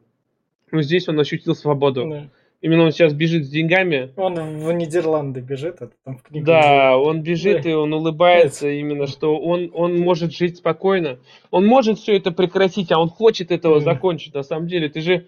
Но 0.71 0.81
здесь 0.81 1.07
он 1.07 1.19
ощутил 1.19 1.53
свободу. 1.53 2.09
Да. 2.09 2.29
Именно 2.61 2.85
он 2.85 2.91
сейчас 2.91 3.13
бежит 3.13 3.45
с 3.45 3.49
деньгами. 3.49 4.11
Он 4.15 4.57
в 4.57 4.71
Нидерланды 4.73 5.41
бежит, 5.41 5.75
это 5.75 5.91
там 6.03 6.17
в 6.17 6.23
книге. 6.23 6.43
Да, 6.43 6.97
он 6.97 7.21
бежит 7.21 7.61
да. 7.61 7.69
и 7.69 7.73
он 7.73 7.93
улыбается 7.93 8.65
Нет. 8.65 8.79
именно, 8.79 9.05
что 9.05 9.37
он, 9.37 9.69
он 9.75 9.99
может 9.99 10.33
жить 10.33 10.57
спокойно. 10.57 11.19
Он 11.51 11.67
может 11.67 11.99
все 11.99 12.17
это 12.17 12.31
прекратить, 12.31 12.91
а 12.91 12.99
он 12.99 13.09
хочет 13.09 13.51
этого 13.51 13.75
да. 13.75 13.93
закончить. 13.93 14.33
На 14.33 14.41
самом 14.41 14.67
деле, 14.67 14.89
ты 14.89 15.01
же 15.01 15.27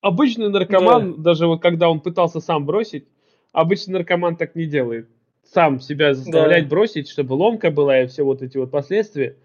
обычный 0.00 0.48
наркоман, 0.48 1.16
да. 1.16 1.22
даже 1.24 1.46
вот 1.46 1.60
когда 1.60 1.90
он 1.90 2.00
пытался 2.00 2.40
сам 2.40 2.64
бросить, 2.64 3.06
обычный 3.52 3.92
наркоман 3.92 4.36
так 4.36 4.54
не 4.54 4.64
делает 4.64 5.06
сам 5.52 5.80
себя 5.80 6.14
заставлять 6.14 6.64
да. 6.64 6.70
бросить, 6.70 7.08
чтобы 7.08 7.34
ломка 7.34 7.70
была 7.70 8.02
и 8.02 8.06
все 8.06 8.22
вот 8.22 8.42
эти 8.42 8.58
вот 8.58 8.70
последствия. 8.70 9.36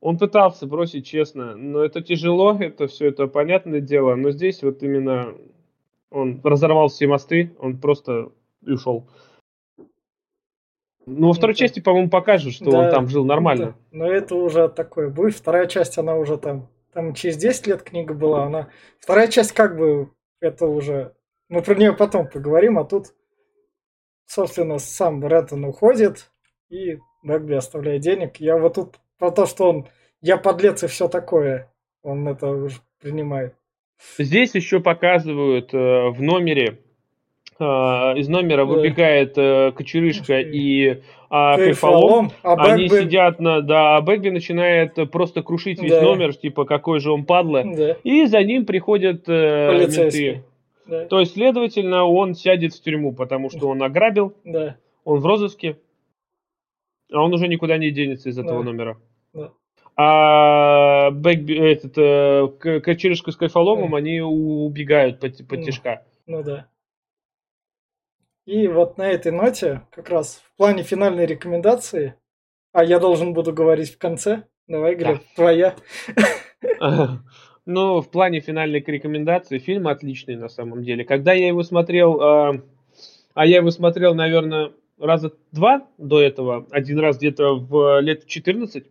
Он 0.00 0.18
пытался 0.18 0.66
бросить 0.66 1.06
честно, 1.06 1.56
но 1.56 1.84
это 1.84 2.02
тяжело, 2.02 2.56
это 2.58 2.88
все 2.88 3.06
это 3.06 3.28
понятное 3.28 3.80
дело, 3.80 4.14
но 4.16 4.30
здесь 4.30 4.62
вот 4.62 4.82
именно 4.82 5.34
он 6.10 6.40
разорвал 6.42 6.88
все 6.88 7.06
мосты, 7.06 7.54
он 7.58 7.78
просто 7.78 8.32
и 8.66 8.72
ушел. 8.72 9.08
Ну, 11.06 11.28
во 11.28 11.32
второй 11.32 11.52
это... 11.52 11.60
части, 11.60 11.80
по-моему, 11.80 12.10
покажут, 12.10 12.54
что 12.54 12.70
да, 12.70 12.78
он 12.78 12.90
там 12.90 13.08
жил 13.08 13.24
нормально. 13.24 13.66
Да. 13.66 13.98
Но 13.98 14.06
это 14.06 14.34
уже 14.34 14.68
такое 14.68 15.08
будет. 15.08 15.34
Вторая 15.34 15.66
часть, 15.66 15.98
она 15.98 16.16
уже 16.16 16.36
там, 16.36 16.68
там 16.92 17.14
через 17.14 17.36
10 17.36 17.66
лет 17.66 17.82
книга 17.82 18.14
была, 18.14 18.44
она... 18.44 18.68
Вторая 19.00 19.28
часть 19.28 19.52
как 19.52 19.76
бы, 19.76 20.10
это 20.40 20.66
уже... 20.66 21.14
Мы 21.48 21.62
про 21.62 21.74
нее 21.74 21.92
потом 21.92 22.28
поговорим, 22.28 22.78
а 22.78 22.84
тут 22.84 23.14
собственно, 24.26 24.78
сам 24.78 25.26
Реттон 25.26 25.64
уходит, 25.64 26.30
и 26.70 26.98
Дагби 27.22 27.54
оставляет 27.54 28.02
денег. 28.02 28.38
Я 28.38 28.56
вот 28.56 28.74
тут 28.74 28.96
про 29.18 29.30
то, 29.30 29.46
что 29.46 29.68
он, 29.68 29.86
я 30.20 30.36
подлец 30.36 30.82
и 30.82 30.86
все 30.86 31.08
такое, 31.08 31.72
он 32.02 32.26
это 32.26 32.48
уже 32.48 32.78
принимает. 33.00 33.54
Здесь 34.18 34.54
еще 34.54 34.80
показывают 34.80 35.72
э, 35.72 35.76
в 35.76 36.20
номере, 36.20 36.78
э, 37.58 37.64
из 37.64 38.28
номера 38.28 38.64
выбегает 38.64 39.34
э, 39.36 39.70
Кочерышка 39.72 40.40
и 40.40 40.86
э, 40.88 40.98
Кайфалом, 41.30 42.32
а 42.42 42.54
они 42.72 42.88
Бэгби... 42.88 43.04
сидят 43.04 43.38
на, 43.38 43.60
да, 43.60 43.96
а 43.96 44.00
Бэгби 44.00 44.30
начинает 44.30 44.98
просто 45.12 45.42
крушить 45.42 45.80
весь 45.80 45.92
да. 45.92 46.02
номер, 46.02 46.34
типа 46.34 46.64
какой 46.64 46.98
же 46.98 47.12
он 47.12 47.24
падла, 47.24 47.62
да. 47.64 47.96
и 48.02 48.26
за 48.26 48.42
ним 48.42 48.66
приходят 48.66 49.24
э, 49.28 49.86
менты. 49.86 50.42
Да. 50.86 51.06
То 51.06 51.20
есть, 51.20 51.34
следовательно, 51.34 52.04
он 52.04 52.34
сядет 52.34 52.74
в 52.74 52.82
тюрьму, 52.82 53.12
потому 53.12 53.50
что 53.50 53.68
он 53.68 53.82
ограбил, 53.82 54.34
да. 54.44 54.76
он 55.04 55.20
в 55.20 55.26
розыске, 55.26 55.78
а 57.12 57.22
он 57.22 57.32
уже 57.32 57.48
никуда 57.48 57.78
не 57.78 57.90
денется 57.90 58.30
из 58.30 58.38
этого 58.38 58.64
да. 58.64 58.70
номера. 58.70 58.98
Да. 59.32 59.52
А 59.96 61.10
Бэк, 61.10 61.50
этот, 61.50 61.98
э, 61.98 62.80
Кочерышка 62.80 63.30
с 63.30 63.36
Кайфоломом, 63.36 63.90
да. 63.90 63.98
они 63.98 64.20
убегают 64.20 65.20
по, 65.20 65.28
по 65.28 65.56
ну, 65.56 65.62
тяжка. 65.62 66.04
Ну 66.26 66.42
да. 66.42 66.68
И 68.44 68.66
вот 68.66 68.98
на 68.98 69.08
этой 69.08 69.30
ноте, 69.30 69.82
как 69.92 70.08
раз 70.08 70.42
в 70.44 70.56
плане 70.56 70.82
финальной 70.82 71.26
рекомендации, 71.26 72.16
а 72.72 72.82
я 72.82 72.98
должен 72.98 73.34
буду 73.34 73.52
говорить 73.52 73.94
в 73.94 73.98
конце, 73.98 74.44
давай, 74.66 74.96
Глеб, 74.96 75.18
да. 75.18 75.24
твоя. 75.36 75.76
Ну, 77.64 78.00
в 78.00 78.10
плане 78.10 78.40
финальной 78.40 78.80
рекомендации 78.84 79.58
фильм 79.58 79.86
отличный 79.86 80.36
на 80.36 80.48
самом 80.48 80.82
деле. 80.82 81.04
Когда 81.04 81.32
я 81.32 81.46
его 81.46 81.62
смотрел, 81.62 82.20
э, 82.20 82.62
а 83.34 83.46
я 83.46 83.58
его 83.58 83.70
смотрел, 83.70 84.14
наверное, 84.14 84.72
раза 84.98 85.32
два 85.52 85.86
до 85.96 86.20
этого. 86.20 86.66
Один 86.70 86.98
раз 86.98 87.18
где-то 87.18 87.54
в 87.54 88.00
лет 88.00 88.26
14, 88.26 88.84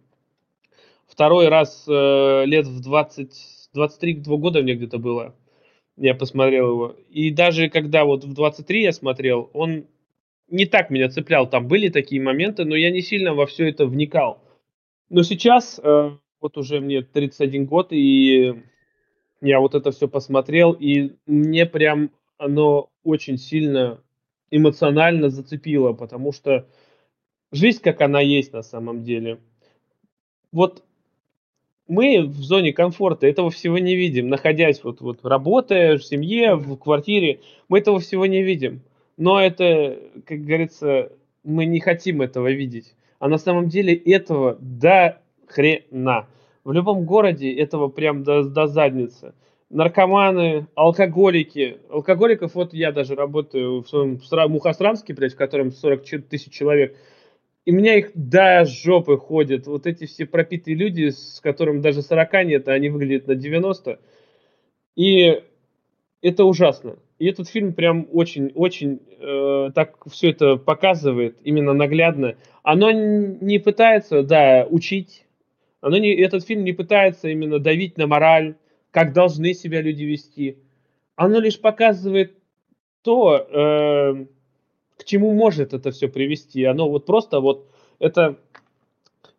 второй 1.05 1.49
раз 1.49 1.85
э, 1.87 2.45
лет 2.45 2.65
в 2.65 2.81
20, 2.81 3.69
23-2 3.75 4.37
года 4.37 4.61
мне 4.61 4.75
где-то 4.75 4.99
было. 4.99 5.35
Я 5.97 6.15
посмотрел 6.15 6.69
его. 6.69 6.95
И 7.09 7.29
даже 7.29 7.69
когда 7.69 8.05
вот 8.05 8.23
в 8.23 8.33
23 8.33 8.83
я 8.83 8.93
смотрел, 8.93 9.49
он 9.53 9.85
не 10.49 10.65
так 10.65 10.89
меня 10.89 11.09
цеплял. 11.09 11.49
Там 11.49 11.67
были 11.67 11.89
такие 11.89 12.21
моменты, 12.21 12.63
но 12.63 12.75
я 12.75 12.89
не 12.89 13.01
сильно 13.01 13.33
во 13.33 13.45
все 13.45 13.69
это 13.69 13.85
вникал. 13.85 14.41
Но 15.09 15.23
сейчас 15.23 15.79
э, 15.83 16.11
вот 16.41 16.57
уже 16.57 16.81
мне 16.81 17.01
31 17.01 17.65
год, 17.65 17.89
и 17.91 18.63
я 19.41 19.59
вот 19.59 19.76
это 19.76 19.91
все 19.91 20.07
посмотрел, 20.07 20.73
и 20.73 21.13
мне 21.26 21.65
прям 21.65 22.09
оно 22.38 22.89
очень 23.03 23.38
сильно 23.38 24.01
эмоционально 24.49 25.30
зацепило, 25.30 25.93
потому 25.93 26.34
что 26.34 26.68
жизнь, 27.51 27.81
как 27.81 28.01
она 28.01 28.19
есть 28.19 28.51
на 28.51 28.63
самом 28.63 29.03
деле, 29.03 29.39
вот 30.51 30.84
мы 31.88 32.23
в 32.23 32.41
зоне 32.41 32.73
комфорта 32.73 33.27
этого 33.27 33.51
всего 33.51 33.77
не 33.77 33.95
видим, 33.95 34.30
находясь 34.30 34.84
вот, 34.84 35.01
вот 35.01 35.23
работая 35.23 35.97
в 35.97 36.03
семье, 36.03 36.55
в 36.55 36.76
квартире, 36.77 37.41
мы 37.69 37.80
этого 37.80 37.99
всего 37.99 38.26
не 38.26 38.43
видим. 38.43 38.81
Но 39.18 39.39
это, 39.39 39.99
как 40.26 40.41
говорится, 40.41 41.11
мы 41.43 41.65
не 41.65 41.80
хотим 41.80 42.22
этого 42.22 42.51
видеть. 42.51 42.95
А 43.19 43.27
на 43.27 43.38
самом 43.38 43.68
деле 43.68 43.93
этого 43.93 44.57
до 44.59 45.22
хрена. 45.51 46.27
В 46.63 46.71
любом 46.71 47.05
городе 47.05 47.53
этого 47.53 47.87
прям 47.87 48.23
до, 48.23 48.43
до 48.43 48.67
задницы. 48.67 49.33
Наркоманы, 49.69 50.67
алкоголики. 50.75 51.77
Алкоголиков, 51.89 52.55
вот 52.55 52.73
я 52.73 52.91
даже 52.91 53.15
работаю 53.15 53.81
в 53.81 53.87
своем 53.87 54.19
Мухосранске, 54.51 55.13
блядь, 55.13 55.33
в 55.33 55.37
котором 55.37 55.71
40 55.71 56.27
тысяч 56.29 56.51
человек– 56.51 56.95
и 57.65 57.71
меня 57.71 57.97
их 57.97 58.11
до 58.15 58.65
жопы 58.65 59.17
ходят. 59.17 59.67
Вот 59.67 59.85
эти 59.85 60.05
все 60.05 60.25
пропитые 60.25 60.75
люди, 60.75 61.09
с 61.09 61.39
которым 61.41 61.81
даже 61.81 62.01
40 62.01 62.45
нет, 62.45 62.67
а 62.67 62.73
они 62.73 62.89
выглядят 62.89 63.27
на 63.27 63.35
90. 63.35 63.99
И 64.95 65.43
это 66.21 66.45
ужасно. 66.45 66.97
И 67.19 67.27
этот 67.27 67.47
фильм 67.47 67.73
прям 67.73 68.07
очень-очень 68.11 68.99
э, 69.19 69.69
так 69.75 69.95
все 70.09 70.31
это 70.31 70.55
показывает, 70.55 71.37
именно 71.43 71.73
наглядно. 71.73 72.35
Оно 72.63 72.91
не 72.91 73.59
пытается, 73.59 74.23
да, 74.23 74.65
учить. 74.67 75.25
Оно 75.81 75.97
не, 75.97 76.15
этот 76.15 76.45
фильм 76.45 76.63
не 76.63 76.73
пытается 76.73 77.27
именно 77.27 77.59
давить 77.59 77.97
на 77.97 78.07
мораль, 78.07 78.55
как 78.91 79.13
должны 79.13 79.53
себя 79.53 79.81
люди 79.81 80.03
вести. 80.03 80.59
Оно 81.15 81.39
лишь 81.39 81.59
показывает 81.59 82.37
то, 83.01 83.35
э, 83.37 84.25
к 84.97 85.03
чему 85.03 85.33
может 85.33 85.73
это 85.73 85.91
все 85.91 86.07
привести. 86.07 86.63
Оно 86.63 86.87
вот 86.87 87.05
просто 87.05 87.39
вот 87.39 87.67
это, 87.99 88.37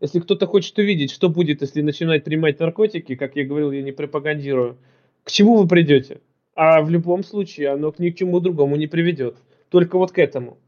если 0.00 0.18
кто-то 0.18 0.46
хочет 0.46 0.76
увидеть, 0.78 1.12
что 1.12 1.28
будет, 1.28 1.62
если 1.62 1.80
начинать 1.80 2.24
принимать 2.24 2.58
наркотики, 2.58 3.14
как 3.14 3.36
я 3.36 3.44
говорил, 3.44 3.70
я 3.70 3.82
не 3.82 3.92
пропагандирую, 3.92 4.78
к 5.22 5.30
чему 5.30 5.56
вы 5.56 5.68
придете? 5.68 6.20
А 6.54 6.82
в 6.82 6.90
любом 6.90 7.22
случае 7.22 7.70
оно 7.70 7.94
ни 7.98 8.10
к 8.10 8.18
чему 8.18 8.40
другому 8.40 8.74
не 8.76 8.88
приведет. 8.88 9.36
Только 9.70 9.96
вот 9.96 10.10
к 10.10 10.18
этому. 10.18 10.58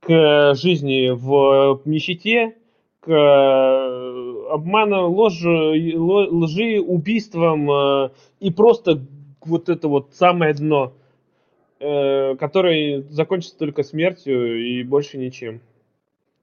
К 0.00 0.54
жизни 0.54 1.10
в 1.10 1.80
нищете, 1.86 2.57
к 3.08 4.52
обману, 4.52 5.10
ложи, 5.10 5.94
лжи, 5.96 6.80
убийствам 6.80 7.70
э, 7.70 8.10
и 8.40 8.50
просто 8.50 9.00
вот 9.44 9.68
это 9.68 9.88
вот 9.88 10.14
самое 10.14 10.52
дно– 10.52 10.92
э, 11.80 12.36
который 12.36 13.04
закончится 13.10 13.58
только 13.58 13.82
смертью 13.82 14.62
и 14.62 14.82
больше 14.82 15.18
ничем. 15.18 15.60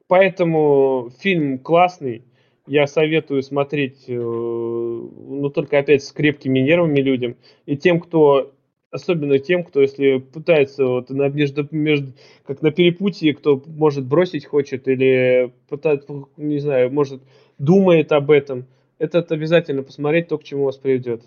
Поэтому 0.08 1.12
фильм 1.20 1.60
классный. 1.60 2.24
Я 2.68 2.88
советую 2.88 3.44
смотреть, 3.44 4.06
э, 4.08 4.14
ну 4.14 5.50
только 5.50 5.80
опять 5.80 6.04
с 6.04 6.12
крепкими 6.12 6.60
нервами 6.60 7.00
людям. 7.00 7.36
И 7.66 7.78
тем, 7.78 8.00
кто, 8.00 8.54
особенно 8.96 9.40
тем, 9.40 9.64
кто, 9.64 9.82
если 9.82 10.18
пытается 10.18 10.86
вот 10.86 11.10
на, 11.10 11.28
между, 11.28 11.68
между, 11.72 12.14
как 12.46 12.62
на 12.62 12.72
перепутье, 12.72 13.34
кто 13.34 13.62
может 13.68 14.06
бросить 14.06 14.46
хочет 14.46 14.88
или 14.88 15.52
пытается, 15.68 16.26
не 16.38 16.60
знаю, 16.60 16.92
может 16.92 17.22
думает 17.58 18.12
об 18.12 18.32
этом, 18.32 18.66
этот 18.98 19.32
обязательно 19.32 19.84
посмотреть 19.84 20.30
то, 20.30 20.38
к 20.38 20.44
чему 20.44 20.66
вас 20.66 20.78
приведет. 20.78 21.24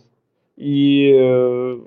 И 0.57 1.13
э, 1.15 1.81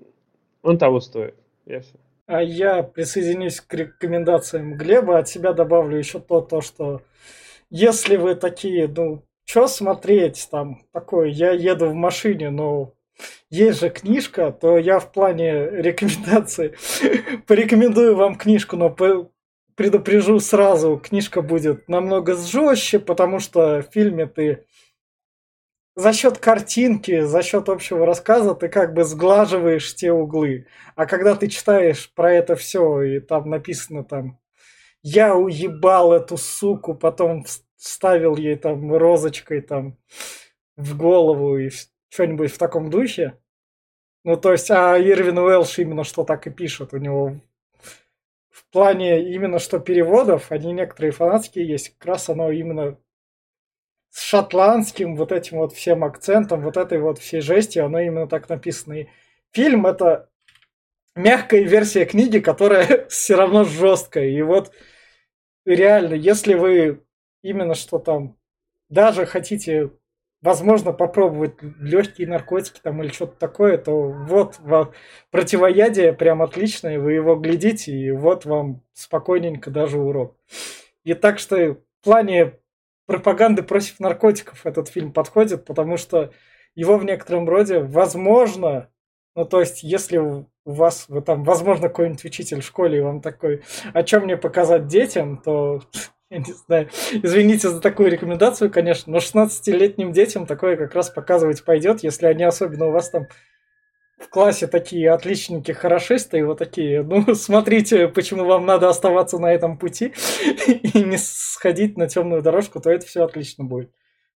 он 0.62 0.78
того 0.78 0.99
стоит. 0.99 1.36
Я. 1.66 1.82
А 2.28 2.41
я 2.41 2.84
присоединюсь 2.84 3.60
к 3.60 3.74
рекомендациям 3.74 4.78
Глеба. 4.78 5.18
От 5.18 5.28
себя 5.28 5.53
добавлю 5.53 5.98
еще 5.98 6.20
то, 6.20 6.41
то 6.41 6.62
что 6.62 7.02
если 7.70 8.18
вы 8.18 8.36
такие, 8.36 8.88
ну, 8.88 9.24
что 9.45 9.68
смотреть 9.68 10.48
там 10.52 10.84
такое, 10.94 11.28
я 11.28 11.52
еду 11.52 11.88
в 11.88 11.95
машине, 11.95 12.52
но 12.52 12.94
есть 13.49 13.80
же 13.80 13.89
книжка, 13.89 14.52
то 14.52 14.77
я 14.77 14.99
в 14.99 15.11
плане 15.11 15.69
рекомендаций 15.69 16.73
порекомендую 17.48 18.15
вам 18.15 18.35
книжку, 18.35 18.77
но 18.77 18.95
предупрежу 19.76 20.39
сразу, 20.39 20.98
книжка 20.98 21.41
будет 21.41 21.88
намного 21.88 22.35
жестче, 22.35 22.99
потому 22.99 23.39
что 23.39 23.81
в 23.81 23.93
фильме 23.93 24.26
ты 24.27 24.65
за 25.95 26.14
счет 26.14 26.38
картинки, 26.38 27.22
за 27.22 27.41
счет 27.41 27.68
общего 27.69 28.06
рассказа 28.06 28.56
ты 28.56 28.69
как 28.69 28.93
бы 28.93 29.03
сглаживаешь 29.03 29.93
те 29.95 30.11
углы. 30.11 30.68
А 30.95 31.06
когда 31.06 31.35
ты 31.35 31.48
читаешь 31.48 32.11
про 32.14 32.34
это 32.34 32.56
все, 32.56 33.02
и 33.02 33.19
там 33.19 33.49
написано 33.49 34.03
там 34.03 34.39
«Я 35.03 35.35
уебал 35.35 36.14
эту 36.14 36.38
суку», 36.38 36.95
потом 36.95 37.45
вставил 37.77 38.38
ей 38.38 38.56
там 38.56 38.93
розочкой 38.93 39.61
там 39.61 39.98
в 40.77 40.95
голову 40.95 41.57
и 41.57 41.69
что-нибудь 42.12 42.52
в 42.52 42.58
таком 42.58 42.90
духе. 42.90 43.38
Ну, 44.24 44.38
то 44.38 44.52
есть, 44.52 44.70
а 44.70 45.00
Ирвин 45.00 45.40
Уэлш 45.40 45.80
именно 45.80 46.04
что 46.04 46.24
так 46.24 46.46
и 46.46 46.52
пишет. 46.52 46.94
У 46.94 46.98
него 46.98 47.38
в 48.50 48.66
плане 48.72 49.34
именно 49.34 49.60
что 49.60 49.80
переводов, 49.80 50.52
они 50.52 50.74
некоторые 50.74 51.12
фанатские 51.12 51.68
есть, 51.68 51.98
как 51.98 52.06
раз 52.06 52.30
оно 52.30 52.52
именно 52.52 52.98
с 54.10 54.22
шотландским 54.22 55.16
вот 55.16 55.32
этим 55.32 55.58
вот 55.58 55.74
всем 55.74 56.04
акцентом, 56.04 56.62
вот 56.62 56.78
этой 56.78 57.00
вот 57.00 57.18
всей 57.18 57.40
жестью, 57.40 57.86
оно 57.86 58.00
именно 58.00 58.28
так 58.28 58.50
написано. 58.50 58.94
И 58.94 59.08
фильм 59.52 59.88
это 59.88 60.30
мягкая 61.16 61.62
версия 61.62 62.06
книги, 62.06 62.40
которая 62.40 63.06
все 63.10 63.36
равно 63.36 63.64
жесткая. 63.64 64.28
И 64.28 64.42
вот 64.42 64.74
реально, 65.66 66.14
если 66.16 66.56
вы 66.56 67.04
именно 67.42 67.74
что 67.74 68.00
там 68.00 68.38
даже 68.90 69.26
хотите, 69.26 69.92
возможно, 70.42 70.92
попробовать 70.94 71.56
легкие 71.80 72.28
наркотики 72.28 72.80
там 72.82 73.02
или 73.04 73.12
что-то 73.12 73.38
такое, 73.38 73.78
то 73.78 74.10
вот 74.10 74.60
противоядие 75.30 76.14
прям 76.14 76.42
отличное, 76.42 77.00
вы 77.00 77.14
его 77.14 77.36
глядите, 77.36 77.92
и 77.92 78.12
вот 78.12 78.46
вам 78.46 78.82
спокойненько 78.94 79.70
даже 79.70 80.00
урок. 80.00 80.36
И 81.04 81.14
так 81.14 81.40
что 81.40 81.74
в 81.74 82.04
плане 82.04 82.54
пропаганды 83.06 83.64
против 83.64 84.00
наркотиков 84.00 84.66
этот 84.66 84.88
фильм 84.88 85.12
подходит, 85.12 85.66
потому 85.66 85.98
что 85.98 86.32
его 86.76 86.98
в 86.98 87.04
некотором 87.04 87.48
роде, 87.48 87.80
возможно, 87.80 88.90
ну 89.36 89.46
то 89.46 89.60
есть, 89.60 89.84
если 89.84 90.18
у 90.18 90.48
вас, 90.66 91.06
вы 91.08 91.22
там, 91.22 91.44
возможно, 91.44 91.90
какой-нибудь 91.90 92.26
учитель 92.26 92.62
в 92.62 92.66
школе, 92.66 93.00
и 93.00 93.02
вам 93.02 93.22
такой, 93.22 93.64
о 93.94 94.04
чем 94.04 94.24
мне 94.24 94.38
показать 94.38 94.88
детям, 94.88 95.38
то 95.38 95.82
я 96.32 96.38
не 96.38 96.53
знаю, 96.53 96.90
извините 97.12 97.70
за 97.70 97.82
такую 97.82 98.10
рекомендацию, 98.10 98.72
конечно, 98.72 99.12
но 99.12 99.18
16-летним 99.18 100.14
детям 100.14 100.45
такое 100.45 100.78
как 100.78 100.95
раз 100.95 101.10
показывать 101.10 101.66
пойдет, 101.66 102.03
если 102.03 102.26
они 102.26 102.45
особенно 102.45 102.88
у 102.88 102.91
вас 102.91 103.10
там 103.10 103.28
в 104.18 104.30
классе 104.30 104.68
такие 104.68 105.12
отличники, 105.12 105.74
хорошисты, 105.74 106.40
и 106.40 106.44
вот 106.44 106.60
такие, 106.60 107.03
ну, 107.03 107.36
смотрите, 107.36 108.08
почему 108.08 108.45
вам 108.45 108.66
надо 108.66 108.88
оставаться 108.88 109.40
на 109.40 109.53
этом 109.53 109.78
пути 109.78 110.14
и 110.68 111.03
не 111.03 111.18
сходить 111.18 111.98
на 111.98 112.08
темную 112.08 112.41
дорожку, 112.41 112.80
то 112.80 112.90
это 112.90 113.06
все 113.06 113.26
отлично 113.26 113.66
будет. 113.66 113.91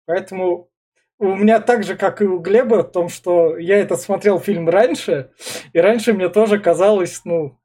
Поэтому 0.05 0.69
у 1.17 1.33
меня 1.33 1.61
так 1.61 1.85
же, 1.85 1.95
как 1.95 2.21
и 2.21 2.25
у 2.25 2.39
Глеба, 2.39 2.83
в 2.83 2.91
том, 2.91 3.07
что 3.07 3.57
я 3.57 3.77
этот 3.77 4.01
смотрел 4.01 4.37
фильм 4.39 4.67
раньше, 4.67 5.31
и 5.71 5.79
раньше 5.79 6.11
мне 6.11 6.27
тоже 6.27 6.59
казалось, 6.59 7.21
ну, 7.23 7.57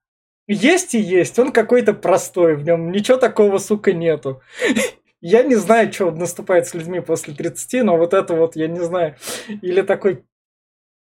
есть 0.52 0.94
и 0.94 1.01
есть, 1.01 1.39
он 1.39 1.52
какой-то 1.52 1.94
простой, 1.94 2.56
в 2.56 2.64
нем 2.64 2.90
ничего 2.90 3.16
такого, 3.16 3.59
сука, 3.59 3.93
нету. 3.93 4.43
Я 5.20 5.43
не 5.43 5.55
знаю, 5.55 5.93
что 5.93 6.10
наступает 6.10 6.66
с 6.66 6.74
людьми 6.74 7.01
после 7.01 7.35
30, 7.35 7.85
но 7.85 7.97
вот 7.97 8.14
это 8.14 8.35
вот, 8.35 8.56
я 8.56 8.68
не 8.68 8.81
знаю, 8.81 9.16
или 9.60 9.82
такой 9.82 10.24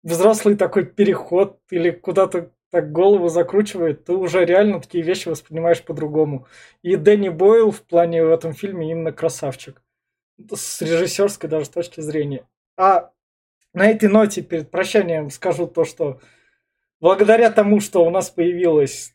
взрослый 0.05 0.57
такой 0.57 0.87
переход 0.87 1.59
или 1.71 1.91
куда-то 1.91 2.53
так 2.71 2.93
голову 2.93 3.29
закручивает, 3.29 4.05
ты 4.05 4.13
уже 4.13 4.45
реально 4.45 4.81
такие 4.81 5.03
вещи 5.03 5.29
воспринимаешь 5.29 5.83
по-другому. 5.83 6.47
И 6.83 6.97
Дэнни 6.97 7.29
Бойл 7.29 7.71
в 7.71 7.83
плане 7.83 8.25
в 8.25 8.31
этом 8.31 8.53
фильме 8.53 8.91
именно 8.91 9.13
красавчик. 9.13 9.83
С 10.53 10.81
режиссерской 10.83 11.49
даже 11.49 11.71
точки 11.71 12.01
зрения. 12.01 12.47
А 12.77 13.11
на 13.73 13.87
этой 13.87 14.09
ноте 14.09 14.43
перед 14.43 14.71
прощанием 14.71 15.31
скажу 15.31 15.67
то, 15.67 15.85
что 15.85 16.21
благодаря 17.01 17.51
тому, 17.51 17.81
что 17.81 18.05
у 18.05 18.11
нас 18.11 18.31
появилась 18.31 19.14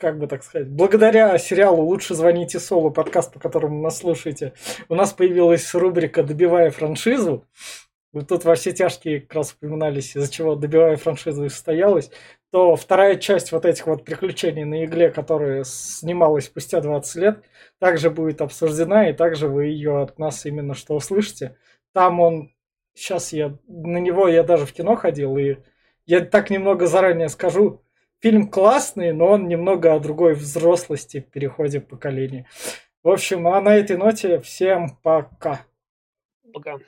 как 0.00 0.18
бы 0.18 0.26
так 0.26 0.42
сказать, 0.42 0.68
благодаря 0.68 1.36
сериалу 1.36 1.82
«Лучше 1.82 2.14
звоните 2.14 2.58
Солу», 2.58 2.90
подкаст, 2.90 3.32
по 3.34 3.38
которому 3.38 3.82
нас 3.82 3.98
слушаете, 3.98 4.54
у 4.88 4.94
нас 4.94 5.12
появилась 5.12 5.74
рубрика 5.74 6.22
«Добивая 6.22 6.70
франшизу», 6.70 7.46
вот 8.12 8.26
тут 8.26 8.44
во 8.44 8.56
все 8.56 8.72
тяжкие 8.72 9.20
как 9.20 9.34
раз 9.34 9.48
вспоминались, 9.48 10.16
из-за 10.16 10.32
чего 10.32 10.56
добивая 10.56 10.96
франшизу 10.96 11.44
и 11.44 11.48
состоялась, 11.48 12.10
то 12.50 12.74
вторая 12.74 13.16
часть 13.16 13.52
вот 13.52 13.64
этих 13.64 13.86
вот 13.86 14.04
приключений 14.04 14.64
на 14.64 14.84
игле, 14.84 15.10
которая 15.10 15.62
снималась 15.64 16.46
спустя 16.46 16.80
20 16.80 17.14
лет, 17.16 17.44
также 17.78 18.10
будет 18.10 18.40
обсуждена, 18.40 19.10
и 19.10 19.12
также 19.12 19.46
вы 19.46 19.66
ее 19.66 20.02
от 20.02 20.18
нас 20.18 20.44
именно 20.44 20.74
что 20.74 20.96
услышите. 20.96 21.56
Там 21.92 22.18
он, 22.18 22.52
сейчас 22.94 23.32
я, 23.32 23.56
на 23.68 23.98
него 23.98 24.26
я 24.26 24.42
даже 24.42 24.66
в 24.66 24.72
кино 24.72 24.96
ходил, 24.96 25.36
и 25.36 25.58
я 26.06 26.20
так 26.20 26.50
немного 26.50 26.86
заранее 26.86 27.28
скажу, 27.28 27.84
фильм 28.20 28.48
классный, 28.48 29.12
но 29.12 29.28
он 29.28 29.48
немного 29.48 29.94
о 29.94 30.00
другой 30.00 30.34
взрослости, 30.34 31.20
переходе 31.20 31.80
поколений. 31.80 32.46
В 33.02 33.08
общем, 33.08 33.46
а 33.48 33.60
на 33.60 33.74
этой 33.74 33.96
ноте 33.96 34.40
всем 34.40 34.96
пока. 35.02 35.64
Пока. 36.52 36.78